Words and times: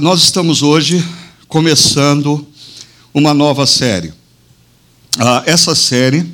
nós 0.00 0.22
estamos 0.22 0.62
hoje 0.62 1.06
começando 1.46 2.46
uma 3.12 3.34
nova 3.34 3.66
série. 3.66 4.14
Ah, 5.18 5.42
essa 5.44 5.74
série, 5.74 6.26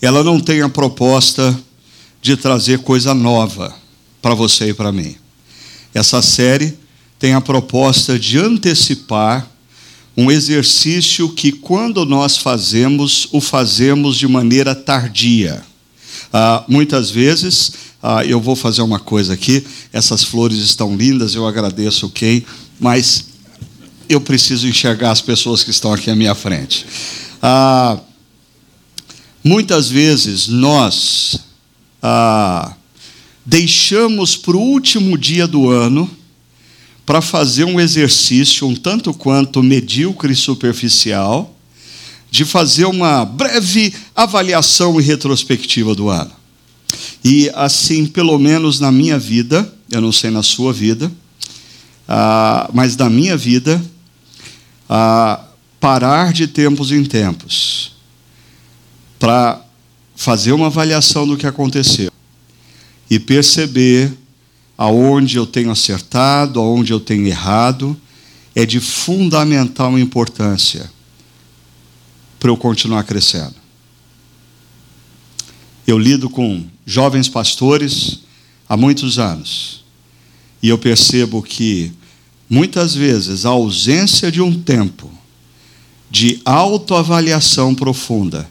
ela 0.00 0.22
não 0.22 0.38
tem 0.38 0.62
a 0.62 0.68
proposta 0.68 1.58
de 2.22 2.36
trazer 2.36 2.78
coisa 2.78 3.12
nova 3.12 3.74
para 4.22 4.34
você 4.34 4.68
e 4.68 4.74
para 4.74 4.92
mim. 4.92 5.16
Essa 5.92 6.22
série 6.22 6.78
tem 7.18 7.34
a 7.34 7.40
proposta 7.40 8.16
de 8.16 8.38
antecipar 8.38 9.50
um 10.16 10.30
exercício 10.30 11.28
que, 11.30 11.50
quando 11.50 12.06
nós 12.06 12.36
fazemos, 12.36 13.26
o 13.32 13.40
fazemos 13.40 14.16
de 14.16 14.28
maneira 14.28 14.76
tardia. 14.76 15.60
Ah, 16.32 16.62
muitas 16.68 17.10
vezes, 17.10 17.72
ah, 18.00 18.24
eu 18.24 18.40
vou 18.40 18.54
fazer 18.54 18.82
uma 18.82 19.00
coisa 19.00 19.34
aqui, 19.34 19.66
essas 19.92 20.22
flores 20.22 20.58
estão 20.58 20.94
lindas, 20.94 21.34
eu 21.34 21.46
agradeço 21.46 22.08
quem, 22.10 22.44
mas 22.78 23.26
eu 24.08 24.20
preciso 24.20 24.68
enxergar 24.68 25.10
as 25.10 25.20
pessoas 25.20 25.64
que 25.64 25.70
estão 25.70 25.92
aqui 25.92 26.10
à 26.10 26.16
minha 26.16 26.34
frente. 26.34 26.86
Ah, 27.42 27.98
muitas 29.42 29.88
vezes 29.88 30.48
nós 30.48 31.38
ah, 32.02 32.74
deixamos 33.44 34.36
para 34.36 34.56
o 34.56 34.60
último 34.60 35.16
dia 35.16 35.46
do 35.46 35.70
ano 35.70 36.10
para 37.06 37.22
fazer 37.22 37.64
um 37.64 37.78
exercício 37.78 38.66
um 38.66 38.74
tanto 38.74 39.14
quanto 39.14 39.62
medíocre 39.62 40.32
e 40.32 40.36
superficial, 40.36 41.56
de 42.28 42.44
fazer 42.44 42.84
uma 42.84 43.24
breve 43.24 43.94
avaliação 44.14 45.00
e 45.00 45.04
retrospectiva 45.04 45.94
do 45.94 46.08
ano. 46.08 46.32
E 47.24 47.48
assim, 47.54 48.06
pelo 48.06 48.36
menos 48.38 48.80
na 48.80 48.90
minha 48.90 49.18
vida, 49.18 49.72
eu 49.90 50.00
não 50.00 50.10
sei 50.10 50.30
na 50.30 50.42
sua 50.42 50.72
vida, 50.72 51.10
ah, 52.08 52.70
mas 52.72 52.96
na 52.96 53.10
minha 53.10 53.36
vida, 53.36 53.82
parar 55.80 56.32
de 56.32 56.46
tempos 56.46 56.92
em 56.92 57.04
tempos 57.04 57.92
para 59.18 59.60
fazer 60.14 60.52
uma 60.52 60.66
avaliação 60.66 61.26
do 61.26 61.36
que 61.36 61.46
aconteceu 61.46 62.10
e 63.10 63.18
perceber 63.18 64.12
aonde 64.76 65.36
eu 65.36 65.46
tenho 65.46 65.70
acertado, 65.70 66.60
aonde 66.60 66.92
eu 66.92 67.00
tenho 67.00 67.26
errado, 67.26 67.98
é 68.54 68.64
de 68.64 68.80
fundamental 68.80 69.98
importância 69.98 70.90
para 72.38 72.50
eu 72.50 72.56
continuar 72.56 73.04
crescendo. 73.04 73.54
Eu 75.86 75.98
lido 75.98 76.28
com 76.28 76.64
jovens 76.84 77.28
pastores 77.28 78.20
há 78.68 78.76
muitos 78.76 79.18
anos 79.18 79.84
e 80.62 80.68
eu 80.68 80.78
percebo 80.78 81.42
que 81.42 81.92
Muitas 82.48 82.94
vezes, 82.94 83.44
a 83.44 83.50
ausência 83.50 84.30
de 84.30 84.40
um 84.40 84.60
tempo 84.60 85.10
de 86.10 86.40
autoavaliação 86.44 87.74
profunda 87.74 88.48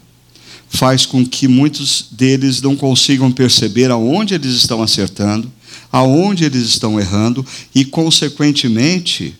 faz 0.68 1.06
com 1.06 1.24
que 1.24 1.48
muitos 1.48 2.06
deles 2.10 2.60
não 2.60 2.76
consigam 2.76 3.32
perceber 3.32 3.90
aonde 3.90 4.34
eles 4.34 4.54
estão 4.54 4.82
acertando, 4.82 5.50
aonde 5.90 6.44
eles 6.44 6.66
estão 6.66 7.00
errando 7.00 7.44
e, 7.74 7.84
consequentemente, 7.84 9.34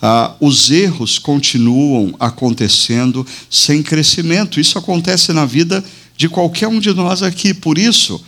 ah, 0.00 0.34
os 0.40 0.70
erros 0.70 1.18
continuam 1.18 2.14
acontecendo 2.20 3.26
sem 3.50 3.82
crescimento. 3.82 4.60
Isso 4.60 4.78
acontece 4.78 5.32
na 5.32 5.44
vida 5.44 5.84
de 6.16 6.28
qualquer 6.28 6.68
um 6.68 6.78
de 6.78 6.92
nós 6.94 7.22
aqui. 7.22 7.52
Por 7.52 7.78
isso, 7.78 8.22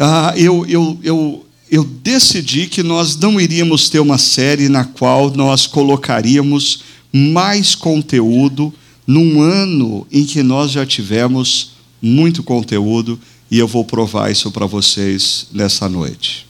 ah, 0.00 0.32
eu, 0.36 0.66
eu, 0.66 0.98
eu, 1.04 1.43
eu 1.74 1.82
decidi 1.82 2.68
que 2.68 2.84
nós 2.84 3.16
não 3.16 3.40
iríamos 3.40 3.88
ter 3.88 3.98
uma 3.98 4.16
série 4.16 4.68
na 4.68 4.84
qual 4.84 5.28
nós 5.34 5.66
colocaríamos 5.66 6.84
mais 7.12 7.74
conteúdo 7.74 8.72
num 9.04 9.42
ano 9.42 10.06
em 10.12 10.24
que 10.24 10.40
nós 10.40 10.70
já 10.70 10.86
tivemos 10.86 11.72
muito 12.00 12.44
conteúdo 12.44 13.18
e 13.50 13.58
eu 13.58 13.66
vou 13.66 13.84
provar 13.84 14.30
isso 14.30 14.52
para 14.52 14.66
vocês 14.66 15.48
nessa 15.52 15.88
noite. 15.88 16.46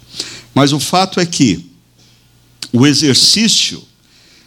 Mas 0.54 0.74
o 0.74 0.78
fato 0.78 1.18
é 1.18 1.24
que 1.24 1.70
o 2.70 2.86
exercício 2.86 3.82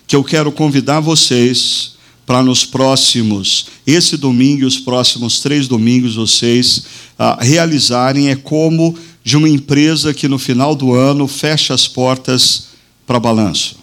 que 0.06 0.16
eu 0.16 0.24
quero 0.24 0.52
convidar 0.52 1.00
vocês 1.00 1.94
para 2.24 2.44
nos 2.44 2.64
próximos, 2.64 3.66
esse 3.88 4.16
domingo 4.16 4.62
e 4.62 4.66
os 4.66 4.78
próximos 4.78 5.40
três 5.40 5.68
domingos, 5.68 6.18
vocês 6.18 6.84
ah, 7.18 7.40
realizarem 7.42 8.30
é 8.30 8.36
como 8.36 8.96
de 9.28 9.36
uma 9.36 9.50
empresa 9.50 10.14
que 10.14 10.26
no 10.26 10.40
final 10.40 10.74
do 10.74 10.94
ano 10.94 11.28
fecha 11.28 11.74
as 11.74 11.86
portas 11.86 12.70
para 13.06 13.20
balanço. 13.20 13.78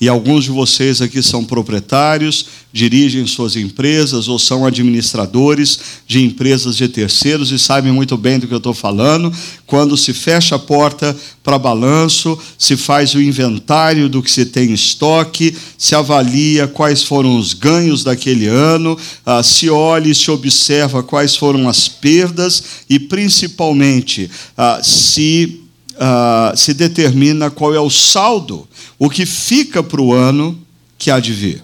E 0.00 0.08
alguns 0.08 0.44
de 0.44 0.50
vocês 0.50 1.02
aqui 1.02 1.20
são 1.20 1.44
proprietários, 1.44 2.46
dirigem 2.72 3.26
suas 3.26 3.56
empresas 3.56 4.28
ou 4.28 4.38
são 4.38 4.64
administradores 4.64 5.80
de 6.06 6.22
empresas 6.22 6.76
de 6.76 6.86
terceiros 6.86 7.50
e 7.50 7.58
sabem 7.58 7.90
muito 7.90 8.16
bem 8.16 8.38
do 8.38 8.46
que 8.46 8.54
eu 8.54 8.58
estou 8.58 8.72
falando. 8.72 9.32
Quando 9.66 9.96
se 9.96 10.12
fecha 10.12 10.54
a 10.54 10.58
porta 10.58 11.16
para 11.42 11.58
balanço, 11.58 12.38
se 12.56 12.76
faz 12.76 13.14
o 13.14 13.20
inventário 13.20 14.08
do 14.08 14.22
que 14.22 14.30
se 14.30 14.46
tem 14.46 14.70
em 14.70 14.74
estoque, 14.74 15.56
se 15.76 15.96
avalia 15.96 16.68
quais 16.68 17.02
foram 17.02 17.36
os 17.36 17.52
ganhos 17.52 18.04
daquele 18.04 18.46
ano, 18.46 18.96
ah, 19.26 19.42
se 19.42 19.68
olha 19.68 20.08
e 20.08 20.14
se 20.14 20.30
observa 20.30 21.02
quais 21.02 21.34
foram 21.34 21.68
as 21.68 21.88
perdas 21.88 22.62
e, 22.88 23.00
principalmente, 23.00 24.30
ah, 24.56 24.80
se 24.80 25.67
uh, 25.98 26.56
se 26.56 26.72
determina 26.72 27.50
qual 27.50 27.74
é 27.74 27.80
o 27.80 27.90
saldo, 27.90 28.66
o 28.98 29.10
que 29.10 29.26
fica 29.26 29.82
para 29.82 30.00
o 30.00 30.14
ano 30.14 30.58
que 30.96 31.10
há 31.10 31.20
de 31.20 31.32
vir. 31.32 31.62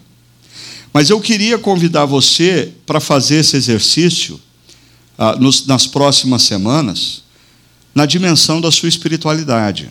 Mas 0.93 1.11
eu 1.11 1.21
queria 1.21 1.59
convidar 1.59 2.05
você 2.05 2.73
para 2.87 3.01
fazer 3.01 3.37
esse 3.37 3.57
exercício 3.57 4.41
uh, 5.19 5.39
nos, 5.41 5.67
nas 5.67 5.87
próximas 5.87 6.43
semanas, 6.43 7.23
na 7.95 8.07
dimensão 8.07 8.61
da 8.61 8.71
sua 8.71 8.89
espiritualidade. 8.89 9.91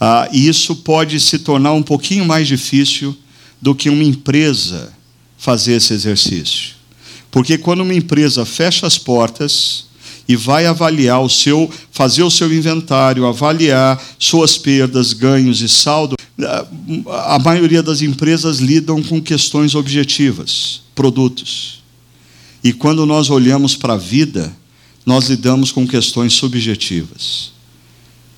Uh, 0.00 0.28
e 0.32 0.48
isso 0.48 0.76
pode 0.76 1.20
se 1.20 1.38
tornar 1.38 1.72
um 1.72 1.82
pouquinho 1.82 2.24
mais 2.24 2.48
difícil 2.48 3.16
do 3.60 3.74
que 3.74 3.88
uma 3.88 4.02
empresa 4.02 4.92
fazer 5.38 5.74
esse 5.74 5.92
exercício. 5.92 6.72
Porque 7.30 7.56
quando 7.56 7.80
uma 7.80 7.94
empresa 7.94 8.44
fecha 8.44 8.86
as 8.86 8.98
portas, 8.98 9.86
e 10.28 10.36
vai 10.36 10.66
avaliar 10.66 11.20
o 11.20 11.28
seu, 11.28 11.70
fazer 11.90 12.22
o 12.22 12.30
seu 12.30 12.52
inventário, 12.52 13.26
avaliar 13.26 14.02
suas 14.18 14.56
perdas, 14.56 15.12
ganhos 15.12 15.60
e 15.60 15.68
saldo. 15.68 16.16
A 17.26 17.38
maioria 17.38 17.82
das 17.82 18.02
empresas 18.02 18.58
lidam 18.58 19.02
com 19.02 19.20
questões 19.20 19.74
objetivas, 19.74 20.82
produtos. 20.94 21.82
E 22.62 22.72
quando 22.72 23.04
nós 23.04 23.30
olhamos 23.30 23.74
para 23.74 23.94
a 23.94 23.98
vida, 23.98 24.54
nós 25.04 25.28
lidamos 25.28 25.72
com 25.72 25.86
questões 25.86 26.32
subjetivas. 26.34 27.52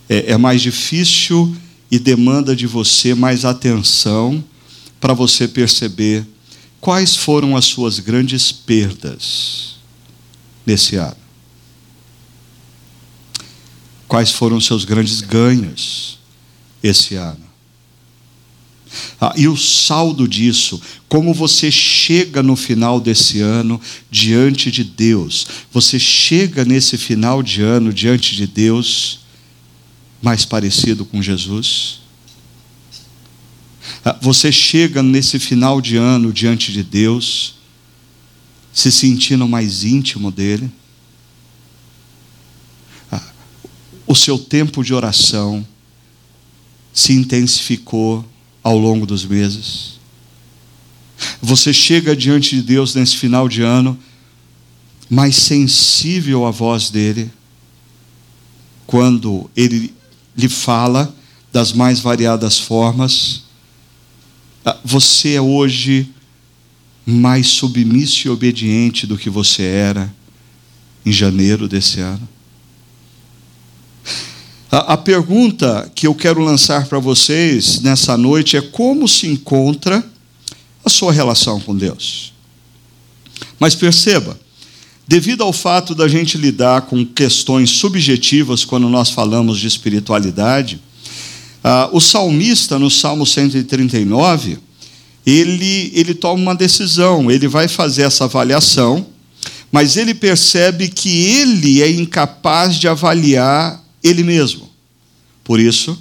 É, 0.08 0.32
é 0.32 0.36
mais 0.36 0.62
difícil 0.62 1.54
e 1.90 1.98
demanda 1.98 2.56
de 2.56 2.66
você 2.66 3.14
mais 3.14 3.44
atenção 3.44 4.42
para 5.00 5.12
você 5.12 5.46
perceber 5.46 6.26
quais 6.80 7.14
foram 7.14 7.56
as 7.56 7.66
suas 7.66 7.98
grandes 7.98 8.50
perdas 8.50 9.76
nesse 10.66 10.96
ano. 10.96 11.23
Quais 14.14 14.30
foram 14.30 14.58
os 14.58 14.66
seus 14.66 14.84
grandes 14.84 15.20
ganhos 15.20 16.20
esse 16.80 17.16
ano? 17.16 17.44
Ah, 19.20 19.34
e 19.36 19.48
o 19.48 19.56
saldo 19.56 20.28
disso, 20.28 20.80
como 21.08 21.34
você 21.34 21.68
chega 21.68 22.40
no 22.40 22.54
final 22.54 23.00
desse 23.00 23.40
ano 23.40 23.80
diante 24.08 24.70
de 24.70 24.84
Deus. 24.84 25.48
Você 25.72 25.98
chega 25.98 26.64
nesse 26.64 26.96
final 26.96 27.42
de 27.42 27.60
ano 27.60 27.92
diante 27.92 28.36
de 28.36 28.46
Deus 28.46 29.18
mais 30.22 30.44
parecido 30.44 31.04
com 31.04 31.20
Jesus? 31.20 31.98
Ah, 34.04 34.16
você 34.22 34.52
chega 34.52 35.02
nesse 35.02 35.40
final 35.40 35.80
de 35.80 35.96
ano 35.96 36.32
diante 36.32 36.70
de 36.70 36.84
Deus 36.84 37.56
se 38.72 38.92
sentindo 38.92 39.48
mais 39.48 39.82
íntimo 39.82 40.30
dele? 40.30 40.70
O 44.06 44.14
seu 44.14 44.38
tempo 44.38 44.82
de 44.82 44.92
oração 44.92 45.66
se 46.92 47.12
intensificou 47.12 48.24
ao 48.62 48.78
longo 48.78 49.06
dos 49.06 49.24
meses. 49.24 49.94
Você 51.40 51.72
chega 51.72 52.16
diante 52.16 52.56
de 52.56 52.62
Deus 52.62 52.94
nesse 52.94 53.16
final 53.16 53.48
de 53.48 53.62
ano 53.62 53.98
mais 55.08 55.36
sensível 55.36 56.46
à 56.46 56.50
voz 56.50 56.90
dele, 56.90 57.30
quando 58.86 59.50
ele 59.54 59.92
lhe 60.36 60.48
fala 60.48 61.14
das 61.52 61.72
mais 61.72 62.00
variadas 62.00 62.58
formas. 62.58 63.42
Ah, 64.64 64.76
você 64.84 65.34
é 65.34 65.40
hoje 65.40 66.10
mais 67.06 67.48
submisso 67.48 68.26
e 68.26 68.30
obediente 68.30 69.06
do 69.06 69.18
que 69.18 69.28
você 69.28 69.62
era 69.62 70.12
em 71.04 71.12
janeiro 71.12 71.68
desse 71.68 72.00
ano. 72.00 72.28
A, 74.74 74.94
a 74.94 74.96
pergunta 74.96 75.88
que 75.94 76.04
eu 76.04 76.12
quero 76.16 76.42
lançar 76.42 76.88
para 76.88 76.98
vocês 76.98 77.80
nessa 77.80 78.16
noite 78.18 78.56
é 78.56 78.60
como 78.60 79.06
se 79.06 79.28
encontra 79.28 80.04
a 80.84 80.90
sua 80.90 81.12
relação 81.12 81.60
com 81.60 81.76
Deus. 81.76 82.32
Mas 83.60 83.76
perceba, 83.76 84.36
devido 85.06 85.44
ao 85.44 85.52
fato 85.52 85.94
da 85.94 86.08
gente 86.08 86.36
lidar 86.36 86.82
com 86.82 87.06
questões 87.06 87.70
subjetivas 87.70 88.64
quando 88.64 88.88
nós 88.88 89.10
falamos 89.10 89.60
de 89.60 89.68
espiritualidade, 89.68 90.80
uh, 91.62 91.96
o 91.96 92.00
salmista, 92.00 92.76
no 92.76 92.90
Salmo 92.90 93.24
139, 93.24 94.58
ele, 95.24 95.92
ele 95.94 96.14
toma 96.14 96.42
uma 96.42 96.54
decisão, 96.54 97.30
ele 97.30 97.46
vai 97.46 97.68
fazer 97.68 98.02
essa 98.02 98.24
avaliação, 98.24 99.06
mas 99.70 99.96
ele 99.96 100.14
percebe 100.14 100.88
que 100.88 101.10
ele 101.10 101.80
é 101.80 101.88
incapaz 101.88 102.74
de 102.74 102.88
avaliar 102.88 103.83
ele 104.04 104.22
mesmo. 104.22 104.68
Por 105.42 105.58
isso, 105.58 105.98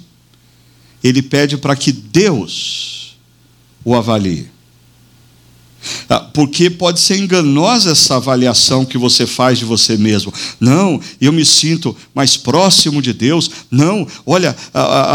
ele 1.02 1.22
pede 1.22 1.56
para 1.56 1.74
que 1.74 1.90
Deus 1.90 3.16
o 3.84 3.94
avalie. 3.94 4.52
Ah, 6.08 6.20
porque 6.20 6.70
pode 6.70 6.98
ser 7.00 7.18
enganosa 7.18 7.92
essa 7.92 8.16
avaliação 8.16 8.84
que 8.84 8.96
você 8.96 9.26
faz 9.26 9.58
de 9.58 9.64
você 9.64 9.96
mesmo. 9.96 10.32
Não, 10.58 11.00
eu 11.20 11.32
me 11.32 11.44
sinto 11.44 11.94
mais 12.14 12.36
próximo 12.36 13.02
de 13.02 13.12
Deus. 13.12 13.50
Não, 13.70 14.06
olha, 14.24 14.56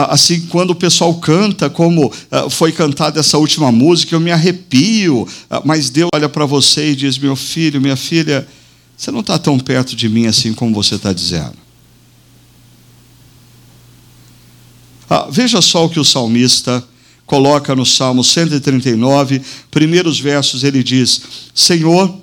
assim, 0.09 0.42
quando 0.42 0.71
o 0.71 0.75
pessoal 0.75 1.13
canta, 1.15 1.69
como 1.69 2.12
ah, 2.30 2.50
foi 2.50 2.71
cantada 2.71 3.19
essa 3.19 3.38
última 3.38 3.71
música, 3.71 4.15
eu 4.15 4.19
me 4.19 4.31
arrepio. 4.31 5.27
Ah, 5.50 5.62
mas 5.65 5.89
Deus 5.89 6.09
olha 6.13 6.30
para 6.30 6.45
você 6.45 6.92
e 6.92 6.95
diz: 6.95 7.18
Meu 7.18 7.35
filho, 7.35 7.81
minha 7.81 7.97
filha, 7.97 8.47
você 8.95 9.12
não 9.12 9.21
está 9.21 9.38
tão 9.39 9.57
perto 9.59 9.95
de 9.95 10.07
mim 10.07 10.27
assim 10.27 10.53
como 10.53 10.74
você 10.74 10.95
está 10.95 11.12
dizendo. 11.12 11.57
Veja 15.31 15.61
só 15.61 15.85
o 15.85 15.89
que 15.89 16.00
o 16.00 16.06
salmista 16.06 16.83
coloca 17.25 17.75
no 17.75 17.85
Salmo 17.85 18.23
139, 18.23 19.41
primeiros 19.69 20.19
versos, 20.19 20.63
ele 20.63 20.83
diz: 20.83 21.21
Senhor, 21.53 22.15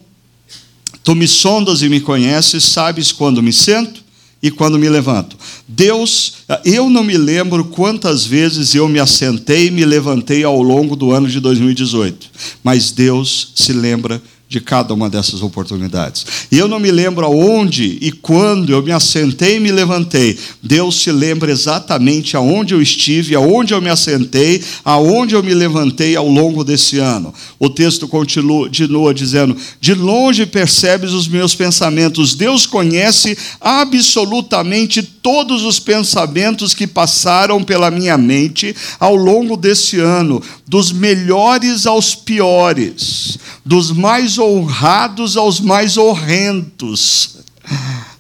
tu 1.05 1.15
me 1.15 1.29
sondas 1.29 1.83
e 1.83 1.89
me 1.89 2.01
conheces, 2.01 2.65
sabes 2.65 3.13
quando 3.13 3.43
me 3.43 3.53
sento 3.53 4.05
e 4.43 4.51
quando 4.51 4.79
me 4.79 4.89
levanto. 4.89 5.37
Deus, 5.67 6.35
eu 6.65 6.91
não 6.91 7.05
me 7.05 7.17
lembro 7.17 7.67
quantas 7.67 8.25
vezes 8.25 8.75
eu 8.75 8.89
me 8.89 8.99
assentei 8.99 9.67
e 9.67 9.71
me 9.71 9.85
levantei 9.85 10.45
ao 10.45 10.61
longo 10.61 10.95
do 10.97 11.13
ano 11.13 11.29
de 11.29 11.41
2018, 11.41 12.29
mas 12.63 12.91
Deus 12.91 13.53
se 13.55 13.73
lembra 13.73 14.21
de 14.49 14.61
cada 14.61 14.95
uma 14.95 15.11
dessas 15.11 15.43
oportunidades. 15.43 16.25
E 16.51 16.59
eu 16.59 16.69
não 16.69 16.79
me 16.79 16.91
lembro 16.91 17.27
aonde 17.27 17.99
e 18.01 18.13
quando 18.13 18.73
eu 18.73 18.83
me 18.83 18.93
assentei 18.93 19.57
e 19.57 19.61
me 19.61 19.73
levantei. 19.73 20.39
Deus 20.63 21.01
se 21.01 21.11
lembra 21.11 21.51
exatamente 21.51 22.37
aonde 22.37 22.75
eu 22.75 22.81
estive, 22.81 23.35
aonde 23.35 23.75
eu 23.75 23.81
me 23.81 23.89
assentei, 23.89 24.63
aonde 24.85 25.35
eu 25.35 25.43
me 25.43 25.55
levantei 25.55 26.15
ao 26.15 26.29
longo 26.29 26.63
desse 26.63 26.99
ano. 26.99 27.35
O 27.59 27.69
texto 27.69 28.07
continua, 28.07 28.67
continua 28.67 29.15
dizendo: 29.15 29.57
De 29.81 29.95
longe 29.95 30.47
percebes 30.47 31.13
os 31.13 31.27
meus 31.27 31.55
pensamentos. 31.55 32.35
Deus 32.35 32.67
conhece 32.67 33.37
absolutamente 33.61 35.03
todos 35.03 35.65
os 35.65 35.81
pensamentos 35.81 36.75
que 36.75 36.87
passaram 36.87 37.63
pela 37.63 37.91
minha 37.91 38.17
mente 38.17 38.75
ao 39.01 39.17
longo 39.17 39.57
desse 39.57 39.99
ano, 39.99 40.43
dos 40.67 40.93
melhores 40.93 41.87
aos 41.87 42.15
piores, 42.15 43.39
dos 43.67 43.91
mais 43.91 44.39
honrados 44.39 45.37
aos 45.37 45.61
mais 45.61 45.99
horrendos. 45.99 47.37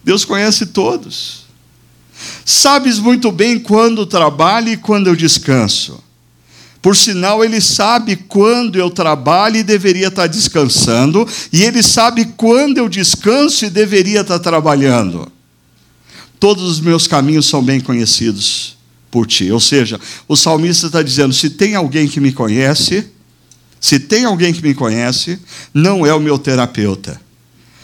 Deus 0.04 0.26
conhece 0.26 0.66
todos. 0.66 1.46
Sabes 2.44 2.98
muito 2.98 3.32
bem 3.32 3.58
quando 3.58 4.04
trabalho 4.04 4.68
e 4.68 4.76
quando 4.76 5.06
eu 5.06 5.16
descanso. 5.16 6.04
Por 6.82 6.94
sinal, 6.94 7.42
Ele 7.42 7.60
sabe 7.60 8.16
quando 8.16 8.76
eu 8.76 8.90
trabalho 8.90 9.56
e 9.56 9.62
deveria 9.62 10.08
estar 10.08 10.26
descansando, 10.26 11.26
e 11.52 11.62
Ele 11.62 11.82
sabe 11.82 12.26
quando 12.36 12.78
eu 12.78 12.88
descanso 12.88 13.64
e 13.64 13.70
deveria 13.70 14.20
estar 14.20 14.38
trabalhando 14.38 15.32
todos 16.38 16.64
os 16.64 16.80
meus 16.80 17.06
caminhos 17.06 17.46
são 17.46 17.62
bem 17.62 17.80
conhecidos 17.80 18.76
por 19.10 19.26
ti. 19.26 19.50
Ou 19.50 19.60
seja, 19.60 20.00
o 20.28 20.36
salmista 20.36 20.86
está 20.86 21.02
dizendo: 21.02 21.34
se 21.34 21.50
tem 21.50 21.74
alguém 21.74 22.06
que 22.06 22.20
me 22.20 22.32
conhece, 22.32 23.06
se 23.86 24.00
tem 24.00 24.24
alguém 24.24 24.52
que 24.52 24.60
me 24.60 24.74
conhece, 24.74 25.38
não 25.72 26.04
é 26.04 26.12
o 26.12 26.18
meu 26.18 26.36
terapeuta. 26.40 27.20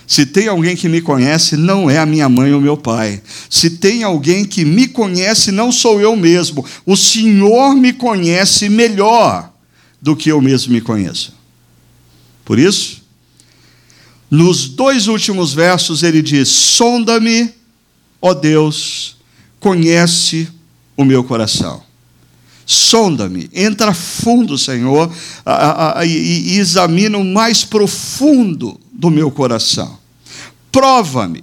Se 0.04 0.26
tem 0.26 0.48
alguém 0.48 0.74
que 0.74 0.88
me 0.88 1.00
conhece, 1.00 1.56
não 1.56 1.88
é 1.88 1.96
a 1.96 2.04
minha 2.04 2.28
mãe 2.28 2.52
ou 2.52 2.60
meu 2.60 2.76
pai. 2.76 3.22
Se 3.48 3.70
tem 3.70 4.02
alguém 4.02 4.44
que 4.44 4.64
me 4.64 4.88
conhece, 4.88 5.52
não 5.52 5.70
sou 5.70 6.00
eu 6.00 6.16
mesmo. 6.16 6.66
O 6.84 6.96
Senhor 6.96 7.76
me 7.76 7.92
conhece 7.92 8.68
melhor 8.68 9.52
do 10.00 10.16
que 10.16 10.28
eu 10.28 10.40
mesmo 10.42 10.72
me 10.72 10.80
conheço. 10.80 11.32
Por 12.44 12.58
isso, 12.58 13.04
nos 14.28 14.68
dois 14.68 15.06
últimos 15.06 15.54
versos 15.54 16.02
ele 16.02 16.20
diz: 16.20 16.48
sonda-me 16.48 17.48
Ó 18.20 18.34
Deus, 18.34 19.18
conhece 19.60 20.48
o 20.96 21.04
meu 21.04 21.22
coração. 21.22 21.91
Sonda-me, 22.72 23.50
entra 23.52 23.92
fundo, 23.92 24.56
Senhor, 24.56 25.12
e 26.06 26.56
examina 26.56 27.18
o 27.18 27.24
mais 27.24 27.64
profundo 27.64 28.80
do 28.90 29.10
meu 29.10 29.30
coração. 29.30 29.98
Prova-me, 30.70 31.42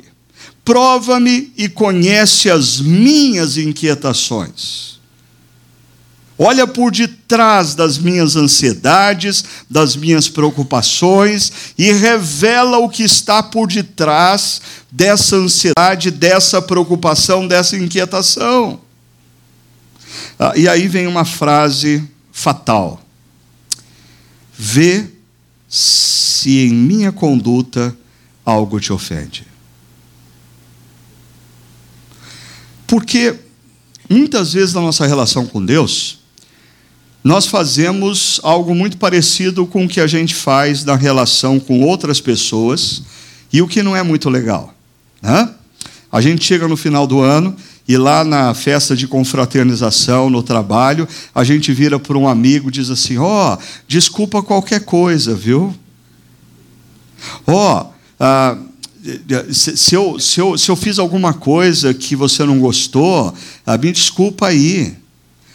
prova-me 0.66 1.54
e 1.56 1.70
conhece 1.70 2.50
as 2.50 2.80
minhas 2.80 3.58
inquietações. 3.58 4.98
Olha 6.36 6.66
por 6.66 6.90
detrás 6.92 7.76
das 7.76 8.00
minhas 8.00 8.36
ansiedades, 8.36 9.44
das 9.70 9.96
minhas 9.96 10.28
preocupações 10.28 11.52
e 11.78 11.92
revela 11.92 12.80
o 12.80 12.90
que 12.90 13.04
está 13.04 13.44
por 13.44 13.68
detrás 13.68 14.62
dessa 14.90 15.36
ansiedade, 15.36 16.10
dessa 16.10 16.60
preocupação, 16.60 17.46
dessa 17.46 17.78
inquietação. 17.78 18.80
Ah, 20.38 20.54
e 20.56 20.68
aí 20.68 20.88
vem 20.88 21.08
uma 21.08 21.26
frase 21.26 22.04
fatal: 22.32 23.02
Vê 24.58 25.06
se 25.68 26.68
em 26.68 26.74
minha 26.74 27.12
conduta 27.12 27.96
algo 28.46 28.80
te 28.80 28.92
ofende. 28.92 29.46
Porque 32.88 33.36
muitas 34.10 34.54
vezes 34.54 34.74
na 34.74 34.82
nossa 34.82 35.06
relação 35.06 35.46
com 35.46 35.64
Deus, 35.64 36.20
nós 37.24 37.46
fazemos 37.46 38.40
algo 38.44 38.74
muito 38.74 38.98
parecido 38.98 39.68
com 39.68 39.86
o 39.86 39.88
que 39.88 40.00
a 40.00 40.08
gente 40.08 40.34
faz 40.34 40.84
na 40.84 40.96
relação 40.96 41.60
com 41.60 41.82
outras 41.82 42.20
pessoas 42.20 43.04
e 43.54 43.62
o 43.62 43.68
que 43.68 43.84
não 43.84 43.96
é 43.96 44.02
muito 44.02 44.30
legal. 44.30 44.74
Né? 45.22 45.54
A 46.12 46.22
gente 46.22 46.44
chega 46.44 46.68
no 46.68 46.76
final 46.76 47.06
do 47.06 47.20
ano 47.20 47.56
e 47.90 47.98
lá 47.98 48.24
na 48.24 48.54
festa 48.54 48.96
de 48.96 49.08
confraternização, 49.08 50.30
no 50.30 50.44
trabalho, 50.44 51.08
a 51.34 51.44
gente 51.44 51.74
vira 51.74 51.98
para 51.98 52.16
um 52.16 52.28
amigo 52.28 52.70
e 52.70 52.72
diz 52.72 52.92
assim: 52.92 53.18
Ó, 53.18 53.56
oh, 53.56 53.58
desculpa 53.88 54.44
qualquer 54.44 54.82
coisa, 54.82 55.34
viu? 55.34 55.74
Ó, 57.48 57.82
oh, 57.82 57.88
ah, 58.20 58.56
se, 59.52 59.76
se, 59.76 59.96
eu, 59.96 60.20
se, 60.20 60.40
eu, 60.40 60.56
se 60.56 60.70
eu 60.70 60.76
fiz 60.76 61.00
alguma 61.00 61.34
coisa 61.34 61.92
que 61.92 62.16
você 62.16 62.44
não 62.44 62.60
gostou, 62.60 63.34
ah, 63.66 63.76
me 63.76 63.92
desculpa 63.92 64.46
aí. 64.46 64.96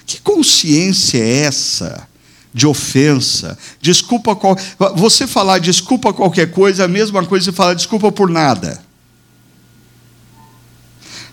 Que 0.05 0.21
consciência 0.21 1.19
é 1.19 1.45
essa 1.45 2.09
de 2.53 2.67
ofensa? 2.67 3.57
Desculpa 3.81 4.35
qual... 4.35 4.57
Você 4.97 5.29
falar 5.29 5.61
desculpa 5.61 6.13
qualquer 6.13 6.51
coisa 6.51 6.83
é 6.83 6.87
a 6.87 6.89
mesma 6.89 7.25
coisa 7.25 7.53
que 7.53 7.57
falar 7.57 7.75
desculpa 7.75 8.11
por 8.11 8.29
nada. 8.29 8.83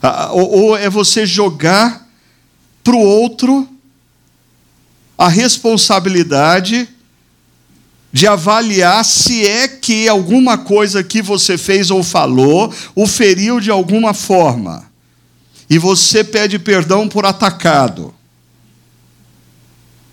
Ah, 0.02 0.32
ou 0.32 0.76
é 0.76 0.90
você 0.90 1.26
jogar 1.26 2.08
para 2.84 2.96
o 2.96 3.00
outro 3.00 3.68
a 5.18 5.28
responsabilidade 5.28 6.90
de 8.12 8.28
avaliar 8.28 9.06
se 9.06 9.46
é 9.46 9.68
que 9.68 10.08
alguma 10.08 10.58
coisa 10.58 11.04
que 11.04 11.22
você 11.22 11.58
fez 11.58 11.92
ou 11.92 12.04
falou 12.04 12.74
o 12.96 13.08
feriu 13.08 13.60
de 13.60 13.72
alguma 13.72 14.14
forma. 14.14 14.90
E 15.70 15.78
você 15.78 16.24
pede 16.24 16.60
perdão 16.60 17.08
por 17.08 17.26
atacado. 17.26 18.14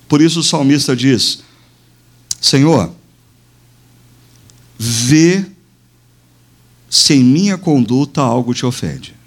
Por 0.09 0.23
isso 0.23 0.41
o 0.41 0.45
salmista 0.45 0.95
diz: 0.95 1.43
Senhor, 2.41 2.93
vê 4.79 5.45
se 6.89 7.15
em 7.15 7.25
minha 7.25 7.59
conduta 7.59 8.21
algo 8.21 8.55
te 8.55 8.65
ofende. 8.65 9.18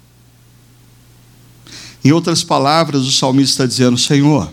Em 2.04 2.10
outras 2.10 2.42
palavras, 2.42 3.02
o 3.02 3.12
salmista 3.12 3.52
está 3.52 3.66
dizendo: 3.66 3.96
Senhor, 3.96 4.52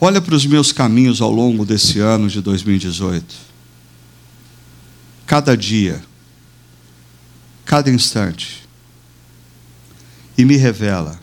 olha 0.00 0.20
para 0.20 0.34
os 0.34 0.46
meus 0.46 0.72
caminhos 0.72 1.20
ao 1.20 1.30
longo 1.30 1.66
desse 1.66 1.98
ano 1.98 2.28
de 2.28 2.40
2018. 2.40 3.34
Cada 5.26 5.56
dia, 5.56 6.02
cada 7.64 7.90
instante, 7.90 8.66
e 10.36 10.44
me 10.44 10.56
revela 10.56 11.20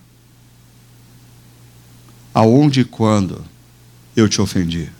aonde 2.33 2.81
e 2.81 2.85
quando 2.85 3.43
eu 4.15 4.29
te 4.29 4.39
ofendi. 4.39 4.96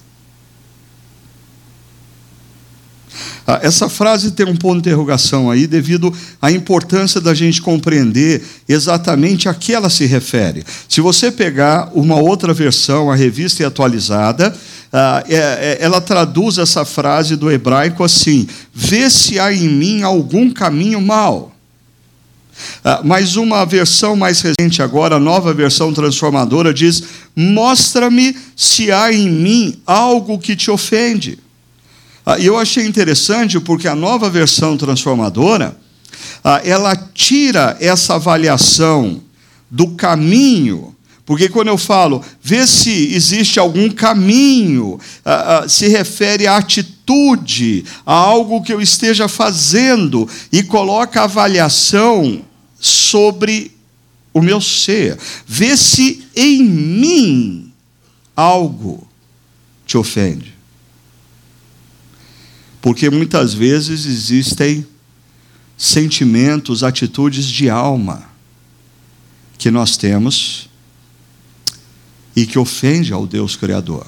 Essa 3.62 3.88
frase 3.88 4.32
tem 4.32 4.46
um 4.46 4.56
ponto 4.56 4.74
de 4.74 4.90
interrogação 4.90 5.50
aí, 5.50 5.66
devido 5.66 6.14
à 6.42 6.52
importância 6.52 7.22
da 7.22 7.34
gente 7.34 7.62
compreender 7.62 8.44
exatamente 8.68 9.48
a 9.48 9.54
que 9.54 9.74
ela 9.74 9.90
se 9.90 10.06
refere. 10.06 10.66
Se 10.90 11.00
você 11.00 11.32
pegar 11.32 11.90
uma 11.94 12.18
outra 12.18 12.54
versão, 12.54 13.10
a 13.10 13.16
revista 13.16 13.64
é 13.64 13.66
atualizada, 13.66 14.54
ah, 14.92 15.24
é, 15.30 15.36
é, 15.36 15.78
ela 15.80 16.02
traduz 16.02 16.58
essa 16.58 16.84
frase 16.84 17.38
do 17.38 17.50
hebraico 17.50 18.04
assim: 18.04 18.48
vê 18.74 19.10
se 19.10 19.40
há 19.40 19.54
em 19.54 19.70
mim 19.70 20.02
algum 20.04 20.52
caminho 20.52 21.02
mau. 21.02 21.54
Ah, 22.84 23.02
mas 23.04 23.36
uma 23.36 23.66
versão 23.66 24.16
mais 24.16 24.42
recente 24.42 24.82
agora, 24.82 25.16
a 25.16 25.20
nova 25.20 25.54
versão 25.54 25.94
transformadora, 25.94 26.74
diz: 26.74 27.04
mostra-me 27.36 28.36
se 28.56 28.92
há 28.92 29.14
em 29.14 29.30
mim 29.30 29.76
algo 29.86 30.38
que 30.38 30.56
te 30.56 30.70
ofende. 30.70 31.40
Ah, 32.30 32.38
e 32.38 32.46
eu 32.46 32.58
achei 32.58 32.86
interessante 32.86 33.58
porque 33.58 33.88
a 33.88 33.96
nova 33.96 34.30
versão 34.30 34.76
transformadora, 34.76 35.80
ah, 36.44 36.60
ela 36.62 36.94
tira 36.94 37.78
essa 37.80 38.16
avaliação 38.16 39.22
do 39.72 39.92
caminho, 39.92 40.94
porque 41.26 41.48
quando 41.48 41.70
eu 41.70 41.78
falo, 41.78 42.22
vê 42.44 42.68
se 42.68 43.16
existe 43.16 43.62
algum 43.62 43.90
caminho, 43.90 45.00
ah, 45.24 45.68
se 45.70 45.88
refere 45.88 46.48
à 46.48 46.58
atitude, 46.58 47.86
a 48.06 48.14
algo 48.14 48.62
que 48.62 48.74
eu 48.74 48.82
esteja 48.82 49.30
fazendo, 49.30 50.28
e 50.52 50.64
coloca 50.64 51.24
avaliação 51.24 52.42
sobre 52.78 53.72
o 54.34 54.42
meu 54.42 54.60
ser. 54.60 55.18
Vê 55.48 55.78
se 55.78 56.28
em 56.36 56.62
mim 56.62 57.72
algo 58.36 59.08
te 59.86 59.98
ofende. 59.98 60.57
Porque 62.88 63.10
muitas 63.10 63.54
vezes 63.54 64.06
existem 64.06 64.88
sentimentos, 65.78 66.86
atitudes 66.86 67.44
de 67.44 67.70
alma 67.70 68.24
que 69.58 69.70
nós 69.70 69.98
temos 69.98 70.70
e 72.34 72.46
que 72.46 72.58
ofende 72.58 73.12
ao 73.12 73.28
Deus 73.28 73.58
Criador. 73.58 74.08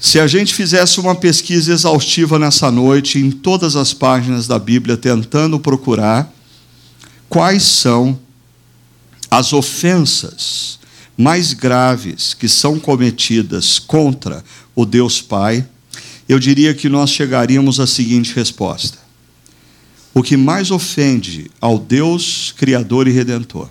Se 0.00 0.18
a 0.18 0.26
gente 0.26 0.52
fizesse 0.52 0.98
uma 0.98 1.14
pesquisa 1.14 1.72
exaustiva 1.72 2.36
nessa 2.36 2.68
noite, 2.68 3.20
em 3.20 3.30
todas 3.30 3.76
as 3.76 3.94
páginas 3.94 4.48
da 4.48 4.58
Bíblia, 4.58 4.96
tentando 4.96 5.60
procurar 5.60 6.34
quais 7.28 7.62
são 7.62 8.18
as 9.30 9.52
ofensas 9.52 10.80
mais 11.16 11.52
graves 11.52 12.34
que 12.34 12.48
são 12.48 12.80
cometidas 12.80 13.78
contra 13.78 14.44
o 14.74 14.84
Deus 14.84 15.22
Pai, 15.22 15.64
eu 16.28 16.38
diria 16.38 16.74
que 16.74 16.88
nós 16.88 17.10
chegaríamos 17.10 17.80
à 17.80 17.86
seguinte 17.86 18.34
resposta: 18.34 18.98
o 20.14 20.22
que 20.22 20.36
mais 20.36 20.70
ofende 20.70 21.50
ao 21.60 21.78
Deus 21.78 22.52
Criador 22.56 23.08
e 23.08 23.12
Redentor 23.12 23.68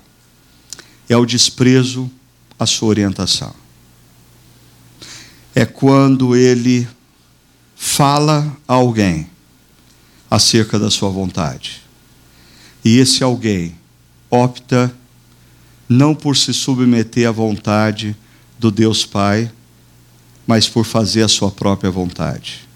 é 1.07 1.15
o 1.15 1.25
desprezo 1.25 2.09
à 2.57 2.65
sua 2.65 2.89
orientação. 2.89 3.53
É 5.53 5.65
quando 5.65 6.35
ele 6.35 6.87
fala 7.75 8.55
a 8.67 8.73
alguém 8.73 9.27
acerca 10.29 10.79
da 10.79 10.89
sua 10.89 11.09
vontade. 11.09 11.81
E 12.85 12.97
esse 12.97 13.23
alguém 13.23 13.75
opta 14.29 14.95
não 15.89 16.15
por 16.15 16.37
se 16.37 16.53
submeter 16.53 17.27
à 17.27 17.31
vontade 17.31 18.15
do 18.57 18.71
Deus 18.71 19.05
Pai, 19.05 19.51
mas 20.45 20.67
por 20.67 20.85
fazer 20.85 21.23
a 21.23 21.27
sua 21.27 21.51
própria 21.51 21.91
vontade, 21.91 22.67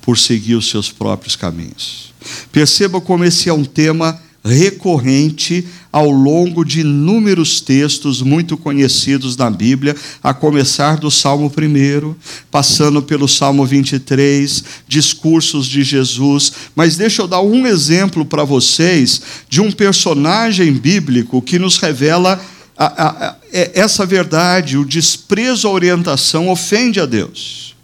por 0.00 0.18
seguir 0.18 0.54
os 0.54 0.68
seus 0.68 0.90
próprios 0.90 1.36
caminhos. 1.36 2.12
Perceba 2.50 3.00
como 3.00 3.24
esse 3.24 3.48
é 3.48 3.52
um 3.52 3.64
tema 3.64 4.20
recorrente 4.46 5.66
ao 5.92 6.10
longo 6.10 6.64
de 6.64 6.80
inúmeros 6.80 7.60
textos 7.60 8.22
muito 8.22 8.56
conhecidos 8.56 9.36
na 9.36 9.50
Bíblia, 9.50 9.96
a 10.22 10.32
começar 10.32 10.98
do 10.98 11.10
Salmo 11.10 11.50
1, 11.50 12.14
passando 12.50 13.02
pelo 13.02 13.26
Salmo 13.26 13.64
23, 13.64 14.62
discursos 14.86 15.66
de 15.66 15.82
Jesus. 15.82 16.52
Mas 16.74 16.96
deixa 16.96 17.22
eu 17.22 17.26
dar 17.26 17.40
um 17.40 17.66
exemplo 17.66 18.24
para 18.24 18.44
vocês 18.44 19.20
de 19.48 19.60
um 19.60 19.72
personagem 19.72 20.72
bíblico 20.72 21.42
que 21.42 21.58
nos 21.58 21.78
revela 21.78 22.40
a, 22.76 23.28
a, 23.28 23.36
é, 23.52 23.72
essa 23.74 24.04
verdade, 24.04 24.76
o 24.76 24.84
desprezo 24.84 25.66
à 25.66 25.70
orientação, 25.70 26.50
ofende 26.50 27.00
a 27.00 27.06
Deus. 27.06 27.74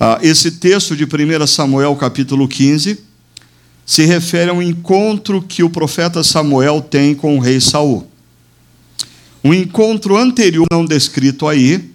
Ah, 0.00 0.18
esse 0.22 0.52
texto 0.52 0.96
de 0.96 1.04
1 1.04 1.46
Samuel, 1.46 1.94
capítulo 1.96 2.48
15, 2.48 2.98
se 3.84 4.04
refere 4.04 4.50
a 4.50 4.54
um 4.54 4.62
encontro 4.62 5.42
que 5.42 5.62
o 5.62 5.70
profeta 5.70 6.24
Samuel 6.24 6.80
tem 6.80 7.14
com 7.14 7.36
o 7.36 7.40
rei 7.40 7.60
Saul. 7.60 8.08
Um 9.44 9.52
encontro 9.52 10.16
anterior, 10.16 10.66
não 10.70 10.86
descrito 10.86 11.46
aí, 11.46 11.90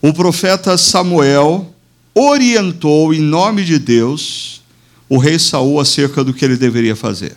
o 0.00 0.12
profeta 0.12 0.76
Samuel 0.76 1.74
orientou, 2.14 3.12
em 3.12 3.20
nome 3.20 3.64
de 3.64 3.78
Deus, 3.78 4.62
o 5.08 5.18
rei 5.18 5.38
Saul 5.38 5.80
acerca 5.80 6.22
do 6.22 6.32
que 6.32 6.44
ele 6.44 6.56
deveria 6.56 6.94
fazer. 6.94 7.36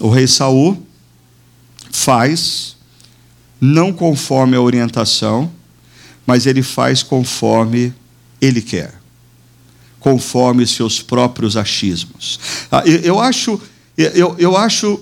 O 0.00 0.08
rei 0.08 0.26
Saul 0.26 0.86
faz 1.98 2.76
não 3.60 3.92
conforme 3.92 4.56
a 4.56 4.60
orientação, 4.60 5.50
mas 6.26 6.46
ele 6.46 6.62
faz 6.62 7.02
conforme 7.02 7.92
ele 8.40 8.62
quer, 8.62 8.94
conforme 9.98 10.66
seus 10.66 11.02
próprios 11.02 11.56
achismos. 11.56 12.38
Ah, 12.70 12.84
eu 12.86 13.18
acho, 13.18 13.60
eu, 13.96 14.36
eu 14.38 14.56
acho 14.56 15.00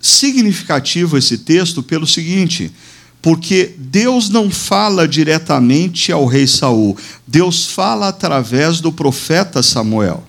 significativo 0.00 1.18
esse 1.18 1.38
texto 1.38 1.82
pelo 1.82 2.06
seguinte, 2.06 2.70
porque 3.20 3.74
Deus 3.76 4.28
não 4.28 4.48
fala 4.48 5.08
diretamente 5.08 6.12
ao 6.12 6.26
rei 6.26 6.46
Saul, 6.46 6.96
Deus 7.26 7.66
fala 7.66 8.08
através 8.08 8.80
do 8.80 8.92
profeta 8.92 9.64
Samuel. 9.64 10.22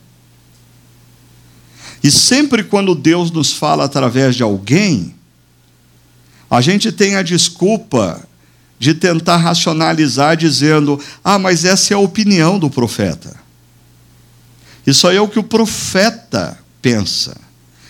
E 2.04 2.10
sempre 2.10 2.64
quando 2.64 2.96
Deus 2.96 3.30
nos 3.30 3.54
fala 3.54 3.84
através 3.84 4.36
de 4.36 4.42
alguém, 4.42 5.17
a 6.50 6.62
gente 6.62 6.92
tem 6.92 7.16
a 7.16 7.22
desculpa 7.22 8.28
de 8.80 8.94
tentar 8.94 9.38
racionalizar 9.38 10.38
dizendo: 10.38 11.00
ah, 11.24 11.40
mas 11.40 11.66
essa 11.66 11.94
é 11.94 11.96
a 11.96 12.00
opinião 12.00 12.58
do 12.60 12.70
profeta. 12.70 13.36
Isso 14.86 15.08
aí 15.08 15.18
é 15.18 15.22
o 15.22 15.28
que 15.28 15.40
o 15.40 15.44
profeta 15.44 16.58
pensa. 16.82 17.36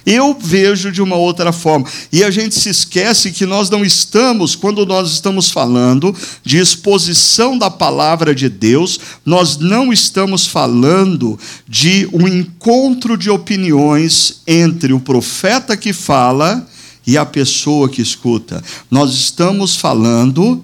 Eu 0.04 0.34
vejo 0.34 0.90
de 0.90 1.02
uma 1.02 1.18
outra 1.18 1.52
forma. 1.52 1.86
E 2.14 2.24
a 2.24 2.32
gente 2.32 2.58
se 2.58 2.70
esquece 2.70 3.30
que 3.30 3.46
nós 3.46 3.70
não 3.70 3.84
estamos, 3.84 4.56
quando 4.56 4.86
nós 4.86 5.12
estamos 5.12 5.52
falando 5.52 6.16
de 6.46 6.58
exposição 6.58 7.58
da 7.58 7.70
palavra 7.70 8.34
de 8.34 8.48
Deus, 8.48 8.98
nós 9.26 9.58
não 9.58 9.92
estamos 9.92 10.48
falando 10.48 11.38
de 11.68 12.08
um 12.14 12.26
encontro 12.26 13.18
de 13.18 13.30
opiniões 13.30 14.42
entre 14.48 14.94
o 14.94 15.00
profeta 15.02 15.76
que 15.76 15.92
fala 15.92 16.66
e 17.08 17.18
a 17.18 17.26
pessoa 17.26 17.88
que 17.88 18.02
escuta. 18.02 18.62
Nós 18.92 19.14
estamos 19.14 19.78
falando 19.78 20.64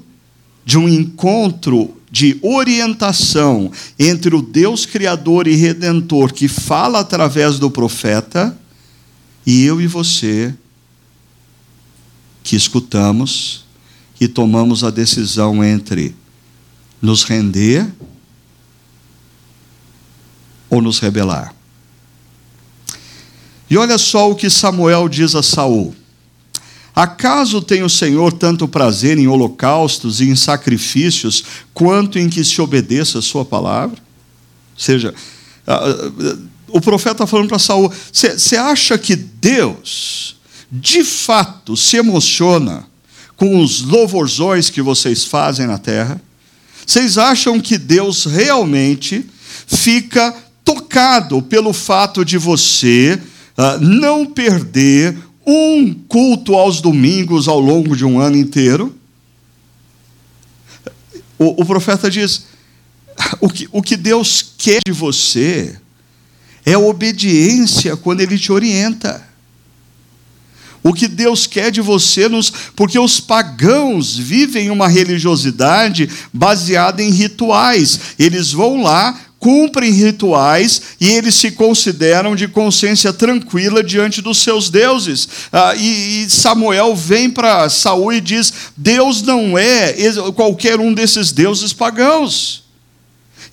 de 0.65 0.77
um 0.77 0.89
encontro 0.89 1.95
de 2.11 2.37
orientação 2.43 3.71
entre 3.97 4.35
o 4.35 4.41
Deus 4.41 4.85
Criador 4.85 5.47
e 5.47 5.55
Redentor 5.55 6.33
que 6.33 6.49
fala 6.49 6.99
através 6.99 7.57
do 7.57 7.71
profeta 7.71 8.55
e 9.45 9.63
eu 9.63 9.81
e 9.81 9.87
você 9.87 10.53
que 12.43 12.57
escutamos 12.57 13.65
e 14.19 14.27
tomamos 14.27 14.83
a 14.83 14.89
decisão 14.89 15.63
entre 15.63 16.13
nos 17.01 17.23
render 17.23 17.87
ou 20.69 20.81
nos 20.81 20.99
rebelar. 20.99 21.53
E 23.69 23.77
olha 23.77 23.97
só 23.97 24.29
o 24.29 24.35
que 24.35 24.49
Samuel 24.49 25.09
diz 25.09 25.35
a 25.35 25.41
Saul. 25.41 25.95
Acaso 26.95 27.61
tem 27.61 27.81
o 27.81 27.89
Senhor 27.89 28.31
tanto 28.33 28.67
prazer 28.67 29.17
em 29.17 29.27
holocaustos 29.27 30.21
e 30.21 30.25
em 30.25 30.35
sacrifícios, 30.35 31.43
quanto 31.73 32.19
em 32.19 32.29
que 32.29 32.43
se 32.43 32.61
obedeça 32.61 33.19
a 33.19 33.21
sua 33.21 33.43
palavra? 33.43 33.97
Ou 33.97 34.79
seja, 34.79 35.13
o 36.67 36.79
profeta 36.79 37.11
está 37.23 37.27
falando 37.27 37.47
para 37.47 37.57
Saul: 37.59 37.91
você 38.11 38.55
acha 38.55 38.97
que 38.97 39.15
Deus, 39.15 40.35
de 40.71 41.03
fato, 41.03 41.75
se 41.75 41.97
emociona 41.97 42.87
com 43.35 43.59
os 43.59 43.81
louvorzões 43.81 44.69
que 44.69 44.81
vocês 44.81 45.25
fazem 45.25 45.65
na 45.65 45.79
terra? 45.79 46.21
Vocês 46.85 47.17
acham 47.17 47.59
que 47.59 47.77
Deus 47.77 48.25
realmente 48.25 49.25
fica 49.65 50.35
tocado 50.63 51.41
pelo 51.41 51.73
fato 51.73 52.23
de 52.23 52.37
você 52.37 53.19
uh, 53.57 53.79
não 53.79 54.25
perder 54.25 55.17
um 55.45 55.93
culto 55.93 56.55
aos 56.55 56.81
domingos 56.81 57.47
ao 57.47 57.59
longo 57.59 57.95
de 57.95 58.05
um 58.05 58.19
ano 58.19 58.37
inteiro. 58.37 58.95
O, 61.37 61.61
o 61.61 61.65
profeta 61.65 62.09
diz: 62.09 62.45
o 63.39 63.49
que, 63.49 63.67
o 63.71 63.81
que 63.81 63.97
Deus 63.97 64.53
quer 64.57 64.79
de 64.85 64.93
você 64.93 65.77
é 66.65 66.77
obediência 66.77 67.97
quando 67.97 68.21
Ele 68.21 68.37
te 68.37 68.51
orienta. 68.51 69.33
O 70.81 70.93
que 70.93 71.07
Deus 71.07 71.47
quer 71.47 71.71
de 71.71 71.79
você, 71.79 72.27
nos, 72.27 72.51
porque 72.75 72.99
os 72.99 73.19
pagãos 73.19 74.17
vivem 74.17 74.69
uma 74.69 74.89
religiosidade 74.89 76.09
baseada 76.33 77.01
em 77.01 77.09
rituais. 77.09 77.99
Eles 78.19 78.51
vão 78.51 78.81
lá, 78.83 79.17
cumprem 79.43 79.91
rituais 79.91 80.81
e 81.01 81.09
eles 81.09 81.35
se 81.35 81.51
consideram 81.51 82.33
de 82.33 82.47
consciência 82.47 83.11
tranquila 83.11 83.83
diante 83.83 84.21
dos 84.21 84.37
seus 84.37 84.69
deuses. 84.69 85.27
Ah, 85.51 85.75
e, 85.75 86.23
e, 86.23 86.29
Samuel 86.29 86.95
vem 86.95 87.29
para 87.29 87.69
Saul 87.69 88.13
e 88.13 88.21
diz: 88.21 88.53
Deus 88.77 89.21
não 89.21 89.57
é 89.57 89.93
qualquer 90.33 90.79
um 90.79 90.93
desses 90.93 91.33
deuses 91.33 91.73
pagãos. 91.73 92.62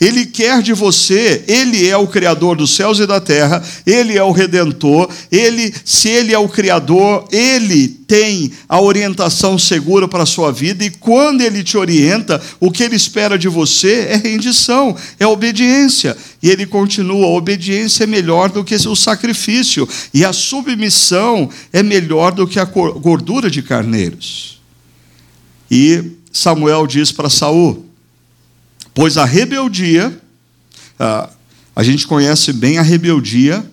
Ele 0.00 0.24
quer 0.24 0.62
de 0.62 0.72
você, 0.72 1.44
ele 1.46 1.86
é 1.86 1.94
o 1.94 2.06
criador 2.06 2.56
dos 2.56 2.74
céus 2.74 2.98
e 2.98 3.06
da 3.06 3.20
terra, 3.20 3.62
ele 3.86 4.16
é 4.16 4.22
o 4.22 4.32
redentor, 4.32 5.10
ele, 5.30 5.74
se 5.84 6.08
ele 6.08 6.32
é 6.32 6.38
o 6.38 6.48
criador, 6.48 7.28
ele 7.30 7.86
tem 7.86 8.50
a 8.66 8.80
orientação 8.80 9.58
segura 9.58 10.08
para 10.08 10.22
a 10.22 10.26
sua 10.26 10.50
vida 10.50 10.82
e 10.84 10.90
quando 10.90 11.42
ele 11.42 11.62
te 11.62 11.76
orienta, 11.76 12.40
o 12.58 12.70
que 12.70 12.82
ele 12.82 12.96
espera 12.96 13.38
de 13.38 13.46
você 13.46 14.06
é 14.08 14.16
rendição, 14.16 14.96
é 15.18 15.26
obediência. 15.26 16.16
E 16.42 16.48
ele 16.48 16.64
continua: 16.64 17.26
a 17.26 17.36
obediência 17.36 18.04
é 18.04 18.06
melhor 18.06 18.48
do 18.48 18.64
que 18.64 18.74
o 18.74 18.96
sacrifício, 18.96 19.86
e 20.14 20.24
a 20.24 20.32
submissão 20.32 21.50
é 21.72 21.82
melhor 21.82 22.32
do 22.32 22.46
que 22.46 22.58
a 22.58 22.64
gordura 22.64 23.50
de 23.50 23.62
carneiros. 23.62 24.60
E 25.70 26.02
Samuel 26.32 26.86
diz 26.86 27.12
para 27.12 27.28
Saul: 27.28 27.89
Pois 28.94 29.16
a 29.16 29.24
rebeldia, 29.24 30.20
a 31.74 31.82
gente 31.82 32.06
conhece 32.06 32.52
bem 32.52 32.78
a 32.78 32.82
rebeldia 32.82 33.64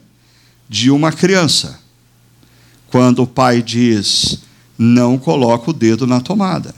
de 0.70 0.92
uma 0.92 1.12
criança. 1.12 1.80
Quando 2.88 3.24
o 3.24 3.28
pai 3.28 3.62
diz, 3.62 4.40
não 4.78 5.18
coloca 5.18 5.72
o 5.72 5.74
dedo 5.74 6.06
na 6.08 6.22
tomada. 6.22 6.74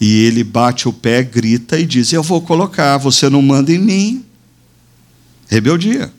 E 0.00 0.24
ele 0.24 0.42
bate 0.42 0.88
o 0.88 0.92
pé, 0.92 1.22
grita 1.22 1.78
e 1.78 1.84
diz: 1.84 2.12
Eu 2.12 2.22
vou 2.22 2.40
colocar, 2.40 2.96
você 2.96 3.28
não 3.28 3.42
manda 3.42 3.70
em 3.70 3.78
mim. 3.78 4.24
Rebeldia. 5.46 6.12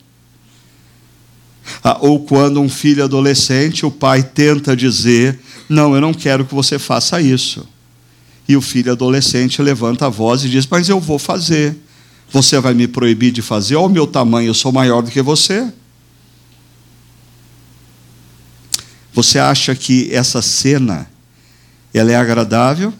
ou 2.00 2.20
quando 2.20 2.60
um 2.60 2.68
filho 2.68 3.02
adolescente, 3.02 3.84
o 3.84 3.90
pai 3.90 4.22
tenta 4.22 4.76
dizer: 4.76 5.38
Não, 5.68 5.94
eu 5.94 6.00
não 6.00 6.14
quero 6.14 6.44
que 6.44 6.54
você 6.54 6.78
faça 6.78 7.20
isso. 7.20 7.66
E 8.52 8.56
o 8.56 8.60
filho 8.60 8.92
adolescente 8.92 9.62
levanta 9.62 10.04
a 10.04 10.08
voz 10.10 10.44
e 10.44 10.48
diz: 10.50 10.66
Mas 10.66 10.86
eu 10.86 11.00
vou 11.00 11.18
fazer. 11.18 11.74
Você 12.30 12.60
vai 12.60 12.74
me 12.74 12.86
proibir 12.86 13.32
de 13.32 13.40
fazer? 13.40 13.76
Olha 13.76 13.86
o 13.86 13.88
meu 13.88 14.06
tamanho, 14.06 14.48
eu 14.48 14.54
sou 14.54 14.70
maior 14.70 15.00
do 15.00 15.10
que 15.10 15.22
você. 15.22 15.72
Você 19.14 19.38
acha 19.38 19.74
que 19.74 20.12
essa 20.12 20.42
cena 20.42 21.10
ela 21.94 22.12
é 22.12 22.14
agradável? 22.14 22.92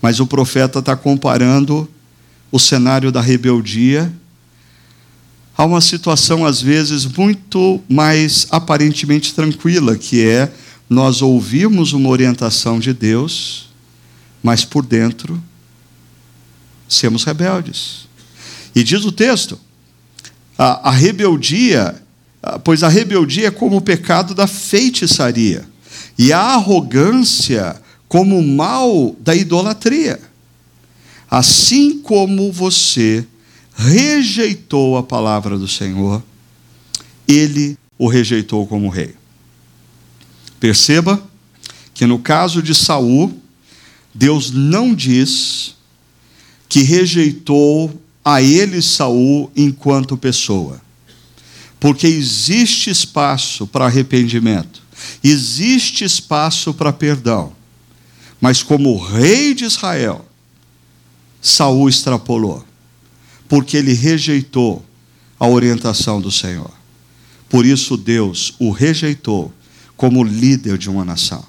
Mas 0.00 0.18
o 0.18 0.26
profeta 0.26 0.80
está 0.80 0.96
comparando 0.96 1.88
o 2.50 2.58
cenário 2.58 3.12
da 3.12 3.20
rebeldia 3.20 4.12
a 5.56 5.64
uma 5.64 5.80
situação, 5.80 6.44
às 6.44 6.60
vezes, 6.60 7.06
muito 7.06 7.80
mais 7.88 8.44
aparentemente 8.50 9.32
tranquila, 9.32 9.96
que 9.96 10.26
é 10.26 10.52
nós 10.92 11.22
ouvimos 11.22 11.94
uma 11.94 12.10
orientação 12.10 12.78
de 12.78 12.92
Deus, 12.92 13.70
mas 14.42 14.64
por 14.64 14.84
dentro 14.84 15.42
somos 16.86 17.24
rebeldes. 17.24 18.06
E 18.74 18.84
diz 18.84 19.04
o 19.04 19.10
texto: 19.10 19.58
a, 20.56 20.90
a 20.90 20.92
rebeldia, 20.92 22.00
pois 22.62 22.82
a 22.82 22.88
rebeldia 22.88 23.48
é 23.48 23.50
como 23.50 23.78
o 23.78 23.80
pecado 23.80 24.34
da 24.34 24.46
feitiçaria, 24.46 25.66
e 26.18 26.30
a 26.30 26.38
arrogância 26.38 27.80
como 28.06 28.38
o 28.38 28.46
mal 28.46 29.16
da 29.18 29.34
idolatria. 29.34 30.20
Assim 31.30 32.00
como 32.00 32.52
você 32.52 33.26
rejeitou 33.74 34.98
a 34.98 35.02
palavra 35.02 35.58
do 35.58 35.66
Senhor, 35.66 36.22
ele 37.26 37.78
o 37.98 38.06
rejeitou 38.06 38.66
como 38.66 38.90
rei. 38.90 39.21
Perceba 40.62 41.20
que 41.92 42.06
no 42.06 42.20
caso 42.20 42.62
de 42.62 42.72
Saul, 42.72 43.36
Deus 44.14 44.52
não 44.52 44.94
diz 44.94 45.74
que 46.68 46.82
rejeitou 46.82 48.00
a 48.24 48.40
ele 48.40 48.80
Saul 48.80 49.50
enquanto 49.56 50.16
pessoa. 50.16 50.80
Porque 51.80 52.06
existe 52.06 52.90
espaço 52.90 53.66
para 53.66 53.86
arrependimento, 53.86 54.80
existe 55.24 56.04
espaço 56.04 56.72
para 56.72 56.92
perdão. 56.92 57.52
Mas 58.40 58.62
como 58.62 58.96
rei 58.96 59.54
de 59.54 59.64
Israel, 59.64 60.24
Saul 61.40 61.88
extrapolou, 61.88 62.64
porque 63.48 63.76
ele 63.76 63.94
rejeitou 63.94 64.86
a 65.40 65.48
orientação 65.48 66.20
do 66.20 66.30
Senhor. 66.30 66.70
Por 67.48 67.66
isso 67.66 67.96
Deus 67.96 68.54
o 68.60 68.70
rejeitou 68.70 69.52
como 70.02 70.24
líder 70.24 70.76
de 70.76 70.90
uma 70.90 71.04
nação. 71.04 71.44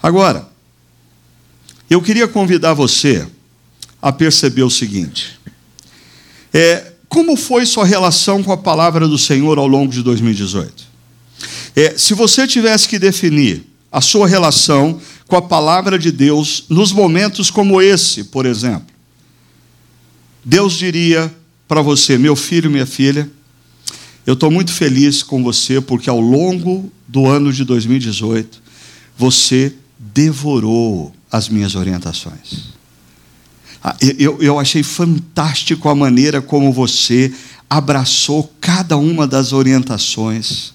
Agora, 0.00 0.48
eu 1.90 2.00
queria 2.00 2.28
convidar 2.28 2.72
você 2.72 3.26
a 4.00 4.12
perceber 4.12 4.62
o 4.62 4.70
seguinte: 4.70 5.36
é, 6.54 6.92
como 7.08 7.34
foi 7.36 7.66
sua 7.66 7.84
relação 7.84 8.44
com 8.44 8.52
a 8.52 8.56
palavra 8.56 9.08
do 9.08 9.18
Senhor 9.18 9.58
ao 9.58 9.66
longo 9.66 9.92
de 9.92 10.04
2018? 10.04 10.84
É, 11.74 11.98
se 11.98 12.14
você 12.14 12.46
tivesse 12.46 12.88
que 12.88 12.96
definir 12.96 13.66
a 13.90 14.00
sua 14.00 14.28
relação 14.28 15.00
com 15.26 15.34
a 15.34 15.42
palavra 15.42 15.98
de 15.98 16.12
Deus 16.12 16.66
nos 16.68 16.92
momentos 16.92 17.50
como 17.50 17.82
esse, 17.82 18.22
por 18.22 18.46
exemplo, 18.46 18.94
Deus 20.44 20.74
diria 20.74 21.28
para 21.66 21.82
você, 21.82 22.16
meu 22.16 22.36
filho, 22.36 22.70
minha 22.70 22.86
filha, 22.86 23.28
eu 24.30 24.34
estou 24.34 24.48
muito 24.48 24.72
feliz 24.72 25.24
com 25.24 25.42
você 25.42 25.80
porque 25.80 26.08
ao 26.08 26.20
longo 26.20 26.88
do 27.08 27.26
ano 27.26 27.52
de 27.52 27.64
2018 27.64 28.62
você 29.18 29.74
devorou 29.98 31.12
as 31.32 31.48
minhas 31.48 31.74
orientações. 31.74 32.70
Ah, 33.82 33.96
eu, 34.00 34.40
eu 34.40 34.56
achei 34.56 34.84
fantástico 34.84 35.88
a 35.88 35.96
maneira 35.96 36.40
como 36.40 36.72
você 36.72 37.34
abraçou 37.68 38.54
cada 38.60 38.96
uma 38.96 39.26
das 39.26 39.52
orientações 39.52 40.74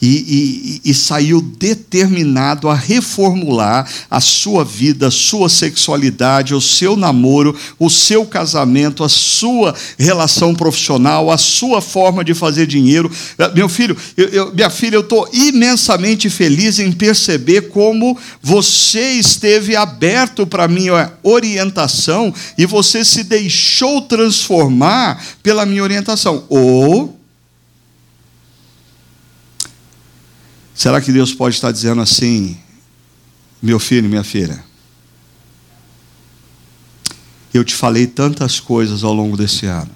e, 0.00 0.80
e, 0.84 0.90
e, 0.90 0.94
saiu 0.94 1.40
determinado 1.40 2.68
a 2.68 2.74
reformular 2.74 3.88
a 4.10 4.20
sua 4.20 4.64
vida, 4.64 5.08
a 5.08 5.10
sua 5.10 5.48
sexualidade, 5.48 6.54
o 6.54 6.60
seu 6.60 6.96
namoro, 6.96 7.56
o 7.78 7.88
seu 7.88 8.26
casamento, 8.26 9.02
a 9.02 9.08
sua 9.08 9.74
relação 9.98 10.54
profissional, 10.54 11.30
a 11.30 11.38
sua 11.38 11.80
forma 11.80 12.22
de 12.22 12.34
fazer 12.34 12.66
dinheiro. 12.66 13.10
Eh, 13.38 13.52
meu 13.54 13.68
filho, 13.68 13.96
eu, 14.16 14.28
eu, 14.28 14.54
minha 14.54 14.68
filha, 14.68 14.96
eu 14.96 15.00
estou 15.00 15.28
imensamente 15.32 16.28
feliz 16.28 16.78
em 16.78 16.92
perceber 16.92 17.70
como 17.70 18.18
você 18.42 19.12
esteve 19.12 19.74
aberto 19.74 20.46
para 20.46 20.68
minha 20.68 21.12
orientação 21.22 22.34
e 22.58 22.66
você 22.66 23.02
se 23.04 23.24
deixou 23.24 24.02
transformar 24.02 25.24
pela 25.42 25.64
minha 25.64 25.82
orientação. 25.82 26.44
Ou 26.50 27.15
Será 30.76 31.00
que 31.00 31.10
Deus 31.10 31.32
pode 31.32 31.54
estar 31.54 31.72
dizendo 31.72 32.02
assim, 32.02 32.58
meu 33.62 33.80
filho, 33.80 34.10
minha 34.10 34.22
filha? 34.22 34.62
Eu 37.52 37.64
te 37.64 37.74
falei 37.74 38.06
tantas 38.06 38.60
coisas 38.60 39.02
ao 39.02 39.14
longo 39.14 39.38
desse 39.38 39.64
ano. 39.64 39.90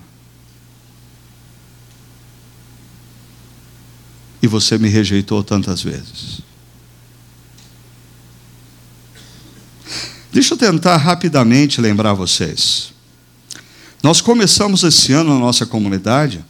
E 4.43 4.47
você 4.47 4.79
me 4.79 4.89
rejeitou 4.89 5.45
tantas 5.45 5.83
vezes. 5.83 6.41
Deixa 10.33 10.55
eu 10.55 10.59
tentar 10.59 10.97
rapidamente 10.97 11.79
lembrar 11.79 12.15
vocês. 12.15 12.95
Nós 14.03 14.23
começamos 14.23 14.83
esse 14.83 15.13
ano 15.13 15.35
na 15.35 15.41
nossa 15.41 15.67
comunidade 15.67 16.43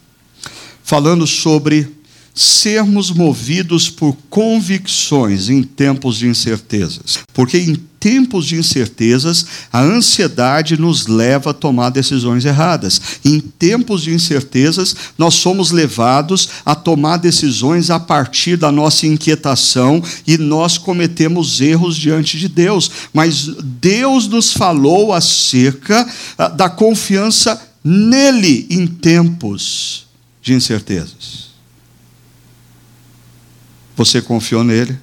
falando 0.81 1.27
sobre 1.27 2.00
sermos 2.33 3.11
movidos 3.11 3.89
por 3.89 4.15
convicções 4.29 5.49
em 5.49 5.63
tempos 5.63 6.17
de 6.17 6.27
incertezas. 6.27 7.19
Porque 7.33 7.57
em 7.57 7.75
tempos 8.01 8.47
de 8.47 8.55
incertezas, 8.55 9.45
a 9.71 9.79
ansiedade 9.79 10.75
nos 10.75 11.05
leva 11.05 11.51
a 11.51 11.53
tomar 11.53 11.91
decisões 11.91 12.43
erradas. 12.45 12.99
Em 13.23 13.39
tempos 13.39 14.01
de 14.01 14.11
incertezas, 14.11 14.95
nós 15.17 15.35
somos 15.35 15.69
levados 15.69 16.49
a 16.65 16.73
tomar 16.73 17.17
decisões 17.17 17.91
a 17.91 17.99
partir 17.99 18.57
da 18.57 18.71
nossa 18.71 19.05
inquietação 19.05 20.03
e 20.25 20.35
nós 20.37 20.79
cometemos 20.79 21.61
erros 21.61 21.95
diante 21.95 22.39
de 22.39 22.47
Deus. 22.47 22.89
Mas 23.13 23.45
Deus 23.79 24.27
nos 24.27 24.51
falou 24.51 25.13
acerca 25.13 26.07
ah, 26.37 26.47
da 26.47 26.69
confiança 26.69 27.61
nele 27.83 28.65
em 28.71 28.87
tempos 28.87 30.07
de 30.41 30.55
incertezas. 30.55 31.50
Você 33.95 34.21
confiou 34.21 34.63
nele? 34.63 34.97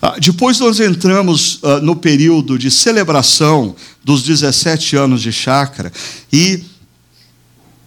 Ah, 0.00 0.16
depois 0.20 0.60
nós 0.60 0.78
entramos 0.78 1.58
ah, 1.62 1.80
no 1.80 1.96
período 1.96 2.58
de 2.58 2.70
celebração 2.70 3.74
dos 4.04 4.22
17 4.22 4.96
anos 4.96 5.22
de 5.22 5.32
chácara 5.32 5.92
e 6.32 6.62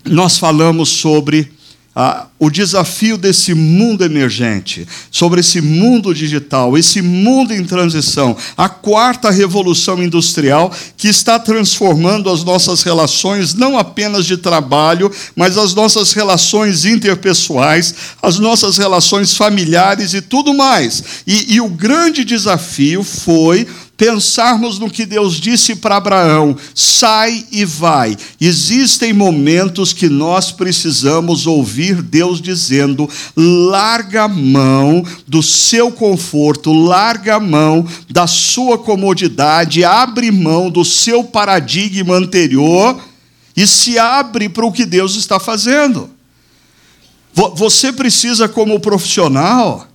nós 0.04 0.38
falamos 0.38 0.89
sobre 0.89 1.51
ah, 1.93 2.27
o 2.39 2.49
desafio 2.49 3.17
desse 3.17 3.54
mundo 3.54 4.06
emergente, 4.06 4.88
sobre 5.12 5.41
esse 5.41 5.60
mundo 5.60 6.13
digital, 6.13 6.77
esse 6.77 7.01
mundo 7.01 7.54
em 7.54 7.65
transição, 7.65 8.36
a 8.56 8.69
quarta 8.69 9.30
revolução 9.30 10.01
industrial 10.01 10.71
que 10.95 11.10
está 11.10 11.38
transformando 11.38 12.30
as 12.30 12.45
nossas 12.45 12.82
relações, 12.82 13.54
não 13.54 13.77
apenas 13.77 14.25
de 14.25 14.38
trabalho, 14.38 15.12
mas 15.36 15.58
as 15.58 15.73
nossas 15.73 16.13
relações 16.13 16.86
interpessoais, 16.86 17.93
as 18.21 18.39
nossas 18.39 18.77
relações 18.77 19.36
familiares 19.36 20.13
e 20.13 20.21
tudo 20.21 20.54
mais. 20.54 21.04
E, 21.27 21.56
e 21.56 21.62
o 21.62 21.67
grande 21.67 22.23
desafio 22.23 23.04
foi 23.04 23.67
pensarmos 24.02 24.80
no 24.80 24.90
que 24.90 25.06
Deus 25.06 25.36
disse 25.40 25.76
para 25.76 25.98
Abraão: 25.98 26.58
sai 26.74 27.46
e 27.52 27.64
vai. 27.64 28.18
Existem 28.40 29.14
momentos 29.14 29.94
que 29.94 30.10
nós 30.10 30.52
precisamos 30.52 31.46
ouvir 31.46 32.02
Deus 32.02 32.42
dizendo: 32.42 33.08
larga 33.38 34.24
a 34.24 34.28
mão 34.28 35.06
do 35.28 35.44
seu 35.44 35.92
conforto, 35.92 36.74
larga 36.74 37.36
a 37.36 37.40
mão 37.40 37.86
da 38.10 38.26
sua 38.26 38.76
comodidade, 38.76 39.84
abre 39.84 40.32
mão 40.32 40.72
do 40.72 40.84
seu 40.84 41.24
paradigma 41.24 42.16
anterior 42.16 43.00
e 43.56 43.68
se 43.68 44.00
abre 44.00 44.50
para 44.50 44.66
o 44.66 44.72
que 44.72 44.84
Deus 44.84 45.16
está 45.16 45.40
fazendo. 45.40 46.10
Você 47.34 47.94
precisa, 47.94 48.50
como 48.50 48.80
profissional, 48.80 49.88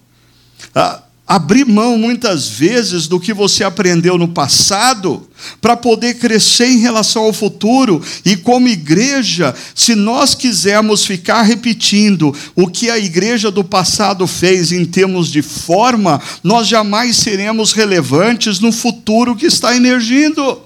ah, 0.73 1.03
abrir 1.27 1.65
mão 1.65 1.99
muitas 1.99 2.49
vezes 2.49 3.09
do 3.09 3.19
que 3.19 3.35
você 3.35 3.65
aprendeu 3.65 4.17
no 4.17 4.29
passado 4.29 5.29
para 5.61 5.77
poder 5.77 6.15
crescer 6.15 6.69
em 6.69 6.79
relação 6.79 7.25
ao 7.25 7.33
futuro. 7.33 8.01
E 8.25 8.37
como 8.37 8.69
igreja, 8.69 9.53
se 9.75 9.97
nós 9.97 10.35
quisermos 10.35 11.05
ficar 11.05 11.43
repetindo 11.43 12.35
o 12.55 12.69
que 12.69 12.89
a 12.89 12.99
igreja 12.99 13.51
do 13.51 13.65
passado 13.65 14.25
fez 14.27 14.71
em 14.71 14.85
termos 14.85 15.31
de 15.33 15.43
forma, 15.43 16.23
nós 16.45 16.69
jamais 16.69 17.17
seremos 17.17 17.73
relevantes 17.73 18.61
no 18.61 18.71
futuro 18.71 19.35
que 19.35 19.47
está 19.47 19.75
emergindo. 19.75 20.63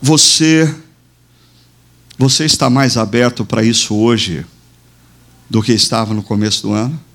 Você 0.00 0.72
você 2.16 2.44
está 2.44 2.68
mais 2.68 2.96
aberto 2.96 3.44
para 3.44 3.62
isso 3.62 3.94
hoje 3.94 4.44
do 5.48 5.62
que 5.62 5.72
estava 5.72 6.12
no 6.12 6.22
começo 6.22 6.62
do 6.62 6.72
ano? 6.72 7.07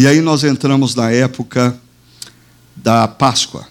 E 0.00 0.06
aí 0.06 0.22
nós 0.22 0.44
entramos 0.44 0.94
na 0.94 1.10
época 1.10 1.78
da 2.74 3.06
Páscoa. 3.06 3.68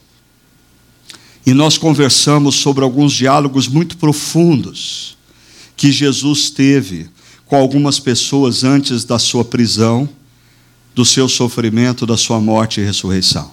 E 1.43 1.55
nós 1.55 1.75
conversamos 1.75 2.53
sobre 2.53 2.83
alguns 2.83 3.13
diálogos 3.13 3.67
muito 3.67 3.97
profundos 3.97 5.17
que 5.75 5.91
Jesus 5.91 6.51
teve 6.51 7.09
com 7.47 7.55
algumas 7.55 7.99
pessoas 7.99 8.63
antes 8.63 9.03
da 9.03 9.17
sua 9.17 9.43
prisão, 9.43 10.07
do 10.93 11.03
seu 11.03 11.27
sofrimento, 11.27 12.05
da 12.05 12.15
sua 12.15 12.39
morte 12.39 12.79
e 12.79 12.85
ressurreição. 12.85 13.51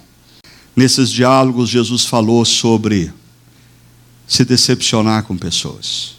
Nesses 0.77 1.11
diálogos, 1.11 1.71
Jesus 1.71 2.05
falou 2.05 2.45
sobre 2.45 3.11
se 4.29 4.45
decepcionar 4.45 5.23
com 5.23 5.35
pessoas, 5.35 6.17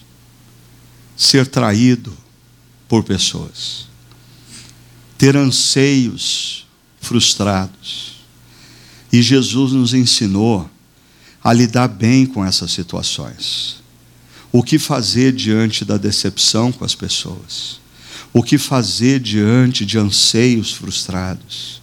ser 1.16 1.46
traído 1.46 2.18
por 2.88 3.04
pessoas 3.04 3.87
ter 5.18 5.36
anseios 5.36 6.68
frustrados. 7.00 8.18
E 9.12 9.22
Jesus 9.22 9.72
nos 9.72 9.94
ensinou 9.94 10.70
a 11.44 11.54
lidar 11.54 11.88
bem 11.88 12.26
com 12.26 12.46
essas 12.46 12.72
situações. 12.72 13.78
O 14.52 14.62
que 14.62 14.78
fazer 14.78 15.32
diante 15.34 15.86
da 15.86 15.98
decepção 15.98 16.72
com 16.72 16.84
as 16.84 16.96
pessoas? 16.96 17.80
O 18.34 18.44
que 18.44 18.58
fazer 18.58 19.20
diante 19.20 19.86
de 19.86 19.98
anseios 19.98 20.72
frustrados? 20.74 21.82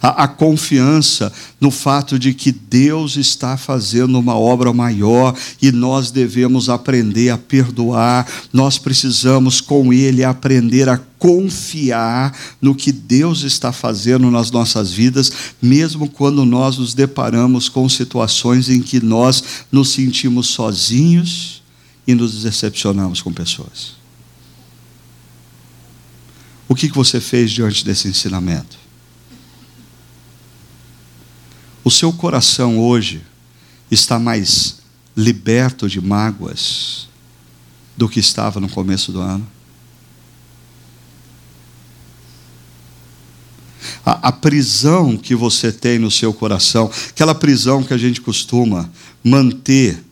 A, 0.00 0.24
a 0.24 0.28
confiança 0.28 1.32
no 1.60 1.70
fato 1.70 2.18
de 2.18 2.34
que 2.34 2.52
Deus 2.52 3.16
está 3.16 3.56
fazendo 3.56 4.18
uma 4.18 4.36
obra 4.36 4.72
maior 4.72 5.36
e 5.60 5.72
nós 5.72 6.10
devemos 6.10 6.68
aprender 6.68 7.30
a 7.30 7.38
perdoar, 7.38 8.26
nós 8.52 8.78
precisamos 8.78 9.60
com 9.60 9.92
Ele 9.92 10.24
aprender 10.24 10.88
a 10.88 10.98
confiar 11.18 12.36
no 12.60 12.74
que 12.74 12.92
Deus 12.92 13.42
está 13.42 13.72
fazendo 13.72 14.30
nas 14.30 14.50
nossas 14.50 14.92
vidas, 14.92 15.32
mesmo 15.60 16.08
quando 16.08 16.44
nós 16.44 16.78
nos 16.78 16.94
deparamos 16.94 17.68
com 17.68 17.88
situações 17.88 18.68
em 18.68 18.80
que 18.80 19.00
nós 19.00 19.42
nos 19.72 19.90
sentimos 19.90 20.48
sozinhos 20.48 21.62
e 22.06 22.14
nos 22.14 22.42
decepcionamos 22.42 23.20
com 23.20 23.32
pessoas. 23.32 23.96
O 26.68 26.74
que 26.74 26.88
você 26.88 27.20
fez 27.20 27.50
diante 27.50 27.84
desse 27.84 28.08
ensinamento? 28.08 28.85
O 31.86 31.90
seu 31.92 32.12
coração 32.12 32.80
hoje 32.80 33.22
está 33.88 34.18
mais 34.18 34.78
liberto 35.16 35.88
de 35.88 36.00
mágoas 36.00 37.06
do 37.96 38.08
que 38.08 38.18
estava 38.18 38.58
no 38.58 38.68
começo 38.68 39.12
do 39.12 39.20
ano? 39.20 39.46
A, 44.04 44.30
a, 44.30 44.32
prisão 44.32 45.16
que 45.16 45.36
você 45.36 45.70
tem 45.70 45.96
no 45.96 46.10
seu 46.10 46.34
coração, 46.34 46.90
aquela 47.08 47.36
prisão 47.36 47.84
que 47.84 47.94
a 47.94 47.98
gente 47.98 48.20
costuma 48.20 48.90
manter 49.22 50.02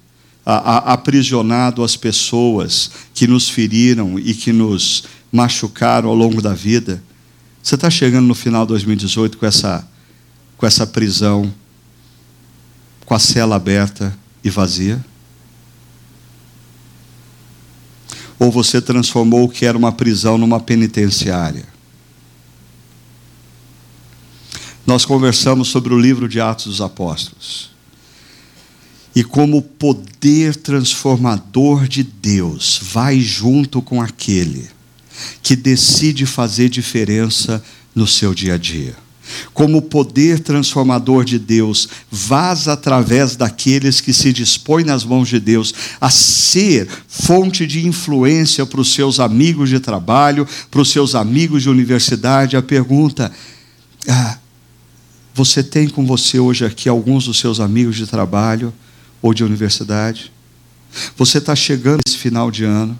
a, 0.46 0.76
a, 0.76 0.92
aprisionado 0.92 1.82
as 1.82 1.96
pessoas 1.96 2.88
que 3.12 3.26
nos 3.26 3.50
feriram 3.50 4.16
e 4.16 4.32
que 4.32 4.52
nos 4.52 5.02
machucaram 5.32 6.08
ao 6.08 6.14
longo 6.14 6.40
da 6.40 6.54
vida. 6.54 7.02
Você 7.60 7.74
está 7.74 7.90
chegando 7.90 8.28
no 8.28 8.34
final 8.36 8.64
de 8.64 8.68
2018 8.68 9.38
com 9.38 9.44
essa, 9.44 9.84
com 10.56 10.64
essa 10.64 10.86
prisão 10.86 11.52
com 13.04 13.14
a 13.14 13.18
cela 13.18 13.56
aberta 13.56 14.16
e 14.42 14.50
vazia? 14.50 15.04
Ou 18.38 18.50
você 18.50 18.80
transformou 18.80 19.44
o 19.44 19.48
que 19.48 19.64
era 19.64 19.78
uma 19.78 19.92
prisão 19.92 20.36
numa 20.36 20.60
penitenciária? 20.60 21.66
Nós 24.86 25.04
conversamos 25.04 25.68
sobre 25.68 25.94
o 25.94 25.98
livro 25.98 26.28
de 26.28 26.40
Atos 26.40 26.66
dos 26.66 26.80
Apóstolos. 26.80 27.70
E 29.16 29.22
como 29.22 29.58
o 29.58 29.62
poder 29.62 30.56
transformador 30.56 31.86
de 31.86 32.02
Deus 32.02 32.80
vai 32.82 33.20
junto 33.20 33.80
com 33.80 34.02
aquele 34.02 34.68
que 35.42 35.54
decide 35.54 36.26
fazer 36.26 36.68
diferença 36.68 37.62
no 37.94 38.06
seu 38.06 38.34
dia 38.34 38.54
a 38.54 38.58
dia 38.58 39.03
como 39.52 39.78
o 39.78 39.82
poder 39.82 40.40
transformador 40.40 41.24
de 41.24 41.38
Deus 41.38 41.88
vaza 42.10 42.72
através 42.72 43.36
daqueles 43.36 44.00
que 44.00 44.12
se 44.12 44.32
dispõem 44.32 44.84
nas 44.84 45.04
mãos 45.04 45.28
de 45.28 45.40
Deus 45.40 45.74
a 46.00 46.10
ser 46.10 46.88
fonte 47.08 47.66
de 47.66 47.86
influência 47.86 48.66
para 48.66 48.80
os 48.80 48.92
seus 48.92 49.20
amigos 49.20 49.68
de 49.68 49.80
trabalho, 49.80 50.46
para 50.70 50.80
os 50.80 50.90
seus 50.90 51.14
amigos 51.14 51.62
de 51.62 51.70
universidade. 51.70 52.56
A 52.56 52.62
pergunta: 52.62 53.32
ah, 54.08 54.38
você 55.34 55.62
tem 55.62 55.88
com 55.88 56.06
você 56.06 56.38
hoje 56.38 56.64
aqui 56.64 56.88
alguns 56.88 57.24
dos 57.24 57.38
seus 57.38 57.60
amigos 57.60 57.96
de 57.96 58.06
trabalho 58.06 58.72
ou 59.22 59.32
de 59.32 59.44
universidade? 59.44 60.32
Você 61.16 61.38
está 61.38 61.56
chegando 61.56 62.00
esse 62.06 62.16
final 62.16 62.50
de 62.50 62.64
ano, 62.64 62.98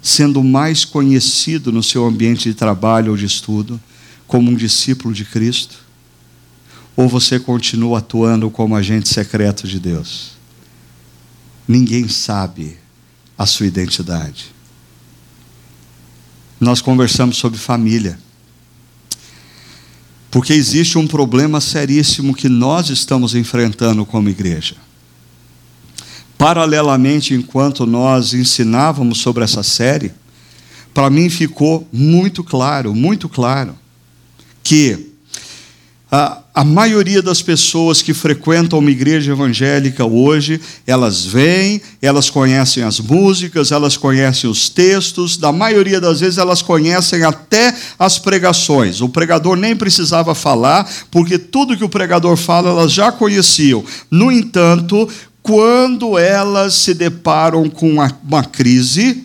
sendo 0.00 0.42
mais 0.42 0.84
conhecido 0.84 1.70
no 1.70 1.82
seu 1.82 2.06
ambiente 2.06 2.48
de 2.48 2.54
trabalho 2.54 3.10
ou 3.10 3.16
de 3.18 3.26
estudo 3.26 3.78
como 4.26 4.50
um 4.50 4.54
discípulo 4.54 5.14
de 5.14 5.24
Cristo? 5.24 5.78
Ou 6.96 7.08
você 7.08 7.38
continua 7.38 7.98
atuando 7.98 8.50
como 8.50 8.74
agente 8.74 9.08
secreto 9.08 9.68
de 9.68 9.78
Deus? 9.78 10.32
Ninguém 11.68 12.08
sabe 12.08 12.78
a 13.36 13.44
sua 13.44 13.66
identidade. 13.66 14.54
Nós 16.58 16.80
conversamos 16.80 17.36
sobre 17.36 17.58
família. 17.58 18.18
Porque 20.30 20.52
existe 20.52 20.96
um 20.98 21.06
problema 21.06 21.60
seríssimo 21.60 22.34
que 22.34 22.48
nós 22.48 22.88
estamos 22.88 23.34
enfrentando 23.34 24.04
como 24.06 24.28
igreja. 24.28 24.76
Paralelamente, 26.38 27.34
enquanto 27.34 27.86
nós 27.86 28.34
ensinávamos 28.34 29.18
sobre 29.18 29.44
essa 29.44 29.62
série, 29.62 30.12
para 30.92 31.10
mim 31.10 31.28
ficou 31.28 31.86
muito 31.92 32.44
claro, 32.44 32.94
muito 32.94 33.28
claro, 33.28 33.78
que 34.66 35.12
a, 36.10 36.38
a 36.52 36.64
maioria 36.64 37.22
das 37.22 37.40
pessoas 37.40 38.02
que 38.02 38.12
frequentam 38.12 38.80
uma 38.80 38.90
igreja 38.90 39.30
evangélica 39.30 40.04
hoje, 40.04 40.60
elas 40.84 41.24
vêm, 41.24 41.80
elas 42.02 42.30
conhecem 42.30 42.82
as 42.82 42.98
músicas, 42.98 43.70
elas 43.70 43.96
conhecem 43.96 44.50
os 44.50 44.68
textos, 44.68 45.36
da 45.36 45.52
maioria 45.52 46.00
das 46.00 46.18
vezes 46.18 46.38
elas 46.38 46.62
conhecem 46.62 47.22
até 47.22 47.72
as 47.96 48.18
pregações. 48.18 49.00
O 49.00 49.08
pregador 49.08 49.54
nem 49.54 49.76
precisava 49.76 50.34
falar, 50.34 50.90
porque 51.12 51.38
tudo 51.38 51.76
que 51.76 51.84
o 51.84 51.88
pregador 51.88 52.36
fala 52.36 52.70
elas 52.70 52.90
já 52.90 53.12
conheciam. 53.12 53.84
No 54.10 54.32
entanto, 54.32 55.08
quando 55.42 56.18
elas 56.18 56.74
se 56.74 56.92
deparam 56.92 57.70
com 57.70 57.88
uma, 57.88 58.12
uma 58.28 58.42
crise, 58.42 59.24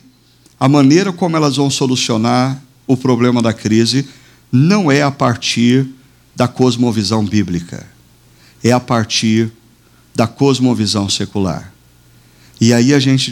a 0.59 0.69
maneira 0.69 1.11
como 1.11 1.35
elas 1.35 1.55
vão 1.55 1.71
solucionar 1.71 2.61
o 2.85 2.95
problema 2.95 3.41
da 3.41 3.53
crise 3.53 4.05
não 4.51 4.91
é 4.91 5.01
a 5.01 5.11
partir 5.11 5.87
da 6.35 6.47
cosmovisão 6.47 7.25
bíblica, 7.25 7.85
é 8.63 8.71
a 8.71 8.79
partir 8.79 9.51
da 10.13 10.27
cosmovisão 10.27 11.09
secular. 11.09 11.73
E 12.59 12.73
aí 12.73 12.93
a 12.93 12.99
gente 12.99 13.31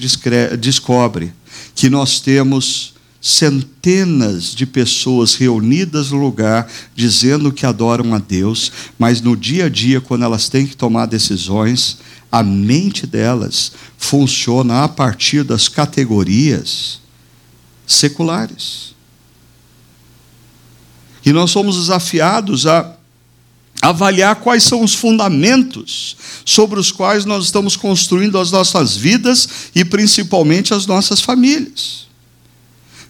descobre 0.58 1.34
que 1.76 1.90
nós 1.90 2.20
temos 2.20 2.94
centenas 3.22 4.56
de 4.56 4.66
pessoas 4.66 5.36
reunidas 5.36 6.12
no 6.12 6.18
lugar 6.18 6.72
dizendo 6.96 7.52
que 7.52 7.66
adoram 7.66 8.14
a 8.14 8.18
Deus, 8.18 8.72
mas 8.98 9.22
no 9.22 9.36
dia 9.36 9.66
a 9.66 9.70
dia, 9.70 10.00
quando 10.00 10.24
elas 10.24 10.48
têm 10.48 10.66
que 10.66 10.76
tomar 10.76 11.06
decisões, 11.06 11.98
a 12.32 12.42
mente 12.42 13.06
delas 13.06 13.74
funciona 13.98 14.84
a 14.84 14.88
partir 14.88 15.44
das 15.44 15.68
categorias 15.68 17.02
seculares. 17.86 18.96
E 21.26 21.32
nós 21.32 21.52
somos 21.52 21.78
desafiados 21.78 22.66
a 22.66 22.96
avaliar 23.82 24.36
quais 24.36 24.64
são 24.64 24.84
os 24.84 24.94
fundamentos 24.94 26.18
sobre 26.44 26.80
os 26.80 26.92
quais 26.92 27.26
nós 27.26 27.46
estamos 27.46 27.76
construindo 27.76 28.38
as 28.38 28.52
nossas 28.52 28.96
vidas 28.96 29.48
e 29.74 29.86
principalmente 29.86 30.74
as 30.74 30.86
nossas 30.86 31.22
famílias. 31.22 32.08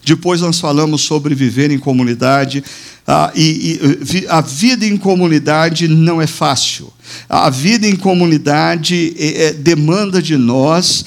Depois 0.04 0.40
nós 0.40 0.58
falamos 0.58 1.02
sobre 1.02 1.34
viver 1.34 1.70
em 1.70 1.78
comunidade. 1.78 2.64
Ah, 3.06 3.30
e, 3.34 3.78
e, 4.12 4.26
a 4.28 4.40
vida 4.40 4.86
em 4.86 4.96
comunidade 4.96 5.88
não 5.88 6.22
é 6.22 6.26
fácil. 6.26 6.92
A 7.28 7.50
vida 7.50 7.86
em 7.86 7.96
comunidade 7.96 9.14
é, 9.18 9.44
é, 9.44 9.52
demanda 9.52 10.22
de 10.22 10.36
nós 10.36 11.04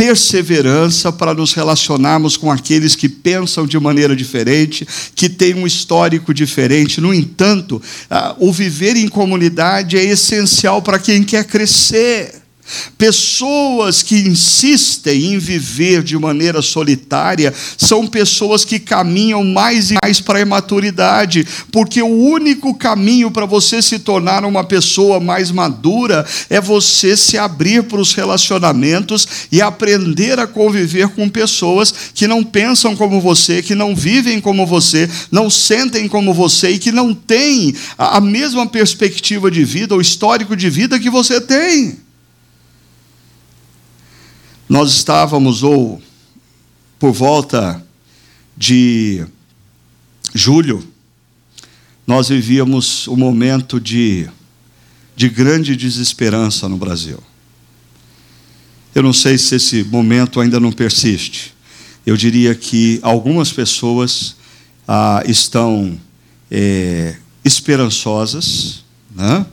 perseverança 0.00 1.12
para 1.12 1.34
nos 1.34 1.52
relacionarmos 1.52 2.34
com 2.34 2.50
aqueles 2.50 2.96
que 2.96 3.06
pensam 3.06 3.66
de 3.66 3.78
maneira 3.78 4.16
diferente, 4.16 4.88
que 5.14 5.28
têm 5.28 5.52
um 5.52 5.66
histórico 5.66 6.32
diferente. 6.32 7.02
No 7.02 7.12
entanto, 7.12 7.82
o 8.38 8.50
viver 8.50 8.96
em 8.96 9.06
comunidade 9.06 9.98
é 9.98 10.04
essencial 10.06 10.80
para 10.80 10.98
quem 10.98 11.22
quer 11.22 11.44
crescer. 11.44 12.39
Pessoas 12.96 14.02
que 14.02 14.16
insistem 14.16 15.34
em 15.34 15.38
viver 15.38 16.02
de 16.02 16.18
maneira 16.18 16.62
solitária 16.62 17.52
são 17.76 18.06
pessoas 18.06 18.64
que 18.64 18.78
caminham 18.78 19.44
mais 19.44 19.90
e 19.90 19.94
mais 20.02 20.20
para 20.20 20.38
a 20.38 20.42
imaturidade, 20.42 21.46
porque 21.72 22.02
o 22.02 22.06
único 22.06 22.74
caminho 22.74 23.30
para 23.30 23.46
você 23.46 23.80
se 23.80 23.98
tornar 23.98 24.44
uma 24.44 24.64
pessoa 24.64 25.20
mais 25.20 25.50
madura 25.50 26.26
é 26.48 26.60
você 26.60 27.16
se 27.16 27.38
abrir 27.38 27.84
para 27.84 28.00
os 28.00 28.14
relacionamentos 28.14 29.26
e 29.50 29.60
aprender 29.60 30.38
a 30.38 30.46
conviver 30.46 31.08
com 31.08 31.28
pessoas 31.28 31.92
que 32.14 32.26
não 32.26 32.42
pensam 32.44 32.96
como 32.96 33.20
você, 33.20 33.62
que 33.62 33.74
não 33.74 33.94
vivem 33.94 34.40
como 34.40 34.66
você, 34.66 35.08
não 35.30 35.48
sentem 35.50 36.08
como 36.08 36.34
você 36.34 36.70
e 36.70 36.78
que 36.78 36.92
não 36.92 37.14
têm 37.14 37.74
a 37.96 38.20
mesma 38.20 38.66
perspectiva 38.66 39.50
de 39.50 39.64
vida, 39.64 39.94
o 39.94 40.00
histórico 40.00 40.56
de 40.56 40.68
vida 40.70 40.98
que 40.98 41.10
você 41.10 41.40
tem. 41.40 42.09
Nós 44.70 44.92
estávamos, 44.92 45.64
ou 45.64 46.00
por 46.96 47.10
volta 47.10 47.84
de 48.56 49.26
julho, 50.32 50.86
nós 52.06 52.28
vivíamos 52.28 53.08
um 53.08 53.16
momento 53.16 53.80
de, 53.80 54.28
de 55.16 55.28
grande 55.28 55.74
desesperança 55.74 56.68
no 56.68 56.76
Brasil. 56.76 57.18
Eu 58.94 59.02
não 59.02 59.12
sei 59.12 59.36
se 59.38 59.56
esse 59.56 59.82
momento 59.82 60.38
ainda 60.38 60.60
não 60.60 60.70
persiste. 60.70 61.52
Eu 62.06 62.16
diria 62.16 62.54
que 62.54 63.00
algumas 63.02 63.52
pessoas 63.52 64.36
ah, 64.86 65.20
estão 65.26 65.98
é, 66.48 67.16
esperançosas. 67.44 68.84
Né? 69.12 69.44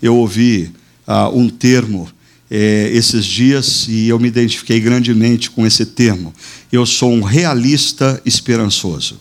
Eu 0.00 0.16
ouvi 0.16 0.72
ah, 1.06 1.28
um 1.28 1.50
termo 1.50 2.10
é, 2.54 2.90
esses 2.92 3.24
dias 3.24 3.86
e 3.88 4.08
eu 4.08 4.18
me 4.18 4.28
identifiquei 4.28 4.78
grandemente 4.78 5.50
com 5.50 5.66
esse 5.66 5.86
termo. 5.86 6.34
Eu 6.70 6.84
sou 6.84 7.10
um 7.10 7.22
realista 7.22 8.20
esperançoso. 8.26 9.18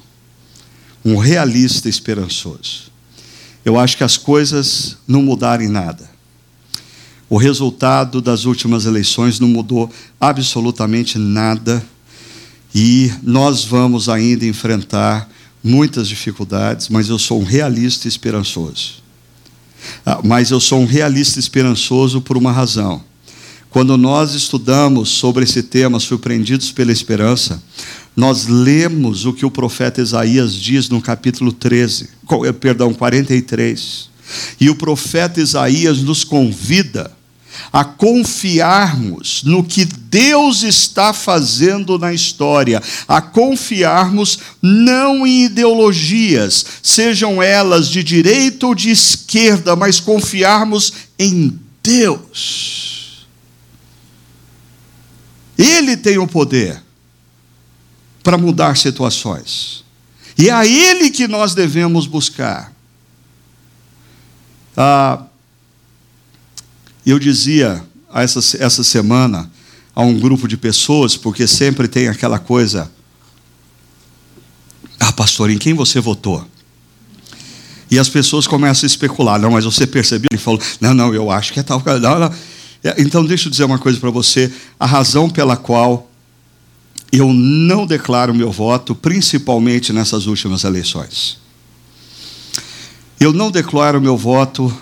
Um 1.04 1.16
realista 1.16 1.88
esperançoso. 1.88 2.92
Eu 3.64 3.80
acho 3.80 3.96
que 3.96 4.04
as 4.04 4.18
coisas 4.18 4.98
não 5.08 5.22
mudaram 5.22 5.64
em 5.64 5.70
nada. 5.70 6.12
O 7.30 7.38
resultado 7.38 8.22
das 8.22 8.44
últimas 8.44 8.86
eleições 8.86 9.40
não 9.40 9.48
mudou 9.48 9.90
absolutamente 10.20 11.18
nada 11.18 11.82
e 12.76 13.14
nós 13.24 13.64
vamos 13.64 14.10
ainda 14.10 14.46
enfrentar 14.46 15.32
muitas 15.64 16.10
dificuldades, 16.10 16.90
mas 16.90 17.08
eu 17.08 17.18
sou 17.18 17.40
um 17.40 17.46
realista 17.46 18.10
esperançoso. 18.10 18.96
Ah, 20.06 20.20
mas 20.22 20.52
eu 20.52 20.60
sou 20.60 20.82
um 20.82 20.86
realista 20.86 21.40
esperançoso 21.40 22.20
por 22.20 22.36
uma 22.36 22.52
razão. 22.52 23.10
Quando 23.72 23.96
nós 23.98 24.34
estudamos 24.34 25.08
sobre 25.08 25.46
esse 25.46 25.64
tema, 25.64 25.98
surpreendidos 25.98 26.74
pela 26.74 26.92
esperança, 26.92 27.64
nós 28.14 28.46
lemos 28.46 29.26
o 29.26 29.32
que 29.32 29.46
o 29.46 29.50
profeta 29.50 30.02
Isaías 30.02 30.54
diz 30.54 30.90
no 30.90 31.02
capítulo 31.02 31.54
13, 31.54 32.10
eh, 32.46 32.52
perdão, 32.52 32.94
43. 32.94 34.10
E 34.60 34.70
o 34.70 34.76
profeta 34.76 35.40
Isaías 35.40 36.00
nos 36.00 36.26
convida 36.26 37.14
a 37.72 37.86
confiarmos 37.86 39.42
no 39.46 39.64
que 39.64 39.86
Deus 39.86 40.64
está 40.64 41.14
fazendo 41.14 41.98
na 41.98 42.14
história, 42.14 42.84
a 43.08 43.22
confiarmos 43.22 44.40
não 44.62 45.26
em 45.26 45.46
ideologias, 45.46 46.66
sejam 46.84 47.42
elas 47.42 47.88
de 47.88 48.04
direita 48.04 48.68
ou 48.68 48.76
de 48.76 48.90
esquerda, 48.90 49.78
mas 49.78 50.02
confiarmos 50.02 50.92
em 51.18 51.58
Deus. 51.82 53.01
Ele 55.62 55.96
tem 55.96 56.18
o 56.18 56.28
poder 56.28 56.82
para 58.24 58.38
mudar 58.38 58.78
situações. 58.78 59.84
E 60.38 60.50
é 60.50 60.52
a 60.52 60.66
Ele 60.66 61.10
que 61.10 61.28
nós 61.28 61.54
devemos 61.54 62.08
buscar. 62.08 62.74
Ah, 64.76 65.24
eu 67.06 67.20
dizia 67.20 67.84
essa, 68.14 68.40
essa 68.64 68.84
semana 68.84 69.52
a 69.94 70.02
um 70.02 70.18
grupo 70.18 70.48
de 70.48 70.58
pessoas, 70.58 71.18
porque 71.18 71.46
sempre 71.46 71.88
tem 71.88 72.08
aquela 72.08 72.40
coisa. 72.40 72.92
Ah, 75.00 75.12
pastor, 75.12 75.50
em 75.50 75.58
quem 75.58 75.74
você 75.74 76.00
votou? 76.00 76.48
E 77.90 78.00
as 78.00 78.08
pessoas 78.08 78.48
começam 78.48 78.86
a 78.86 78.88
especular. 78.88 79.40
Não, 79.40 79.52
mas 79.52 79.66
você 79.66 79.86
percebeu? 79.86 80.30
Ele 80.32 80.42
falou: 80.42 80.62
Não, 80.80 80.94
não, 80.94 81.14
eu 81.14 81.30
acho 81.30 81.52
que 81.52 81.60
é 81.60 81.64
tal. 81.64 81.84
Não, 81.86 82.20
não. 82.20 82.34
É, 82.84 83.00
então, 83.02 83.24
deixa 83.24 83.48
eu 83.48 83.52
dizer 83.52 83.64
uma 83.64 83.80
coisa 83.80 84.00
para 84.00 84.10
você: 84.10 84.52
a 84.80 84.86
razão 84.86 85.30
pela 85.30 85.56
qual 85.56 86.10
eu 87.12 87.32
não 87.34 87.86
declaro 87.86 88.34
meu 88.34 88.52
voto, 88.52 88.96
principalmente 88.96 89.92
nessas 89.92 90.26
últimas 90.26 90.64
eleições. 90.64 91.40
Eu 93.20 93.34
não 93.34 93.52
declaro 93.52 94.02
meu 94.02 94.18
voto 94.18 94.76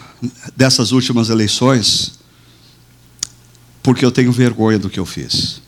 dessas 0.55 0.91
últimas 0.91 1.29
eleições 1.29 2.19
porque 3.81 4.05
eu 4.05 4.11
tenho 4.11 4.31
vergonha 4.31 4.77
do 4.77 4.89
que 4.89 4.99
eu 4.99 5.05
fiz. 5.05 5.61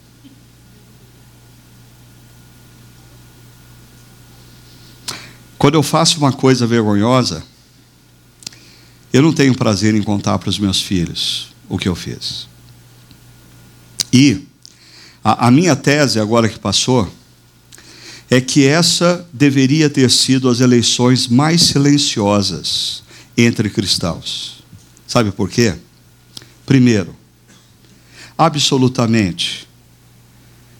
Quando 5.58 5.76
eu 5.76 5.84
faço 5.84 6.18
uma 6.18 6.32
coisa 6.32 6.66
vergonhosa, 6.68 7.44
eu 9.12 9.22
não 9.22 9.34
tenho 9.34 9.56
prazer 9.56 9.96
em 9.96 10.04
contar 10.04 10.38
para 10.40 10.50
os 10.50 10.60
meus 10.60 10.82
filhos 10.82 11.51
o 11.72 11.78
que 11.78 11.88
eu 11.88 11.96
fiz. 11.96 12.48
E 14.12 14.46
A, 15.24 15.48
a 15.48 15.52
minha 15.52 15.76
tese, 15.76 16.20
agora 16.20 16.50
que 16.50 16.60
passou, 16.60 17.12
é 18.30 18.42
que 18.42 18.66
essa 18.66 19.28
deveria 19.32 19.90
ter 19.90 20.10
sido 20.10 20.50
as 20.50 20.60
eleições 20.60 21.28
mais 21.28 21.62
silenciosas 21.62 23.04
entre 23.38 23.70
cristãos. 23.70 24.64
Sabe 25.06 25.32
por 25.32 25.50
quê? 25.50 25.76
Primeiro, 26.66 27.16
absolutamente, 28.38 29.68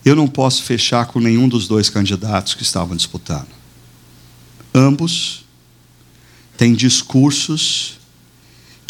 eu 0.04 0.16
não 0.16 0.26
posso 0.26 0.62
fechar 0.62 1.06
com 1.06 1.20
nenhum 1.20 1.48
dos 1.48 1.68
dois 1.68 1.88
candidatos 1.88 2.54
que 2.54 2.62
estavam 2.62 2.96
disputando. 2.96 3.48
Ambos 4.74 5.44
têm 6.56 6.74
discursos 6.74 8.00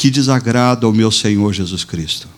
que 0.03 0.11
desagradam 0.11 0.91
o 0.91 0.93
meu 0.93 1.13
Senhor 1.13 1.53
Jesus 1.53 1.85
Cristo. 1.85 2.29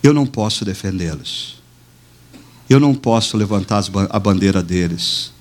Eu 0.00 0.14
não 0.14 0.24
posso 0.24 0.64
defendê-los. 0.64 1.56
Eu 2.70 2.78
não 2.78 2.94
posso 2.94 3.36
levantar 3.36 3.82
a 4.08 4.18
bandeira 4.20 4.62
deles. 4.62 5.32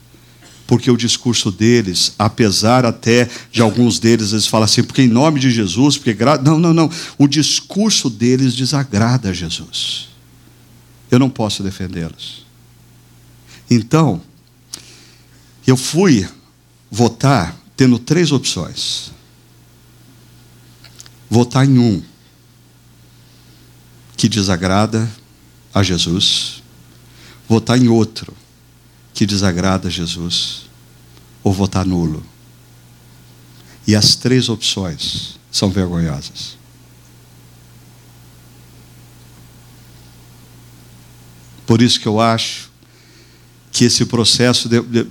Porque 0.65 0.89
o 0.89 0.97
discurso 0.97 1.51
deles, 1.51 2.15
apesar 2.17 2.87
até 2.87 3.29
de 3.51 3.61
alguns 3.61 3.99
deles, 3.99 4.31
eles 4.31 4.47
falam 4.47 4.65
assim, 4.65 4.81
porque 4.81 5.03
em 5.03 5.07
nome 5.07 5.39
de 5.39 5.51
Jesus, 5.51 5.95
porque 5.95 6.17
não, 6.43 6.57
não, 6.57 6.73
não. 6.73 6.89
O 7.19 7.27
discurso 7.27 8.09
deles 8.09 8.55
desagrada 8.55 9.29
a 9.29 9.33
Jesus. 9.33 10.07
Eu 11.11 11.19
não 11.19 11.29
posso 11.29 11.61
defendê-los. 11.61 12.47
Então, 13.69 14.19
eu 15.67 15.77
fui 15.77 16.27
votar 16.89 17.55
tendo 17.75 17.99
três 17.99 18.31
opções. 18.31 19.15
Votar 21.29 21.65
em 21.65 21.77
um 21.77 22.03
que 24.15 24.27
desagrada 24.27 25.09
a 25.73 25.83
Jesus, 25.83 26.63
votar 27.47 27.77
em 27.77 27.87
outro 27.87 28.35
que 29.13 29.25
desagrada 29.25 29.87
a 29.87 29.91
Jesus, 29.91 30.69
ou 31.43 31.53
votar 31.53 31.85
nulo. 31.85 32.23
E 33.85 33.95
as 33.95 34.15
três 34.15 34.49
opções 34.49 35.39
são 35.51 35.69
vergonhosas. 35.69 36.57
Por 41.65 41.81
isso 41.81 41.99
que 41.99 42.07
eu 42.07 42.19
acho 42.19 42.66
que 43.77 43.85
esse 43.85 44.05
processo 44.05 44.67
de, 44.67 44.81
de, 44.81 45.05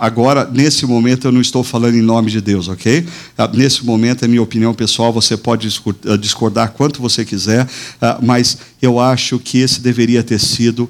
agora 0.00 0.48
nesse 0.48 0.86
momento 0.86 1.26
eu 1.26 1.32
não 1.32 1.40
estou 1.40 1.64
falando 1.64 1.96
em 1.96 2.00
nome 2.00 2.30
de 2.30 2.40
Deus, 2.40 2.68
ok? 2.68 3.04
Ah, 3.36 3.50
nesse 3.52 3.84
momento 3.84 4.24
é 4.24 4.28
minha 4.28 4.40
opinião 4.40 4.72
pessoal. 4.72 5.12
Você 5.12 5.36
pode 5.36 5.66
ah, 6.06 6.16
discordar 6.16 6.70
quanto 6.70 7.02
você 7.02 7.24
quiser, 7.24 7.68
ah, 8.00 8.20
mas 8.22 8.58
eu 8.80 9.00
acho 9.00 9.40
que 9.40 9.58
esse 9.58 9.80
deveria 9.80 10.22
ter 10.22 10.38
sido 10.38 10.88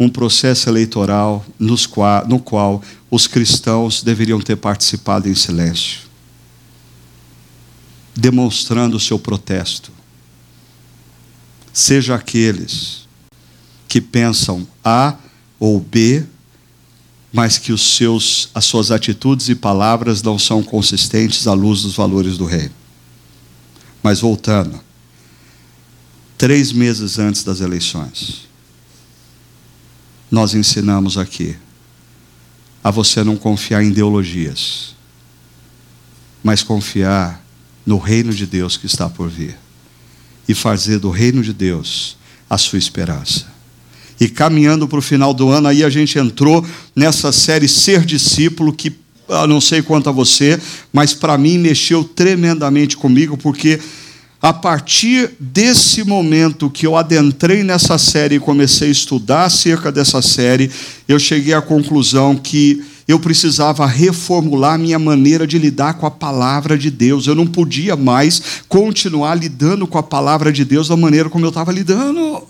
um 0.00 0.08
processo 0.08 0.70
eleitoral 0.70 1.44
qual, 1.90 2.26
no 2.26 2.38
qual 2.38 2.82
os 3.10 3.26
cristãos 3.26 4.02
deveriam 4.02 4.40
ter 4.40 4.56
participado 4.56 5.28
em 5.28 5.34
silêncio, 5.34 6.00
demonstrando 8.16 8.96
o 8.96 9.00
seu 9.00 9.18
protesto. 9.18 9.92
Seja 11.74 12.14
aqueles 12.14 13.06
que 13.86 14.00
pensam 14.00 14.66
A 14.82 15.14
ou 15.60 15.78
B 15.78 16.24
mas 17.32 17.58
que 17.58 17.72
os 17.72 17.96
seus, 17.96 18.48
as 18.54 18.64
suas 18.64 18.90
atitudes 18.90 19.48
e 19.48 19.54
palavras 19.54 20.22
não 20.22 20.38
são 20.38 20.62
consistentes 20.62 21.46
à 21.46 21.52
luz 21.52 21.82
dos 21.82 21.94
valores 21.94 22.38
do 22.38 22.44
reino. 22.44 22.74
Mas 24.02 24.20
voltando, 24.20 24.80
três 26.36 26.72
meses 26.72 27.18
antes 27.18 27.42
das 27.42 27.60
eleições, 27.60 28.48
nós 30.30 30.54
ensinamos 30.54 31.18
aqui 31.18 31.56
a 32.82 32.90
você 32.90 33.22
não 33.24 33.36
confiar 33.36 33.82
em 33.82 33.88
ideologias, 33.88 34.94
mas 36.42 36.62
confiar 36.62 37.44
no 37.84 37.98
reino 37.98 38.32
de 38.32 38.46
Deus 38.46 38.76
que 38.76 38.86
está 38.86 39.08
por 39.08 39.28
vir 39.28 39.58
e 40.48 40.54
fazer 40.54 40.98
do 40.98 41.10
reino 41.10 41.42
de 41.42 41.52
Deus 41.52 42.16
a 42.48 42.56
sua 42.56 42.78
esperança. 42.78 43.57
E 44.20 44.28
caminhando 44.28 44.88
para 44.88 44.98
o 44.98 45.02
final 45.02 45.32
do 45.32 45.48
ano, 45.48 45.68
aí 45.68 45.84
a 45.84 45.90
gente 45.90 46.18
entrou 46.18 46.64
nessa 46.94 47.30
série 47.30 47.68
Ser 47.68 48.04
Discípulo, 48.04 48.72
que 48.72 48.92
eu 49.28 49.46
não 49.46 49.60
sei 49.60 49.82
quanto 49.82 50.08
a 50.08 50.12
você, 50.12 50.58
mas 50.92 51.12
para 51.12 51.36
mim 51.36 51.58
mexeu 51.58 52.02
tremendamente 52.02 52.96
comigo, 52.96 53.36
porque 53.36 53.78
a 54.40 54.52
partir 54.52 55.32
desse 55.38 56.04
momento 56.04 56.70
que 56.70 56.86
eu 56.86 56.96
adentrei 56.96 57.62
nessa 57.64 57.98
série 57.98 58.36
e 58.36 58.40
comecei 58.40 58.88
a 58.88 58.92
estudar 58.92 59.44
acerca 59.44 59.90
dessa 59.90 60.22
série, 60.22 60.70
eu 61.08 61.18
cheguei 61.18 61.52
à 61.52 61.60
conclusão 61.60 62.36
que 62.36 62.82
eu 63.08 63.18
precisava 63.18 63.86
reformular 63.86 64.78
minha 64.78 64.98
maneira 64.98 65.46
de 65.46 65.58
lidar 65.58 65.94
com 65.94 66.06
a 66.06 66.10
palavra 66.10 66.78
de 66.78 66.90
Deus. 66.90 67.26
Eu 67.26 67.34
não 67.34 67.46
podia 67.46 67.96
mais 67.96 68.62
continuar 68.68 69.34
lidando 69.34 69.86
com 69.86 69.98
a 69.98 70.02
palavra 70.02 70.52
de 70.52 70.64
Deus 70.64 70.88
da 70.88 70.96
maneira 70.96 71.28
como 71.28 71.44
eu 71.44 71.48
estava 71.48 71.72
lidando. 71.72 72.46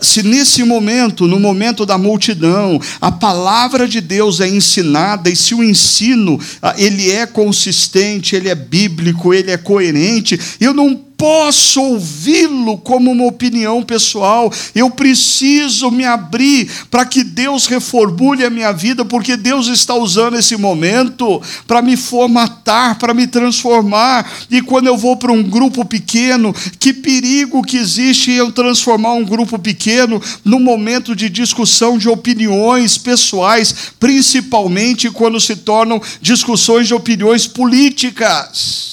Se 0.00 0.22
nesse 0.22 0.64
momento, 0.64 1.26
no 1.26 1.38
momento 1.38 1.84
da 1.86 1.98
multidão, 1.98 2.80
a 3.00 3.10
palavra 3.10 3.86
de 3.88 4.00
Deus 4.00 4.40
é 4.40 4.48
ensinada 4.48 5.30
e 5.30 5.36
se 5.36 5.54
o 5.54 5.62
ensino 5.62 6.38
ah, 6.60 6.74
ele 6.76 7.10
é 7.10 7.26
consistente, 7.26 8.36
ele 8.36 8.48
é 8.48 8.54
bíblico, 8.54 9.32
ele 9.32 9.50
é 9.50 9.56
coerente, 9.56 10.38
eu 10.60 10.72
não 10.72 11.11
posso 11.22 11.80
ouvi-lo 11.80 12.78
como 12.78 13.12
uma 13.12 13.26
opinião 13.26 13.80
pessoal, 13.80 14.52
eu 14.74 14.90
preciso 14.90 15.88
me 15.88 16.04
abrir 16.04 16.68
para 16.90 17.04
que 17.04 17.22
Deus 17.22 17.68
reformule 17.68 18.44
a 18.44 18.50
minha 18.50 18.72
vida, 18.72 19.04
porque 19.04 19.36
Deus 19.36 19.68
está 19.68 19.94
usando 19.94 20.36
esse 20.36 20.56
momento 20.56 21.40
para 21.64 21.80
me 21.80 21.96
formatar, 21.96 22.98
para 22.98 23.14
me 23.14 23.28
transformar. 23.28 24.28
E 24.50 24.60
quando 24.60 24.88
eu 24.88 24.98
vou 24.98 25.16
para 25.16 25.30
um 25.30 25.44
grupo 25.44 25.84
pequeno, 25.84 26.52
que 26.80 26.92
perigo 26.92 27.62
que 27.62 27.76
existe 27.76 28.32
eu 28.32 28.50
transformar 28.50 29.12
um 29.12 29.24
grupo 29.24 29.56
pequeno 29.60 30.20
num 30.44 30.58
momento 30.58 31.14
de 31.14 31.28
discussão 31.30 31.96
de 31.96 32.08
opiniões 32.08 32.98
pessoais, 32.98 33.72
principalmente 34.00 35.08
quando 35.08 35.40
se 35.40 35.54
tornam 35.54 36.02
discussões 36.20 36.88
de 36.88 36.94
opiniões 36.94 37.46
políticas. 37.46 38.91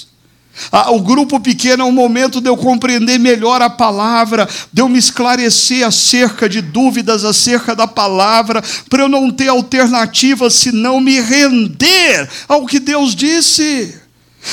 Ah, 0.72 0.92
o 0.92 1.02
grupo 1.02 1.40
pequeno 1.40 1.84
é 1.84 1.86
um 1.86 1.92
momento 1.92 2.42
de 2.42 2.50
eu 2.50 2.58
compreender 2.58 3.18
melhor 3.18 3.62
a 3.62 3.70
palavra, 3.70 4.48
de 4.72 4.82
eu 4.82 4.90
me 4.90 5.00
esclarecer 5.00 5.86
acerca 5.86 6.48
de 6.50 6.62
dúvidas 6.62 7.24
acerca 7.24 7.76
da 7.76 7.88
palavra, 7.88 8.64
para 8.90 9.04
eu 9.04 9.10
não 9.10 9.32
ter 9.32 9.48
alternativa 9.48 10.50
senão 10.50 11.00
me 11.00 11.20
render 11.20 12.30
ao 12.48 12.66
que 12.66 12.80
Deus 12.80 13.16
disse. 13.16 14.09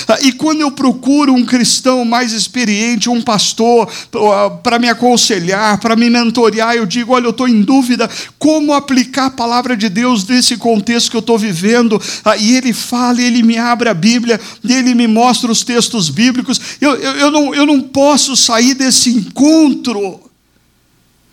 Ah, 0.08 0.18
e 0.20 0.32
quando 0.32 0.60
eu 0.60 0.70
procuro 0.70 1.32
um 1.32 1.44
cristão 1.44 2.04
mais 2.04 2.32
experiente, 2.32 3.08
um 3.08 3.22
pastor, 3.22 3.88
ah, 4.14 4.50
para 4.50 4.78
me 4.78 4.88
aconselhar, 4.88 5.78
para 5.78 5.94
me 5.94 6.10
mentorear, 6.10 6.74
eu 6.74 6.84
digo: 6.84 7.12
olha, 7.12 7.26
eu 7.26 7.30
estou 7.30 7.48
em 7.48 7.62
dúvida 7.62 8.10
como 8.38 8.72
aplicar 8.72 9.26
a 9.26 9.30
palavra 9.30 9.76
de 9.76 9.88
Deus 9.88 10.26
nesse 10.26 10.56
contexto 10.56 11.10
que 11.10 11.16
eu 11.16 11.20
estou 11.20 11.38
vivendo. 11.38 12.00
Ah, 12.24 12.36
e 12.36 12.56
ele 12.56 12.72
fala, 12.72 13.22
ele 13.22 13.42
me 13.42 13.58
abre 13.58 13.88
a 13.88 13.94
Bíblia, 13.94 14.40
ele 14.68 14.92
me 14.92 15.06
mostra 15.06 15.50
os 15.50 15.62
textos 15.62 16.10
bíblicos. 16.10 16.60
Eu, 16.80 16.94
eu, 16.96 17.12
eu, 17.12 17.30
não, 17.30 17.54
eu 17.54 17.64
não 17.64 17.80
posso 17.80 18.36
sair 18.36 18.74
desse 18.74 19.10
encontro 19.10 20.20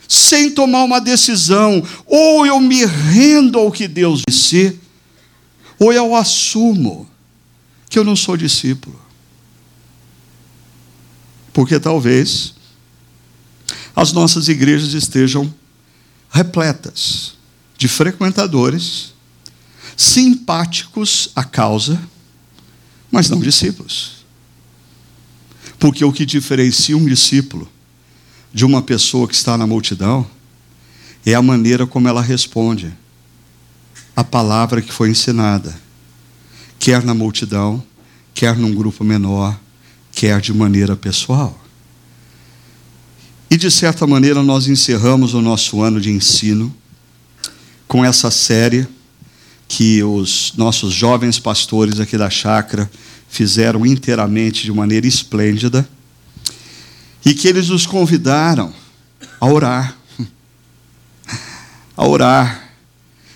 sem 0.08 0.52
tomar 0.52 0.84
uma 0.84 1.02
decisão. 1.02 1.84
Ou 2.06 2.46
eu 2.46 2.60
me 2.60 2.86
rendo 2.86 3.58
ao 3.58 3.72
que 3.72 3.88
Deus 3.88 4.22
disse, 4.28 4.80
ou 5.80 5.92
eu 5.92 6.16
assumo 6.16 7.13
que 7.94 8.00
eu 8.00 8.04
não 8.04 8.16
sou 8.16 8.36
discípulo. 8.36 9.00
Porque 11.54 11.80
talvez 11.80 12.56
as 13.96 14.12
nossas 14.12 14.48
igrejas 14.48 14.94
estejam 14.94 15.54
repletas 16.32 17.36
de 17.78 17.88
frequentadores 17.88 19.14
simpáticos 19.96 21.30
à 21.36 21.44
causa, 21.44 22.02
mas 23.12 23.30
não 23.30 23.40
discípulos. 23.40 24.26
Porque 25.78 26.04
o 26.04 26.12
que 26.12 26.26
diferencia 26.26 26.98
um 26.98 27.06
discípulo 27.06 27.72
de 28.52 28.66
uma 28.66 28.82
pessoa 28.82 29.28
que 29.28 29.36
está 29.36 29.56
na 29.56 29.68
multidão 29.68 30.28
é 31.24 31.36
a 31.36 31.44
maneira 31.44 31.86
como 31.86 32.08
ela 32.08 32.24
responde 32.24 32.92
à 34.16 34.24
palavra 34.24 34.82
que 34.82 34.92
foi 34.92 35.12
ensinada 35.12 35.84
quer 36.84 37.02
na 37.02 37.14
multidão, 37.14 37.82
quer 38.34 38.58
num 38.58 38.76
grupo 38.76 39.06
menor, 39.06 39.58
quer 40.12 40.42
de 40.42 40.54
maneira 40.54 40.98
pessoal. 40.98 41.58
E 43.50 43.56
de 43.56 43.72
certa 43.72 44.06
maneira 44.06 44.44
nós 44.44 44.68
encerramos 44.68 45.34
o 45.34 45.42
nosso 45.42 45.82
ano 45.82 46.02
de 46.02 46.12
ensino 46.12 46.76
com 47.88 48.04
essa 48.04 48.30
série 48.30 48.86
que 49.66 50.04
os 50.04 50.52
nossos 50.58 50.94
jovens 50.94 51.40
pastores 51.40 52.02
aqui 52.02 52.18
da 52.18 52.30
chácara 52.30 52.92
fizeram 53.30 53.86
inteiramente 53.86 54.64
de 54.64 54.72
maneira 54.74 55.08
esplêndida 55.08 55.88
e 57.26 57.34
que 57.34 57.48
eles 57.48 57.70
nos 57.70 57.86
convidaram 57.86 58.74
a 59.40 59.48
orar. 59.48 59.98
a 61.96 62.06
orar. 62.06 62.63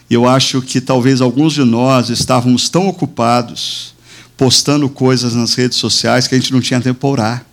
Eu 0.09 0.27
acho 0.27 0.61
que 0.61 0.79
talvez 0.79 1.19
alguns 1.19 1.53
de 1.53 1.63
nós 1.63 2.09
estávamos 2.09 2.69
tão 2.69 2.87
ocupados 2.87 3.93
postando 4.37 4.87
coisas 4.87 5.33
nas 5.33 5.55
redes 5.55 5.77
sociais 5.77 6.27
que 6.27 6.35
a 6.35 6.37
gente 6.37 6.53
não 6.53 6.61
tinha 6.61 6.79
tempo 6.79 6.99
para 6.99 7.09
orar. 7.09 7.45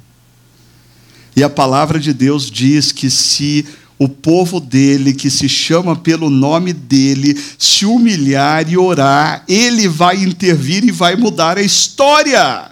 E 1.34 1.42
a 1.42 1.50
palavra 1.50 1.98
de 1.98 2.12
Deus 2.12 2.48
diz 2.48 2.92
que 2.92 3.10
se 3.10 3.66
o 3.98 4.08
povo 4.08 4.60
dele, 4.60 5.14
que 5.14 5.30
se 5.30 5.48
chama 5.48 5.96
pelo 5.96 6.28
nome 6.30 6.72
dele, 6.72 7.40
se 7.58 7.86
humilhar 7.86 8.70
e 8.70 8.76
orar, 8.76 9.44
ele 9.48 9.88
vai 9.88 10.22
intervir 10.22 10.84
e 10.84 10.92
vai 10.92 11.16
mudar 11.16 11.58
a 11.58 11.62
história. 11.62 12.70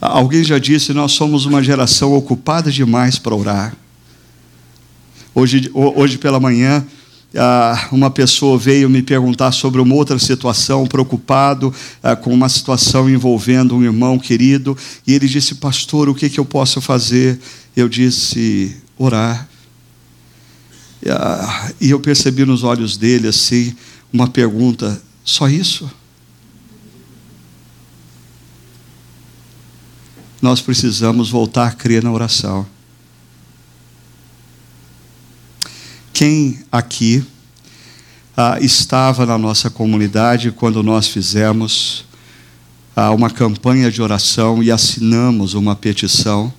Alguém 0.00 0.42
já 0.42 0.58
disse, 0.58 0.92
nós 0.92 1.12
somos 1.12 1.44
uma 1.46 1.62
geração 1.62 2.14
ocupada 2.14 2.70
demais 2.70 3.18
para 3.18 3.34
orar. 3.34 3.76
Hoje, 5.34 5.70
hoje 5.72 6.18
pela 6.18 6.38
manhã, 6.38 6.86
uma 7.90 8.10
pessoa 8.10 8.58
veio 8.58 8.90
me 8.90 9.02
perguntar 9.02 9.52
sobre 9.52 9.80
uma 9.80 9.94
outra 9.94 10.18
situação, 10.18 10.86
preocupado 10.86 11.72
com 12.20 12.32
uma 12.32 12.48
situação 12.48 13.08
envolvendo 13.08 13.74
um 13.74 13.82
irmão 13.82 14.18
querido, 14.18 14.76
e 15.06 15.14
ele 15.14 15.26
disse: 15.26 15.54
Pastor, 15.54 16.08
o 16.08 16.14
que, 16.14 16.28
que 16.28 16.38
eu 16.38 16.44
posso 16.44 16.80
fazer? 16.80 17.40
Eu 17.74 17.88
disse: 17.88 18.76
Orar. 18.98 19.48
E 21.80 21.90
eu 21.90 21.98
percebi 21.98 22.44
nos 22.44 22.62
olhos 22.62 22.96
dele 22.98 23.28
assim, 23.28 23.74
uma 24.12 24.28
pergunta: 24.28 25.02
Só 25.24 25.48
isso? 25.48 25.90
Nós 30.42 30.60
precisamos 30.60 31.30
voltar 31.30 31.68
a 31.68 31.70
crer 31.70 32.02
na 32.02 32.12
oração. 32.12 32.66
Quem 36.12 36.60
aqui 36.70 37.24
ah, 38.36 38.58
estava 38.60 39.24
na 39.24 39.38
nossa 39.38 39.70
comunidade 39.70 40.52
quando 40.52 40.82
nós 40.82 41.08
fizemos 41.08 42.04
ah, 42.94 43.10
uma 43.12 43.30
campanha 43.30 43.90
de 43.90 44.02
oração 44.02 44.62
e 44.62 44.70
assinamos 44.70 45.54
uma 45.54 45.74
petição 45.74 46.52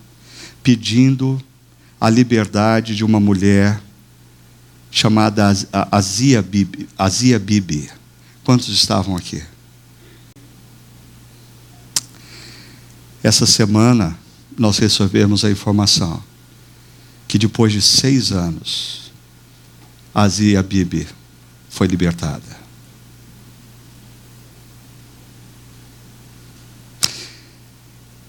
pedindo 0.62 1.40
a 2.00 2.10
liberdade 2.10 2.96
de 2.96 3.04
uma 3.04 3.20
mulher 3.20 3.80
chamada 4.90 5.52
Azia 5.90 6.42
Bibi. 6.42 6.88
Azia 6.98 7.38
Bibi. 7.38 7.88
Quantos 8.42 8.68
estavam 8.68 9.16
aqui? 9.16 9.42
Essa 13.22 13.46
semana 13.46 14.18
nós 14.58 14.78
recebemos 14.78 15.44
a 15.44 15.50
informação 15.50 16.22
que 17.26 17.38
depois 17.38 17.72
de 17.72 17.80
seis 17.80 18.32
anos 18.32 19.04
Azia 20.14 20.62
Bibi 20.62 21.08
foi 21.68 21.88
libertada. 21.88 22.64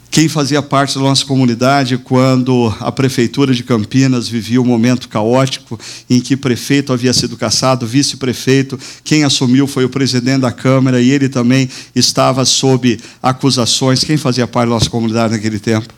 Quem 0.09 0.29
fazia 0.29 0.61
parte 0.61 0.95
da 0.95 1.01
nossa 1.01 1.25
comunidade 1.25 1.97
quando 1.97 2.73
a 2.79 2.89
prefeitura 2.89 3.53
de 3.53 3.63
Campinas 3.63 4.29
vivia 4.29 4.61
um 4.61 4.65
momento 4.65 5.09
caótico 5.09 5.77
em 6.09 6.21
que 6.21 6.37
prefeito 6.37 6.93
havia 6.93 7.13
sido 7.13 7.35
caçado, 7.35 7.85
vice-prefeito, 7.85 8.79
quem 9.03 9.25
assumiu 9.25 9.67
foi 9.67 9.83
o 9.83 9.89
presidente 9.89 10.39
da 10.39 10.53
Câmara 10.53 11.01
e 11.01 11.11
ele 11.11 11.27
também 11.27 11.69
estava 11.93 12.45
sob 12.45 12.97
acusações. 13.21 14.05
Quem 14.05 14.15
fazia 14.15 14.47
parte 14.47 14.69
da 14.69 14.75
nossa 14.75 14.89
comunidade 14.89 15.33
naquele 15.33 15.59
tempo? 15.59 15.93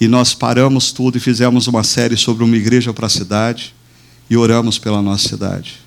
E 0.00 0.08
nós 0.08 0.34
paramos 0.34 0.90
tudo 0.90 1.18
e 1.18 1.20
fizemos 1.20 1.66
uma 1.66 1.84
série 1.84 2.16
sobre 2.16 2.42
uma 2.42 2.56
igreja 2.56 2.94
para 2.94 3.06
a 3.06 3.10
cidade 3.10 3.74
e 4.28 4.36
oramos 4.36 4.78
pela 4.78 5.02
nossa 5.02 5.28
cidade. 5.28 5.80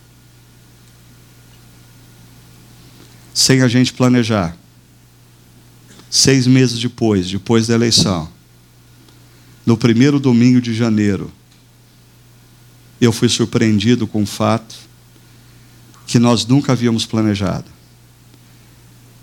Sem 3.33 3.61
a 3.61 3.67
gente 3.67 3.93
planejar. 3.93 4.55
Seis 6.09 6.47
meses 6.47 6.79
depois, 6.79 7.29
depois 7.29 7.67
da 7.67 7.75
eleição, 7.75 8.29
no 9.65 9.75
primeiro 9.75 10.19
domingo 10.19 10.61
de 10.61 10.73
janeiro, 10.73 11.31
eu 12.99 13.11
fui 13.11 13.29
surpreendido 13.29 14.07
com 14.07 14.23
o 14.23 14.25
fato 14.25 14.75
que 16.07 16.17
nós 16.17 16.45
nunca 16.45 16.71
havíamos 16.71 17.05
planejado. 17.05 17.65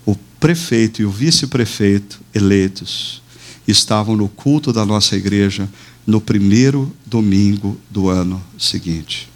O 0.04 0.14
prefeito 0.38 1.00
e 1.00 1.04
o 1.06 1.10
vice-prefeito 1.10 2.20
eleitos 2.34 3.22
estavam 3.66 4.14
no 4.14 4.28
culto 4.28 4.72
da 4.72 4.84
nossa 4.84 5.16
igreja 5.16 5.68
no 6.07 6.20
primeiro 6.20 6.94
domingo 7.07 7.80
do 7.90 8.09
ano 8.09 8.44
seguinte. 8.59 9.28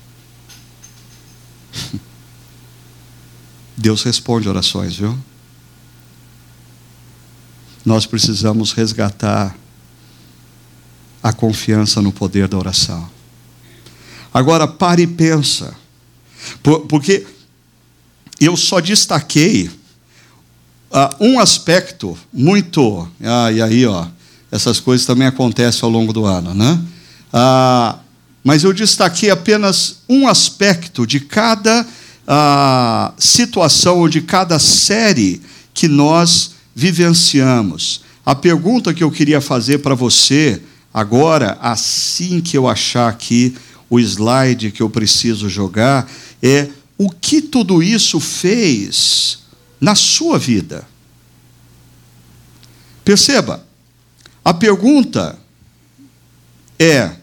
Deus 3.76 4.02
responde 4.02 4.48
orações, 4.48 4.96
viu? 4.96 5.16
Nós 7.84 8.06
precisamos 8.06 8.72
resgatar 8.72 9.56
a 11.22 11.32
confiança 11.32 12.02
no 12.02 12.12
poder 12.12 12.48
da 12.48 12.58
oração. 12.58 13.08
Agora 14.32 14.66
pare 14.68 15.02
e 15.02 15.06
pensa, 15.06 15.74
porque 16.88 17.26
eu 18.40 18.56
só 18.56 18.80
destaquei 18.80 19.68
uh, 19.68 21.24
um 21.24 21.38
aspecto 21.38 22.16
muito. 22.32 23.08
Ah, 23.22 23.50
e 23.50 23.62
aí, 23.62 23.86
ó, 23.86 24.06
essas 24.50 24.80
coisas 24.80 25.06
também 25.06 25.26
acontecem 25.26 25.80
ao 25.82 25.90
longo 25.90 26.12
do 26.12 26.24
ano, 26.24 26.54
né? 26.54 26.80
Ah, 27.32 27.98
mas 28.42 28.64
eu 28.64 28.72
destaquei 28.72 29.30
apenas 29.30 30.00
um 30.08 30.26
aspecto 30.26 31.06
de 31.06 31.20
cada 31.20 31.86
ah, 32.26 33.12
situação 33.18 33.98
ou 33.98 34.08
de 34.08 34.22
cada 34.22 34.58
série 34.58 35.42
que 35.74 35.86
nós 35.88 36.52
vivenciamos. 36.74 38.02
A 38.24 38.34
pergunta 38.34 38.94
que 38.94 39.04
eu 39.04 39.10
queria 39.10 39.40
fazer 39.40 39.78
para 39.78 39.94
você 39.94 40.62
agora, 40.92 41.58
assim 41.60 42.40
que 42.40 42.56
eu 42.56 42.68
achar 42.68 43.08
aqui 43.08 43.54
o 43.90 43.98
slide 43.98 44.70
que 44.70 44.82
eu 44.82 44.90
preciso 44.90 45.48
jogar, 45.48 46.10
é 46.42 46.68
o 46.96 47.10
que 47.10 47.40
tudo 47.40 47.82
isso 47.82 48.18
fez 48.18 49.38
na 49.80 49.94
sua 49.94 50.38
vida. 50.38 50.86
Perceba, 53.04 53.64
a 54.48 54.54
pergunta 54.54 55.38
é: 56.78 57.14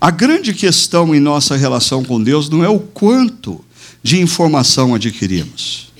a 0.00 0.10
grande 0.10 0.52
questão 0.52 1.14
em 1.14 1.20
nossa 1.20 1.56
relação 1.56 2.02
com 2.02 2.20
Deus 2.20 2.48
não 2.48 2.64
é 2.64 2.68
o 2.68 2.80
quanto 2.80 3.64
de 4.02 4.18
informação 4.18 4.92
adquirimos, 4.92 5.92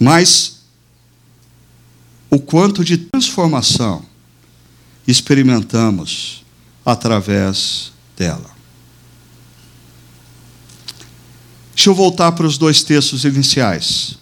mas 0.00 0.60
o 2.30 2.38
quanto 2.38 2.82
de 2.82 2.96
transformação 2.96 4.02
experimentamos 5.06 6.46
através 6.86 7.92
dela. 8.16 8.56
Deixa 11.74 11.90
eu 11.90 11.94
voltar 11.94 12.32
para 12.32 12.46
os 12.46 12.56
dois 12.56 12.82
textos 12.82 13.26
iniciais. 13.26 14.16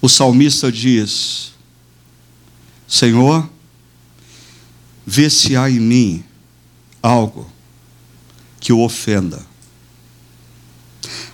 O 0.00 0.08
salmista 0.08 0.72
diz: 0.72 1.54
Senhor, 2.86 3.48
vê 5.06 5.28
se 5.28 5.56
há 5.56 5.70
em 5.70 5.80
mim 5.80 6.24
algo 7.02 7.50
que 8.60 8.72
o 8.72 8.80
ofenda. 8.80 9.44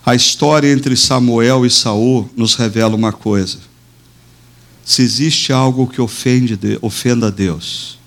A 0.04 0.14
história 0.14 0.72
entre 0.72 0.96
Samuel 0.96 1.64
e 1.64 1.70
Saul 1.70 2.28
nos 2.36 2.54
revela 2.54 2.96
uma 2.96 3.12
coisa. 3.12 3.58
Se 4.84 5.02
existe 5.02 5.52
algo 5.52 5.86
que 5.86 6.00
ofende, 6.00 6.58
ofenda 6.80 7.28
a 7.28 7.30
Deus, 7.30 7.98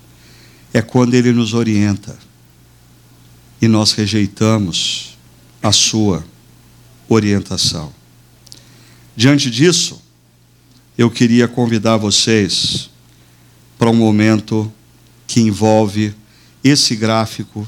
é 0.73 0.81
quando 0.81 1.13
Ele 1.13 1.31
nos 1.31 1.53
orienta 1.53 2.17
e 3.61 3.67
nós 3.67 3.93
rejeitamos 3.93 5.17
a 5.63 5.71
sua 5.71 6.23
orientação. 7.07 7.93
Diante 9.15 9.49
disso, 9.49 10.01
eu 10.97 11.09
queria 11.09 11.47
convidar 11.47 11.97
vocês 11.97 12.89
para 13.77 13.89
um 13.89 13.95
momento 13.95 14.71
que 15.27 15.41
envolve 15.41 16.13
esse 16.63 16.95
gráfico 16.95 17.67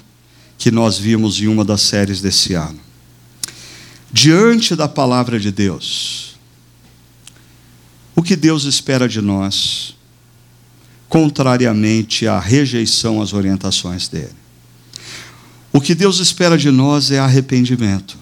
que 0.58 0.72
nós 0.72 0.98
vimos 0.98 1.40
em 1.40 1.48
uma 1.48 1.64
das 1.64 1.82
séries 1.82 2.22
desse 2.22 2.54
ano. 2.54 2.80
Diante 4.12 4.76
da 4.76 4.88
palavra 4.88 5.40
de 5.40 5.52
Deus, 5.52 6.36
o 8.16 8.24
que 8.24 8.36
Deus 8.36 8.64
espera 8.64 9.08
de 9.08 9.22
nós, 9.22 9.96
contrariamente 11.08 12.28
à 12.28 12.40
rejeição 12.40 13.22
às 13.22 13.34
orientações 13.34 14.08
dele. 14.08 14.36
O 15.72 15.80
que 15.80 15.94
Deus 15.94 16.20
espera 16.20 16.58
de 16.58 16.72
nós 16.72 17.12
é 17.12 17.20
arrependimento. 17.20 18.18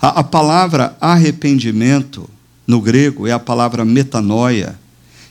A, 0.00 0.20
a 0.20 0.24
palavra 0.24 0.96
arrependimento, 1.00 2.28
no 2.66 2.80
grego, 2.80 3.26
é 3.26 3.32
a 3.32 3.38
palavra 3.38 3.84
metanoia, 3.84 4.78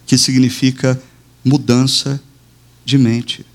que 0.10 0.18
significa 0.18 1.00
mudança 1.46 2.20
de 2.84 2.98
mente. 2.98 3.46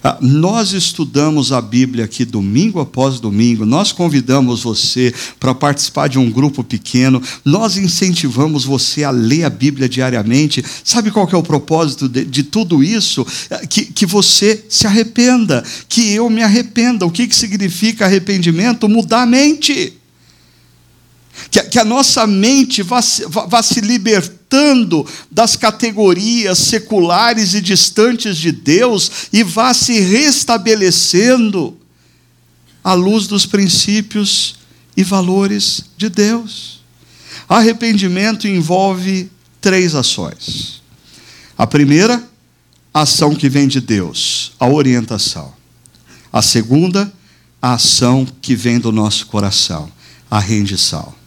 Ah, 0.00 0.16
nós 0.20 0.72
estudamos 0.72 1.50
a 1.50 1.60
Bíblia 1.60 2.04
aqui 2.04 2.24
domingo 2.24 2.78
após 2.78 3.18
domingo, 3.18 3.66
nós 3.66 3.90
convidamos 3.90 4.62
você 4.62 5.12
para 5.40 5.52
participar 5.56 6.08
de 6.08 6.20
um 6.20 6.30
grupo 6.30 6.62
pequeno, 6.62 7.20
nós 7.44 7.76
incentivamos 7.76 8.64
você 8.64 9.02
a 9.02 9.10
ler 9.10 9.42
a 9.42 9.50
Bíblia 9.50 9.88
diariamente. 9.88 10.64
Sabe 10.84 11.10
qual 11.10 11.28
é 11.28 11.36
o 11.36 11.42
propósito 11.42 12.08
de, 12.08 12.24
de 12.24 12.44
tudo 12.44 12.80
isso? 12.80 13.26
Ah, 13.50 13.66
que, 13.66 13.86
que 13.86 14.06
você 14.06 14.64
se 14.68 14.86
arrependa, 14.86 15.64
que 15.88 16.12
eu 16.12 16.30
me 16.30 16.44
arrependa. 16.44 17.04
O 17.04 17.10
que, 17.10 17.26
que 17.26 17.34
significa 17.34 18.04
arrependimento? 18.04 18.88
Mudar 18.88 19.22
a 19.22 19.26
mente. 19.26 19.94
Que, 21.50 21.60
que 21.64 21.78
a 21.80 21.84
nossa 21.84 22.24
mente 22.24 22.84
vá, 22.84 23.00
vá 23.48 23.62
se 23.64 23.80
libertando 24.50 25.06
das 25.30 25.54
categorias 25.56 26.58
seculares 26.58 27.54
e 27.54 27.60
distantes 27.60 28.36
de 28.36 28.50
Deus 28.50 29.28
e 29.32 29.42
vá 29.44 29.72
se 29.72 30.00
restabelecendo 30.00 31.76
à 32.82 32.92
luz 32.92 33.26
dos 33.26 33.46
princípios 33.46 34.56
e 34.96 35.04
valores 35.04 35.84
de 35.96 36.08
Deus. 36.08 36.80
Arrependimento 37.48 38.48
envolve 38.48 39.30
três 39.60 39.94
ações. 39.94 40.82
A 41.56 41.66
primeira, 41.66 42.22
a 42.92 43.02
ação 43.02 43.34
que 43.34 43.48
vem 43.48 43.68
de 43.68 43.80
Deus, 43.80 44.52
a 44.58 44.66
orientação. 44.66 45.52
A 46.32 46.42
segunda, 46.42 47.12
a 47.60 47.74
ação 47.74 48.26
que 48.40 48.54
vem 48.54 48.78
do 48.78 48.90
nosso 48.90 49.26
coração, 49.26 49.90
a 50.30 50.38
rendição. 50.38 51.19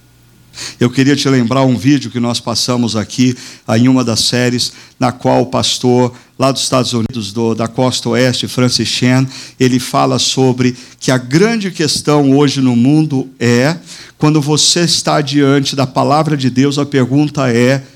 Eu 0.80 0.90
queria 0.90 1.16
te 1.16 1.28
lembrar 1.30 1.64
um 1.64 1.78
vídeo 1.78 2.12
que 2.12 2.20
nós 2.20 2.40
passamos 2.40 2.96
aqui 2.96 3.36
em 3.76 3.88
uma 3.88 4.04
das 4.04 4.22
séries, 4.22 4.74
na 5.00 5.12
qual 5.12 5.42
o 5.42 5.46
pastor 5.48 6.14
lá 6.38 6.52
dos 6.52 6.64
Estados 6.64 6.94
Unidos, 6.94 7.32
do, 7.32 7.54
da 7.54 7.68
costa 7.68 8.10
oeste, 8.10 8.48
Francis 8.48 8.88
Chan, 8.88 9.28
ele 9.60 9.80
fala 9.80 10.18
sobre 10.20 10.76
que 11.00 11.12
a 11.12 11.18
grande 11.18 11.72
questão 11.72 12.36
hoje 12.36 12.60
no 12.60 12.76
mundo 12.76 13.30
é, 13.40 13.78
quando 14.18 14.42
você 14.42 14.82
está 14.82 15.22
diante 15.22 15.76
da 15.76 15.86
palavra 15.86 16.36
de 16.36 16.50
Deus, 16.50 16.78
a 16.78 16.86
pergunta 16.86 17.50
é: 17.50 17.76
ah, 17.76 17.93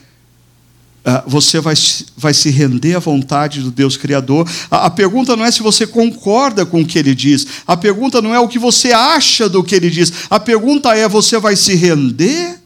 você 1.26 1.62
vai, 1.62 1.74
vai 2.18 2.34
se 2.34 2.50
render 2.50 2.96
à 2.96 3.00
vontade 3.00 3.62
do 3.62 3.72
Deus 3.72 3.96
Criador. 3.96 4.48
A, 4.70 4.88
a, 4.88 4.90
pergunta 4.90 5.38
não 5.38 5.46
é 5.46 5.52
se 5.52 5.62
você 5.62 5.88
concorda 5.88 6.66
com 6.66 6.82
o 6.82 6.86
que 6.86 7.00
ele 7.00 7.16
diz, 7.16 7.48
a 7.66 7.78
pergunta 7.78 8.22
não 8.22 8.36
é 8.36 8.40
o 8.40 8.48
que 8.48 8.60
você 8.60 8.92
acha 8.92 9.48
do 9.48 9.64
que 9.64 9.74
ele 9.74 9.90
diz, 9.90 10.12
a 10.30 10.40
pergunta 10.40 10.94
é: 10.96 11.08
você 11.08 11.40
vai 11.40 11.56
se 11.56 11.76
render 11.76 12.60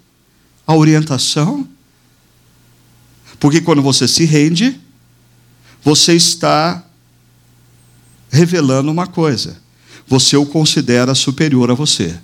à 0.66 0.76
orientação? 0.76 1.68
Porque 3.40 3.62
quando 3.62 3.82
você 3.82 4.08
se 4.08 4.26
rende, 4.26 4.80
você 5.84 6.14
está 6.16 6.84
revelando 8.32 8.90
uma 8.90 9.06
coisa: 9.06 9.62
você 10.08 10.36
o 10.36 10.48
considera 10.48 11.14
superior 11.14 11.70
a 11.70 11.76
você, 11.76 12.18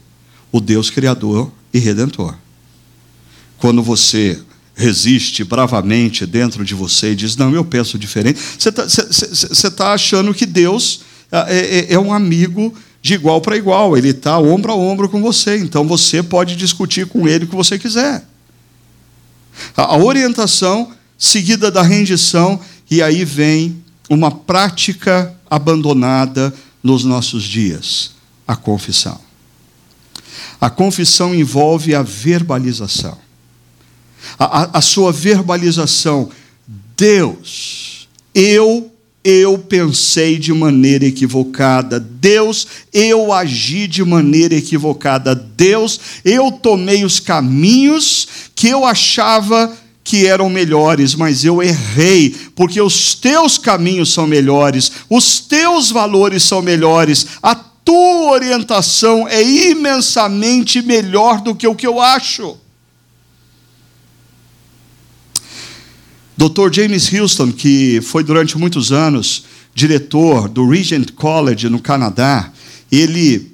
o 0.52 0.60
Deus 0.60 0.90
Criador 0.90 1.52
e 1.72 1.78
Redentor. 1.78 2.36
Quando 3.60 3.84
você 3.84 4.42
resiste 4.78 5.44
bravamente 5.44 6.24
dentro 6.28 6.64
de 6.64 6.76
você 6.76 7.12
e 7.12 7.16
diz: 7.16 7.36
Não, 7.36 7.54
eu 7.54 7.66
penso 7.66 7.98
diferente. 7.98 8.40
Você 8.58 8.70
está 8.70 9.72
tá 9.72 9.94
achando 9.94 10.34
que 10.34 10.46
Deus 10.46 11.02
ah, 11.32 11.48
é, 11.50 11.80
é, 11.80 11.94
é 11.96 12.00
um 12.00 12.14
amigo 12.14 12.74
de 13.02 13.16
igual 13.16 13.42
para 13.42 13.58
igual, 13.58 13.98
ele 13.98 14.10
está 14.10 14.38
ombro 14.38 14.72
a 14.72 14.76
ombro 14.76 15.10
com 15.10 15.22
você, 15.22 15.58
então 15.58 15.88
você 15.88 16.22
pode 16.22 16.56
discutir 16.56 17.08
com 17.08 17.28
ele 17.28 17.46
o 17.46 17.48
que 17.48 17.56
você 17.56 17.80
quiser. 17.80 18.24
A 19.76 19.98
orientação 19.98 20.92
seguida 21.18 21.72
da 21.72 21.82
rendição, 21.82 22.60
e 22.90 23.02
aí 23.02 23.26
vem 23.26 23.84
uma 24.10 24.30
prática 24.30 25.34
abandonada 25.50 26.54
nos 26.84 27.04
nossos 27.04 27.44
dias: 27.44 28.12
a 28.48 28.56
confissão. 28.56 29.20
A 30.62 30.70
confissão 30.70 31.34
envolve 31.34 31.96
a 31.96 32.04
verbalização 32.04 33.27
a, 34.38 34.78
a, 34.78 34.82
sua 34.82 35.12
verbalização. 35.12 36.30
Deus, 36.96 38.08
eu 38.34 38.92
eu 39.24 39.58
pensei 39.58 40.38
de 40.38 40.54
maneira 40.54 41.06
equivocada. 41.06 42.00
Deus, 42.00 42.66
eu 42.94 43.34
agi 43.34 43.86
de 43.86 44.02
maneira 44.02 44.56
equivocada. 44.56 45.36
Deus, 45.36 46.00
eu 46.24 46.50
tomei 46.50 47.04
os 47.04 47.20
caminhos 47.20 48.26
que 48.56 48.70
eu 48.70 48.86
achava 48.86 49.76
que 50.02 50.26
eram 50.26 50.50
melhores, 50.50 51.14
mas 51.14 51.44
eu 51.44 51.62
errei, 51.62 52.34
porque 52.56 52.80
os 52.82 53.14
teus 53.16 53.58
caminhos 53.58 54.14
são 54.14 54.26
melhores, 54.26 54.90
os 55.10 55.42
teus 55.42 55.92
valores 55.92 56.44
são 56.44 56.62
melhores, 56.62 57.28
a 57.44 57.54
tua 57.54 58.32
orientação 58.32 59.28
é 59.28 59.44
imensamente 59.44 60.82
melhor 60.82 61.42
do 61.42 61.54
que 61.54 61.68
o 61.68 61.76
que 61.76 61.86
eu 61.86 62.00
acho. 62.00 62.58
Dr. 66.38 66.72
James 66.72 67.12
Houston, 67.12 67.52
que 67.52 68.00
foi 68.02 68.24
durante 68.24 68.58
muitos 68.60 68.92
anos 68.92 69.44
diretor 69.74 70.48
do 70.48 70.70
Regent 70.70 71.12
College 71.14 71.68
no 71.68 71.80
Canadá, 71.80 72.52
ele, 72.92 73.54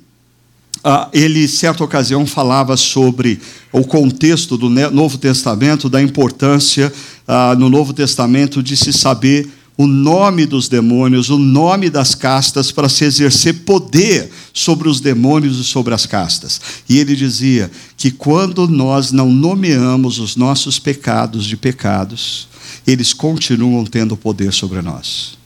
uh, 0.83 1.07
ele 1.13 1.47
certa 1.47 1.81
ocasião 1.81 2.25
falava 2.25 2.75
sobre 2.75 3.39
o 3.71 3.85
contexto 3.85 4.57
do 4.57 4.69
Novo 4.69 5.17
Testamento, 5.17 5.89
da 5.89 6.01
importância 6.01 6.91
uh, 7.25 7.57
no 7.57 7.69
Novo 7.69 7.93
Testamento 7.93 8.61
de 8.61 8.75
se 8.75 8.91
saber 8.91 9.49
o 9.77 9.87
nome 9.87 10.45
dos 10.45 10.67
demônios, 10.67 11.29
o 11.29 11.37
nome 11.37 11.89
das 11.89 12.13
castas, 12.13 12.69
para 12.71 12.89
se 12.89 13.05
exercer 13.05 13.63
poder 13.63 14.29
sobre 14.53 14.87
os 14.87 14.99
demônios 14.99 15.57
e 15.57 15.63
sobre 15.63 15.93
as 15.93 16.05
castas. 16.05 16.61
E 16.87 16.99
ele 16.99 17.15
dizia 17.15 17.71
que 17.97 18.11
quando 18.11 18.67
nós 18.67 19.11
não 19.11 19.31
nomeamos 19.31 20.19
os 20.19 20.35
nossos 20.35 20.77
pecados 20.77 21.45
de 21.45 21.57
pecados, 21.57 22.47
eles 22.85 23.13
continuam 23.13 23.85
tendo 23.85 24.17
poder 24.17 24.51
sobre 24.53 24.81
nós. 24.81 25.37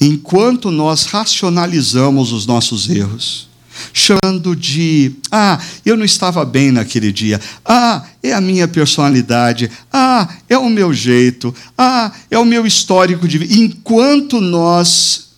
Enquanto 0.00 0.70
nós 0.70 1.04
racionalizamos 1.04 2.32
os 2.32 2.46
nossos 2.46 2.88
erros, 2.88 3.48
chamando 3.92 4.56
de, 4.56 5.12
ah, 5.30 5.60
eu 5.84 5.96
não 5.96 6.04
estava 6.04 6.44
bem 6.44 6.72
naquele 6.72 7.12
dia, 7.12 7.40
ah, 7.64 8.06
é 8.22 8.32
a 8.32 8.40
minha 8.40 8.66
personalidade, 8.66 9.70
ah, 9.92 10.34
é 10.48 10.56
o 10.56 10.68
meu 10.68 10.92
jeito, 10.92 11.54
ah, 11.76 12.12
é 12.30 12.38
o 12.38 12.44
meu 12.44 12.66
histórico 12.66 13.28
de 13.28 13.38
vida. 13.38 13.54
Enquanto 13.54 14.40
nós 14.40 15.28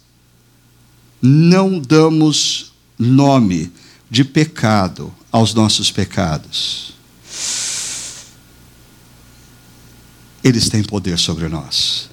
não 1.20 1.80
damos 1.80 2.72
nome 2.98 3.72
de 4.10 4.24
pecado 4.24 5.12
aos 5.30 5.52
nossos 5.52 5.90
pecados, 5.90 6.94
eles 10.48 10.68
têm 10.68 10.82
poder 10.82 11.18
sobre 11.18 11.48
nós. 11.48 12.08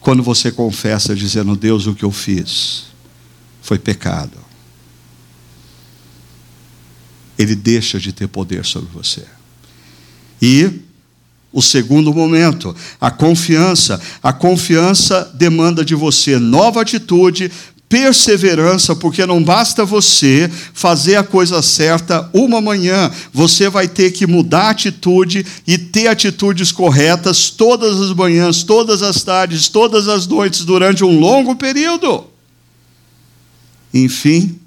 Quando 0.00 0.22
você 0.22 0.52
confessa 0.52 1.14
dizendo, 1.14 1.56
Deus, 1.56 1.86
o 1.86 1.94
que 1.94 2.04
eu 2.04 2.12
fiz 2.12 2.84
foi 3.60 3.78
pecado, 3.78 4.38
ele 7.38 7.54
deixa 7.54 7.98
de 7.98 8.12
ter 8.12 8.28
poder 8.28 8.64
sobre 8.64 8.88
você. 8.92 9.24
E 10.40 10.86
o 11.52 11.62
segundo 11.62 12.12
momento, 12.12 12.74
a 13.00 13.10
confiança. 13.10 14.00
A 14.22 14.32
confiança 14.32 15.32
demanda 15.34 15.84
de 15.84 15.94
você 15.94 16.38
nova 16.38 16.82
atitude, 16.82 17.50
perseverança, 17.88 18.96
porque 18.96 19.24
não 19.24 19.42
basta 19.42 19.84
você 19.84 20.50
fazer 20.74 21.16
a 21.16 21.24
coisa 21.24 21.62
certa 21.62 22.28
uma 22.32 22.60
manhã, 22.60 23.10
você 23.32 23.68
vai 23.68 23.86
ter 23.86 24.10
que 24.10 24.26
mudar 24.26 24.70
atitude 24.70 25.46
e 25.66 25.78
ter 25.78 26.08
atitudes 26.08 26.72
corretas 26.72 27.50
todas 27.50 28.00
as 28.00 28.12
manhãs, 28.12 28.64
todas 28.64 29.02
as 29.02 29.22
tardes, 29.22 29.68
todas 29.68 30.08
as 30.08 30.26
noites, 30.26 30.64
durante 30.64 31.04
um 31.04 31.18
longo 31.18 31.54
período. 31.54 32.24
Enfim, 33.94 34.58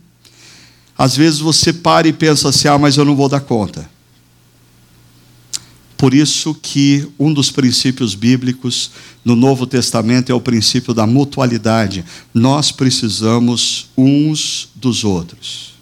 às 0.97 1.15
vezes 1.15 1.39
você 1.39 1.73
para 1.73 2.07
e 2.07 2.13
pensa 2.13 2.49
assim: 2.49 2.67
ah, 2.67 2.77
mas 2.77 2.97
eu 2.97 3.05
não 3.05 3.15
vou 3.15 3.29
dar 3.29 3.41
conta. 3.41 3.89
Por 5.99 6.13
isso 6.13 6.55
que 6.55 7.05
um 7.19 7.33
dos 7.33 7.51
princípios 7.51 8.15
bíblicos 8.15 8.89
no 9.23 9.35
Novo 9.35 9.67
Testamento 9.67 10.31
é 10.31 10.33
o 10.33 10.39
princípio 10.39 10.93
da 10.93 11.05
mutualidade. 11.05 12.05
Nós 12.33 12.71
precisamos 12.71 13.89
uns 13.97 14.69
dos 14.73 15.03
outros. 15.03 15.73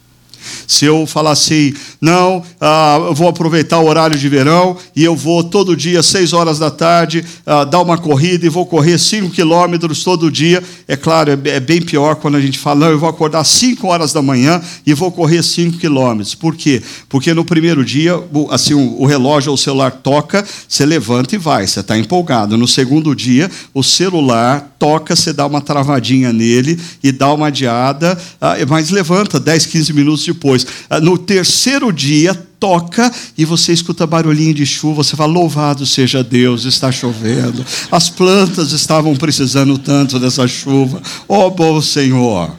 Se 0.68 0.86
eu 0.86 1.06
falar 1.06 1.32
assim, 1.32 1.74
não, 2.00 2.44
ah, 2.60 2.98
eu 3.08 3.14
vou 3.14 3.28
aproveitar 3.28 3.80
o 3.80 3.88
horário 3.88 4.18
de 4.18 4.30
verão 4.30 4.78
e 4.96 5.04
eu 5.04 5.16
vou 5.16 5.44
todo 5.44 5.76
dia, 5.76 6.04
seis 6.04 6.34
horas 6.34 6.60
da 6.60 6.70
tarde, 6.70 7.24
ah, 7.46 7.64
dar 7.64 7.82
uma 7.82 7.98
corrida 7.98 8.46
e 8.46 8.50
vou 8.50 8.66
correr 8.66 8.98
cinco 8.98 9.30
quilômetros 9.30 10.04
todo 10.04 10.32
dia. 10.32 10.64
É 10.88 10.96
claro, 10.96 11.32
é, 11.32 11.50
é 11.50 11.60
bem 11.60 11.82
pior 11.82 12.16
quando 12.16 12.36
a 12.36 12.42
gente 12.42 12.60
fala, 12.60 12.82
não, 12.82 12.90
eu 12.90 13.00
vou 13.00 13.10
acordar 13.10 13.44
cinco 13.44 13.88
horas 13.88 14.14
da 14.14 14.22
manhã 14.22 14.62
e 14.86 14.94
vou 14.94 15.12
correr 15.12 15.44
cinco 15.44 15.78
quilômetros. 15.78 16.36
Por 16.36 16.56
quê? 16.56 16.82
Porque 17.10 17.34
no 17.34 17.44
primeiro 17.44 17.84
dia, 17.84 18.14
assim, 18.52 18.74
o 18.74 19.06
relógio 19.06 19.52
ou 19.52 19.56
o 19.56 19.58
celular 19.58 19.92
toca, 19.92 20.46
você 20.68 20.86
levanta 20.86 21.36
e 21.36 21.38
vai, 21.38 21.66
você 21.66 21.80
está 21.80 21.98
empolgado. 21.98 22.58
No 22.58 22.68
segundo 22.68 23.16
dia, 23.16 23.50
o 23.74 23.84
celular 23.84 24.76
toca, 24.78 25.16
você 25.16 25.34
dá 25.34 25.46
uma 25.46 25.62
travadinha 25.62 26.32
nele 26.32 26.80
e 27.04 27.12
dá 27.12 27.34
uma 27.34 27.48
adiada, 27.48 28.18
ah, 28.40 28.56
mas 28.68 28.90
levanta 28.90 29.40
10, 29.40 29.66
15 29.66 29.94
minutos 29.94 30.24
depois. 30.38 30.66
Ah, 30.90 31.02
no 31.02 31.18
terceiro 31.18 31.92
dia, 31.92 32.34
toca 32.60 33.12
e 33.38 33.44
você 33.44 33.74
escuta 33.74 34.06
barulhinho 34.06 34.54
de 34.54 34.66
chuva, 34.66 35.04
você 35.04 35.16
fala: 35.16 35.34
Louvado 35.34 35.86
seja 35.86 36.24
Deus, 36.24 36.66
está 36.66 36.92
chovendo. 36.92 37.66
As 37.92 38.10
plantas 38.10 38.72
estavam 38.72 39.16
precisando 39.16 39.78
tanto 39.78 40.20
dessa 40.20 40.48
chuva. 40.48 41.02
Oh, 41.28 41.50
bom 41.50 41.82
Senhor. 41.82 42.56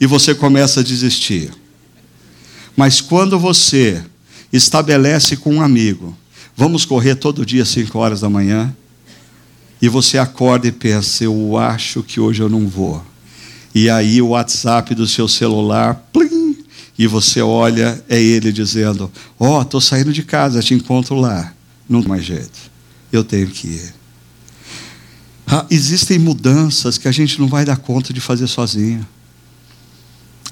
E 0.00 0.06
você 0.06 0.34
começa 0.34 0.80
a 0.80 0.82
desistir. 0.82 1.50
Mas 2.76 3.00
quando 3.00 3.38
você 3.38 4.02
estabelece 4.52 5.36
com 5.36 5.54
um 5.54 5.62
amigo, 5.62 6.16
vamos 6.56 6.84
correr 6.84 7.14
todo 7.14 7.46
dia 7.46 7.62
às 7.62 7.68
5 7.68 7.98
horas 7.98 8.20
da 8.20 8.28
manhã, 8.28 8.74
e 9.80 9.88
você 9.88 10.18
acorda 10.18 10.66
e 10.66 10.72
pensa: 10.72 11.24
eu 11.24 11.56
acho 11.56 12.02
que 12.02 12.20
hoje 12.20 12.42
eu 12.42 12.48
não 12.48 12.68
vou. 12.68 13.02
E 13.74 13.88
aí 13.88 14.20
o 14.20 14.28
WhatsApp 14.28 14.94
do 14.94 15.06
seu 15.06 15.26
celular, 15.26 16.08
plim, 16.12 16.51
e 17.02 17.06
você 17.08 17.42
olha, 17.42 18.00
é 18.08 18.22
ele 18.22 18.52
dizendo: 18.52 19.10
Ó, 19.36 19.58
oh, 19.58 19.62
estou 19.62 19.80
saindo 19.80 20.12
de 20.12 20.22
casa, 20.22 20.62
te 20.62 20.72
encontro 20.72 21.16
lá. 21.16 21.52
Não 21.88 22.00
tem 22.00 22.08
mais 22.08 22.24
jeito, 22.24 22.70
eu 23.10 23.24
tenho 23.24 23.48
que 23.48 23.66
ir. 23.66 23.94
Ah, 25.44 25.66
existem 25.68 26.16
mudanças 26.16 26.98
que 26.98 27.08
a 27.08 27.12
gente 27.12 27.40
não 27.40 27.48
vai 27.48 27.64
dar 27.64 27.76
conta 27.76 28.12
de 28.12 28.20
fazer 28.20 28.46
sozinho. 28.46 29.04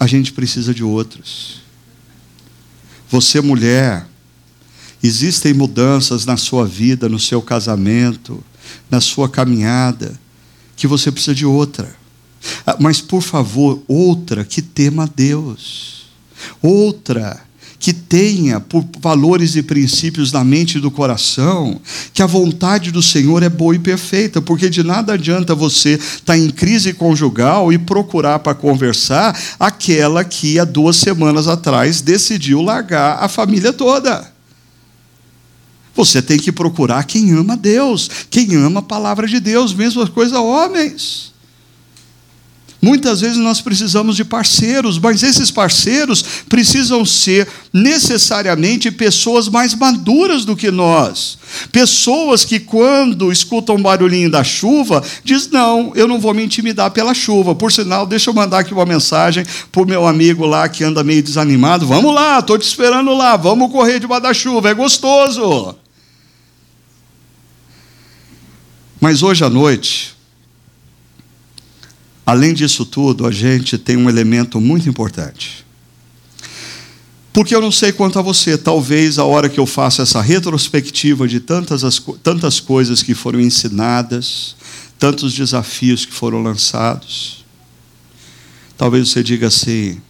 A 0.00 0.08
gente 0.08 0.32
precisa 0.32 0.74
de 0.74 0.82
outros. 0.82 1.60
Você, 3.08 3.40
mulher, 3.40 4.04
existem 5.00 5.54
mudanças 5.54 6.26
na 6.26 6.36
sua 6.36 6.66
vida, 6.66 7.08
no 7.08 7.20
seu 7.20 7.40
casamento, 7.40 8.42
na 8.90 9.00
sua 9.00 9.28
caminhada, 9.28 10.18
que 10.74 10.88
você 10.88 11.12
precisa 11.12 11.34
de 11.34 11.46
outra. 11.46 11.94
Ah, 12.66 12.76
mas, 12.80 13.00
por 13.00 13.22
favor, 13.22 13.80
outra 13.86 14.44
que 14.44 14.60
tema 14.60 15.08
Deus. 15.14 15.99
Outra 16.62 17.50
que 17.80 17.94
tenha 17.94 18.60
por 18.60 18.84
valores 19.00 19.56
e 19.56 19.62
princípios 19.62 20.30
na 20.30 20.44
mente 20.44 20.76
e 20.76 20.80
do 20.80 20.90
coração, 20.90 21.80
que 22.12 22.22
a 22.22 22.26
vontade 22.26 22.92
do 22.92 23.02
Senhor 23.02 23.42
é 23.42 23.48
boa 23.48 23.74
e 23.74 23.78
perfeita, 23.78 24.42
porque 24.42 24.68
de 24.68 24.82
nada 24.82 25.14
adianta 25.14 25.54
você 25.54 25.94
estar 25.94 26.34
tá 26.34 26.38
em 26.38 26.50
crise 26.50 26.92
conjugal 26.92 27.72
e 27.72 27.78
procurar 27.78 28.40
para 28.40 28.54
conversar 28.54 29.34
aquela 29.58 30.22
que 30.22 30.58
há 30.58 30.64
duas 30.66 30.96
semanas 30.96 31.48
atrás 31.48 32.02
decidiu 32.02 32.60
largar 32.60 33.16
a 33.18 33.28
família 33.28 33.72
toda. 33.72 34.30
Você 35.96 36.20
tem 36.20 36.38
que 36.38 36.52
procurar 36.52 37.04
quem 37.04 37.32
ama 37.32 37.56
Deus, 37.56 38.10
quem 38.28 38.56
ama 38.56 38.80
a 38.80 38.82
palavra 38.82 39.26
de 39.26 39.40
Deus, 39.40 39.72
mesmo 39.72 40.02
as 40.02 40.10
coisas 40.10 40.36
homens. 40.38 41.29
Muitas 42.82 43.20
vezes 43.20 43.36
nós 43.36 43.60
precisamos 43.60 44.16
de 44.16 44.24
parceiros, 44.24 44.98
mas 44.98 45.22
esses 45.22 45.50
parceiros 45.50 46.24
precisam 46.48 47.04
ser 47.04 47.46
necessariamente 47.72 48.90
pessoas 48.90 49.48
mais 49.48 49.74
maduras 49.74 50.46
do 50.46 50.56
que 50.56 50.70
nós. 50.70 51.38
Pessoas 51.70 52.42
que, 52.42 52.58
quando 52.58 53.30
escutam 53.30 53.74
o 53.74 53.82
barulhinho 53.82 54.30
da 54.30 54.42
chuva, 54.42 55.04
diz: 55.22 55.50
Não, 55.50 55.92
eu 55.94 56.08
não 56.08 56.18
vou 56.18 56.32
me 56.32 56.42
intimidar 56.42 56.90
pela 56.90 57.12
chuva. 57.12 57.54
Por 57.54 57.70
sinal, 57.70 58.06
deixa 58.06 58.30
eu 58.30 58.34
mandar 58.34 58.60
aqui 58.60 58.72
uma 58.72 58.86
mensagem 58.86 59.44
para 59.70 59.82
o 59.82 59.86
meu 59.86 60.06
amigo 60.06 60.46
lá 60.46 60.66
que 60.66 60.82
anda 60.82 61.04
meio 61.04 61.22
desanimado: 61.22 61.86
Vamos 61.86 62.14
lá, 62.14 62.38
estou 62.38 62.56
te 62.56 62.66
esperando 62.66 63.12
lá, 63.12 63.36
vamos 63.36 63.70
correr 63.70 64.00
debaixo 64.00 64.22
da 64.22 64.32
chuva, 64.32 64.70
é 64.70 64.74
gostoso. 64.74 65.76
Mas 68.98 69.22
hoje 69.22 69.44
à 69.44 69.50
noite, 69.50 70.14
além 72.30 72.54
disso 72.54 72.84
tudo, 72.84 73.26
a 73.26 73.30
gente 73.30 73.76
tem 73.76 73.96
um 73.96 74.08
elemento 74.08 74.60
muito 74.60 74.88
importante. 74.88 75.64
Porque 77.32 77.54
eu 77.54 77.60
não 77.60 77.70
sei 77.70 77.92
quanto 77.92 78.18
a 78.18 78.22
você, 78.22 78.58
talvez 78.58 79.18
a 79.18 79.24
hora 79.24 79.48
que 79.48 79.58
eu 79.58 79.66
faço 79.66 80.02
essa 80.02 80.20
retrospectiva 80.20 81.26
de 81.26 81.40
tantas, 81.40 81.84
as, 81.84 81.98
tantas 82.22 82.60
coisas 82.60 83.02
que 83.02 83.14
foram 83.14 83.40
ensinadas, 83.40 84.56
tantos 84.98 85.32
desafios 85.32 86.04
que 86.04 86.12
foram 86.12 86.42
lançados, 86.42 87.44
talvez 88.76 89.08
você 89.08 89.22
diga 89.22 89.46
assim: 89.46 90.00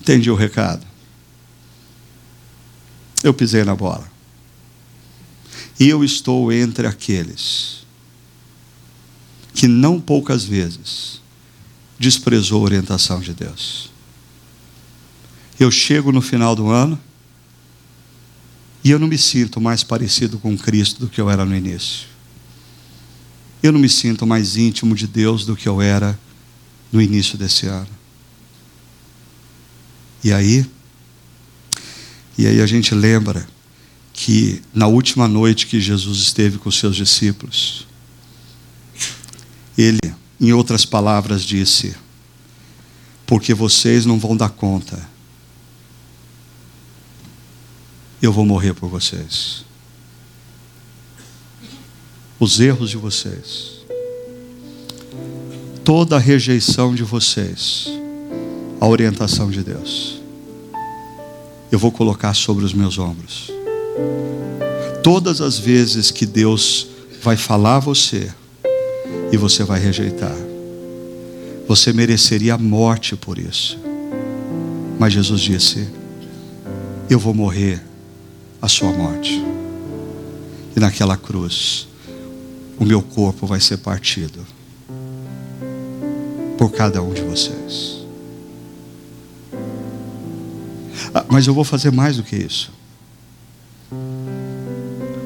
entendi 0.00 0.30
o 0.30 0.34
recado. 0.34 0.86
Eu 3.22 3.34
pisei 3.34 3.64
na 3.64 3.74
bola 3.74 4.18
eu 5.78 6.02
estou 6.02 6.52
entre 6.52 6.86
aqueles 6.86 7.77
que 9.58 9.66
não 9.66 10.00
poucas 10.00 10.44
vezes 10.44 11.20
desprezou 11.98 12.60
a 12.60 12.64
orientação 12.66 13.18
de 13.18 13.34
Deus. 13.34 13.90
Eu 15.58 15.68
chego 15.68 16.12
no 16.12 16.22
final 16.22 16.54
do 16.54 16.70
ano 16.70 16.96
e 18.84 18.92
eu 18.92 19.00
não 19.00 19.08
me 19.08 19.18
sinto 19.18 19.60
mais 19.60 19.82
parecido 19.82 20.38
com 20.38 20.56
Cristo 20.56 21.00
do 21.00 21.08
que 21.08 21.20
eu 21.20 21.28
era 21.28 21.44
no 21.44 21.56
início. 21.56 22.06
Eu 23.60 23.72
não 23.72 23.80
me 23.80 23.88
sinto 23.88 24.24
mais 24.24 24.56
íntimo 24.56 24.94
de 24.94 25.08
Deus 25.08 25.44
do 25.44 25.56
que 25.56 25.68
eu 25.68 25.82
era 25.82 26.16
no 26.92 27.02
início 27.02 27.36
desse 27.36 27.66
ano. 27.66 27.90
E 30.22 30.32
aí, 30.32 30.64
e 32.38 32.46
aí 32.46 32.60
a 32.60 32.66
gente 32.66 32.94
lembra 32.94 33.44
que 34.12 34.62
na 34.72 34.86
última 34.86 35.26
noite 35.26 35.66
que 35.66 35.80
Jesus 35.80 36.18
esteve 36.18 36.58
com 36.58 36.68
os 36.68 36.78
seus 36.78 36.94
discípulos, 36.94 37.87
ele, 39.78 40.12
em 40.40 40.52
outras 40.52 40.84
palavras, 40.84 41.44
disse: 41.44 41.94
Porque 43.24 43.54
vocês 43.54 44.04
não 44.04 44.18
vão 44.18 44.36
dar 44.36 44.50
conta, 44.50 45.08
eu 48.20 48.32
vou 48.32 48.44
morrer 48.44 48.74
por 48.74 48.88
vocês. 48.88 49.64
Os 52.40 52.58
erros 52.60 52.90
de 52.90 52.96
vocês, 52.96 53.78
toda 55.84 56.16
a 56.16 56.20
rejeição 56.20 56.94
de 56.94 57.02
vocês, 57.04 57.88
a 58.80 58.86
orientação 58.86 59.50
de 59.50 59.62
Deus, 59.62 60.20
eu 61.70 61.78
vou 61.78 61.92
colocar 61.92 62.34
sobre 62.34 62.64
os 62.64 62.72
meus 62.72 62.98
ombros. 62.98 63.50
Todas 65.02 65.40
as 65.40 65.58
vezes 65.58 66.10
que 66.10 66.26
Deus 66.26 66.88
vai 67.22 67.36
falar 67.36 67.76
a 67.76 67.80
você 67.80 68.32
e 69.30 69.36
você 69.36 69.64
vai 69.64 69.78
rejeitar, 69.78 70.36
você 71.66 71.92
mereceria 71.92 72.54
a 72.54 72.58
morte 72.58 73.14
por 73.14 73.38
isso. 73.38 73.78
Mas 74.98 75.12
Jesus 75.12 75.40
disse: 75.40 75.88
Eu 77.08 77.18
vou 77.18 77.34
morrer 77.34 77.82
a 78.60 78.68
sua 78.68 78.90
morte. 78.90 79.44
E 80.74 80.80
naquela 80.80 81.16
cruz, 81.16 81.88
o 82.78 82.84
meu 82.84 83.02
corpo 83.02 83.46
vai 83.46 83.60
ser 83.60 83.78
partido 83.78 84.44
por 86.56 86.72
cada 86.72 87.02
um 87.02 87.12
de 87.12 87.22
vocês. 87.22 87.98
Ah, 91.14 91.24
mas 91.28 91.46
eu 91.46 91.54
vou 91.54 91.64
fazer 91.64 91.92
mais 91.92 92.16
do 92.16 92.22
que 92.22 92.36
isso. 92.36 92.72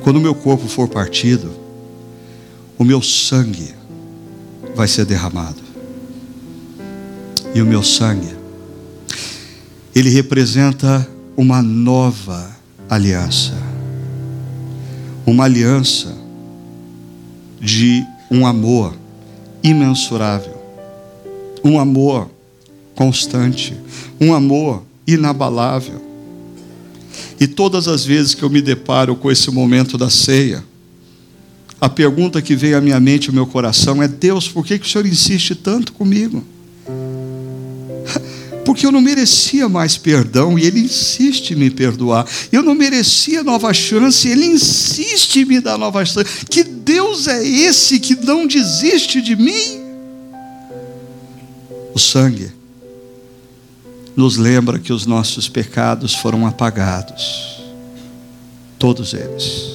Quando 0.03 0.17
o 0.17 0.21
meu 0.21 0.35
corpo 0.35 0.67
for 0.67 0.89
partido, 0.89 1.53
o 2.79 2.85
meu 2.85 3.01
sangue 3.01 3.75
vai 4.75 4.89
ser 4.89 5.05
derramado. 5.05 5.61
E 7.55 7.61
o 7.61 7.67
meu 7.67 7.83
sangue, 7.83 8.35
ele 9.95 10.11
representa 10.11 11.07
uma 11.37 11.63
nova 11.63 12.51
aliança. 12.89 13.55
Uma 15.27 15.45
aliança 15.45 16.17
de 17.61 18.05
um 18.31 18.47
amor 18.47 18.95
imensurável, 19.63 20.61
um 21.63 21.79
amor 21.79 22.29
constante, 22.95 23.77
um 24.21 24.35
amor 24.35 24.83
inabalável 25.07 26.13
e 27.43 27.47
todas 27.49 27.89
as 27.89 28.05
vezes 28.05 28.35
que 28.35 28.43
eu 28.45 28.49
me 28.49 28.63
deparo 28.63 29.17
com 29.17 29.29
esse 29.29 29.51
momento 29.51 29.99
da 29.99 30.09
ceia, 30.09 30.63
a 31.83 31.89
pergunta 31.89 32.41
que 32.41 32.55
vem 32.55 32.75
à 32.75 32.81
minha 32.81 33.01
mente 33.01 33.29
ao 33.29 33.35
meu 33.35 33.45
coração 33.45 34.01
é: 34.01 34.07
Deus, 34.07 34.47
por 34.47 34.65
que, 34.65 34.79
que 34.79 34.87
o 34.87 34.89
Senhor 34.89 35.05
insiste 35.05 35.57
tanto 35.57 35.93
comigo? 35.93 36.45
porque 38.65 38.87
eu 38.87 38.93
não 38.93 39.01
merecia 39.01 39.69
mais 39.69 39.99
perdão 39.99 40.57
e 40.57 40.65
Ele 40.65 40.79
insiste 40.79 41.51
em 41.51 41.57
me 41.57 41.71
perdoar. 41.71 42.25
Eu 42.53 42.63
não 42.63 42.77
merecia 42.77 43.43
nova 43.43 43.75
chance, 43.75 44.29
Ele 44.29 44.47
insiste 44.47 45.41
em 45.41 45.45
me 45.45 45.61
dar 45.61 45.77
nova 45.77 46.05
chance. 46.05 46.47
Que 46.49 46.63
Deus 46.63 47.27
é 47.27 47.45
esse 47.45 47.99
que 47.99 48.15
não 48.15 48.47
desiste 48.47 49.21
de 49.21 49.35
mim? 49.35 49.83
O 51.93 51.99
sangue 51.99 52.53
nos 54.15 54.37
lembra 54.37 54.79
que 54.79 54.93
os 54.93 55.05
nossos 55.05 55.49
pecados 55.49 56.15
foram 56.15 56.47
apagados, 56.47 57.61
todos 58.79 59.15
eles, 59.15 59.72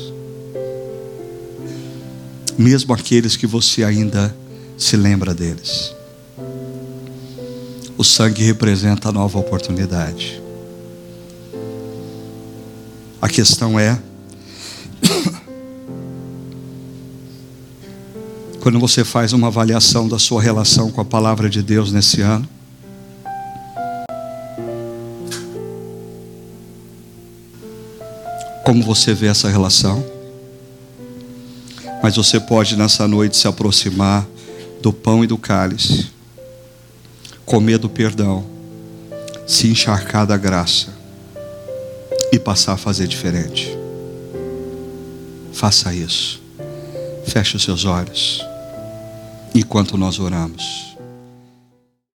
mesmo 2.57 2.93
aqueles 2.93 3.35
que 3.35 3.45
você 3.45 3.83
ainda 3.83 4.35
se 4.77 4.97
lembra 4.97 5.33
deles. 5.33 5.93
O 7.97 8.03
sangue 8.03 8.43
representa 8.43 9.09
a 9.09 9.11
nova 9.11 9.37
oportunidade. 9.37 10.41
A 13.21 13.29
questão 13.29 13.79
é: 13.79 13.99
quando 18.61 18.79
você 18.79 19.03
faz 19.03 19.33
uma 19.33 19.47
avaliação 19.47 20.07
da 20.07 20.19
sua 20.19 20.41
relação 20.41 20.91
com 20.91 21.01
a 21.01 21.05
palavra 21.05 21.49
de 21.49 21.63
Deus 21.63 21.91
nesse 21.91 22.21
ano, 22.21 22.47
como 28.63 28.83
você 28.83 29.13
vê 29.13 29.27
essa 29.27 29.49
relação? 29.49 30.16
Mas 32.01 32.15
você 32.15 32.39
pode 32.39 32.75
nessa 32.75 33.07
noite 33.07 33.37
se 33.37 33.47
aproximar 33.47 34.25
do 34.81 34.93
pão 34.93 35.23
e 35.23 35.27
do 35.27 35.37
cálice 35.37 36.17
comer 37.47 37.77
do 37.77 37.87
perdão, 37.87 38.45
se 39.47 39.69
encharcar 39.69 40.27
da 40.27 40.35
graça 40.35 40.89
e 42.29 42.37
passar 42.37 42.73
a 42.73 42.77
fazer 42.77 43.07
diferente. 43.07 43.73
Faça 45.53 45.93
isso. 45.93 46.41
Feche 47.25 47.55
os 47.55 47.63
seus 47.63 47.85
olhos 47.85 48.45
enquanto 49.55 49.97
nós 49.97 50.19
oramos. 50.19 50.96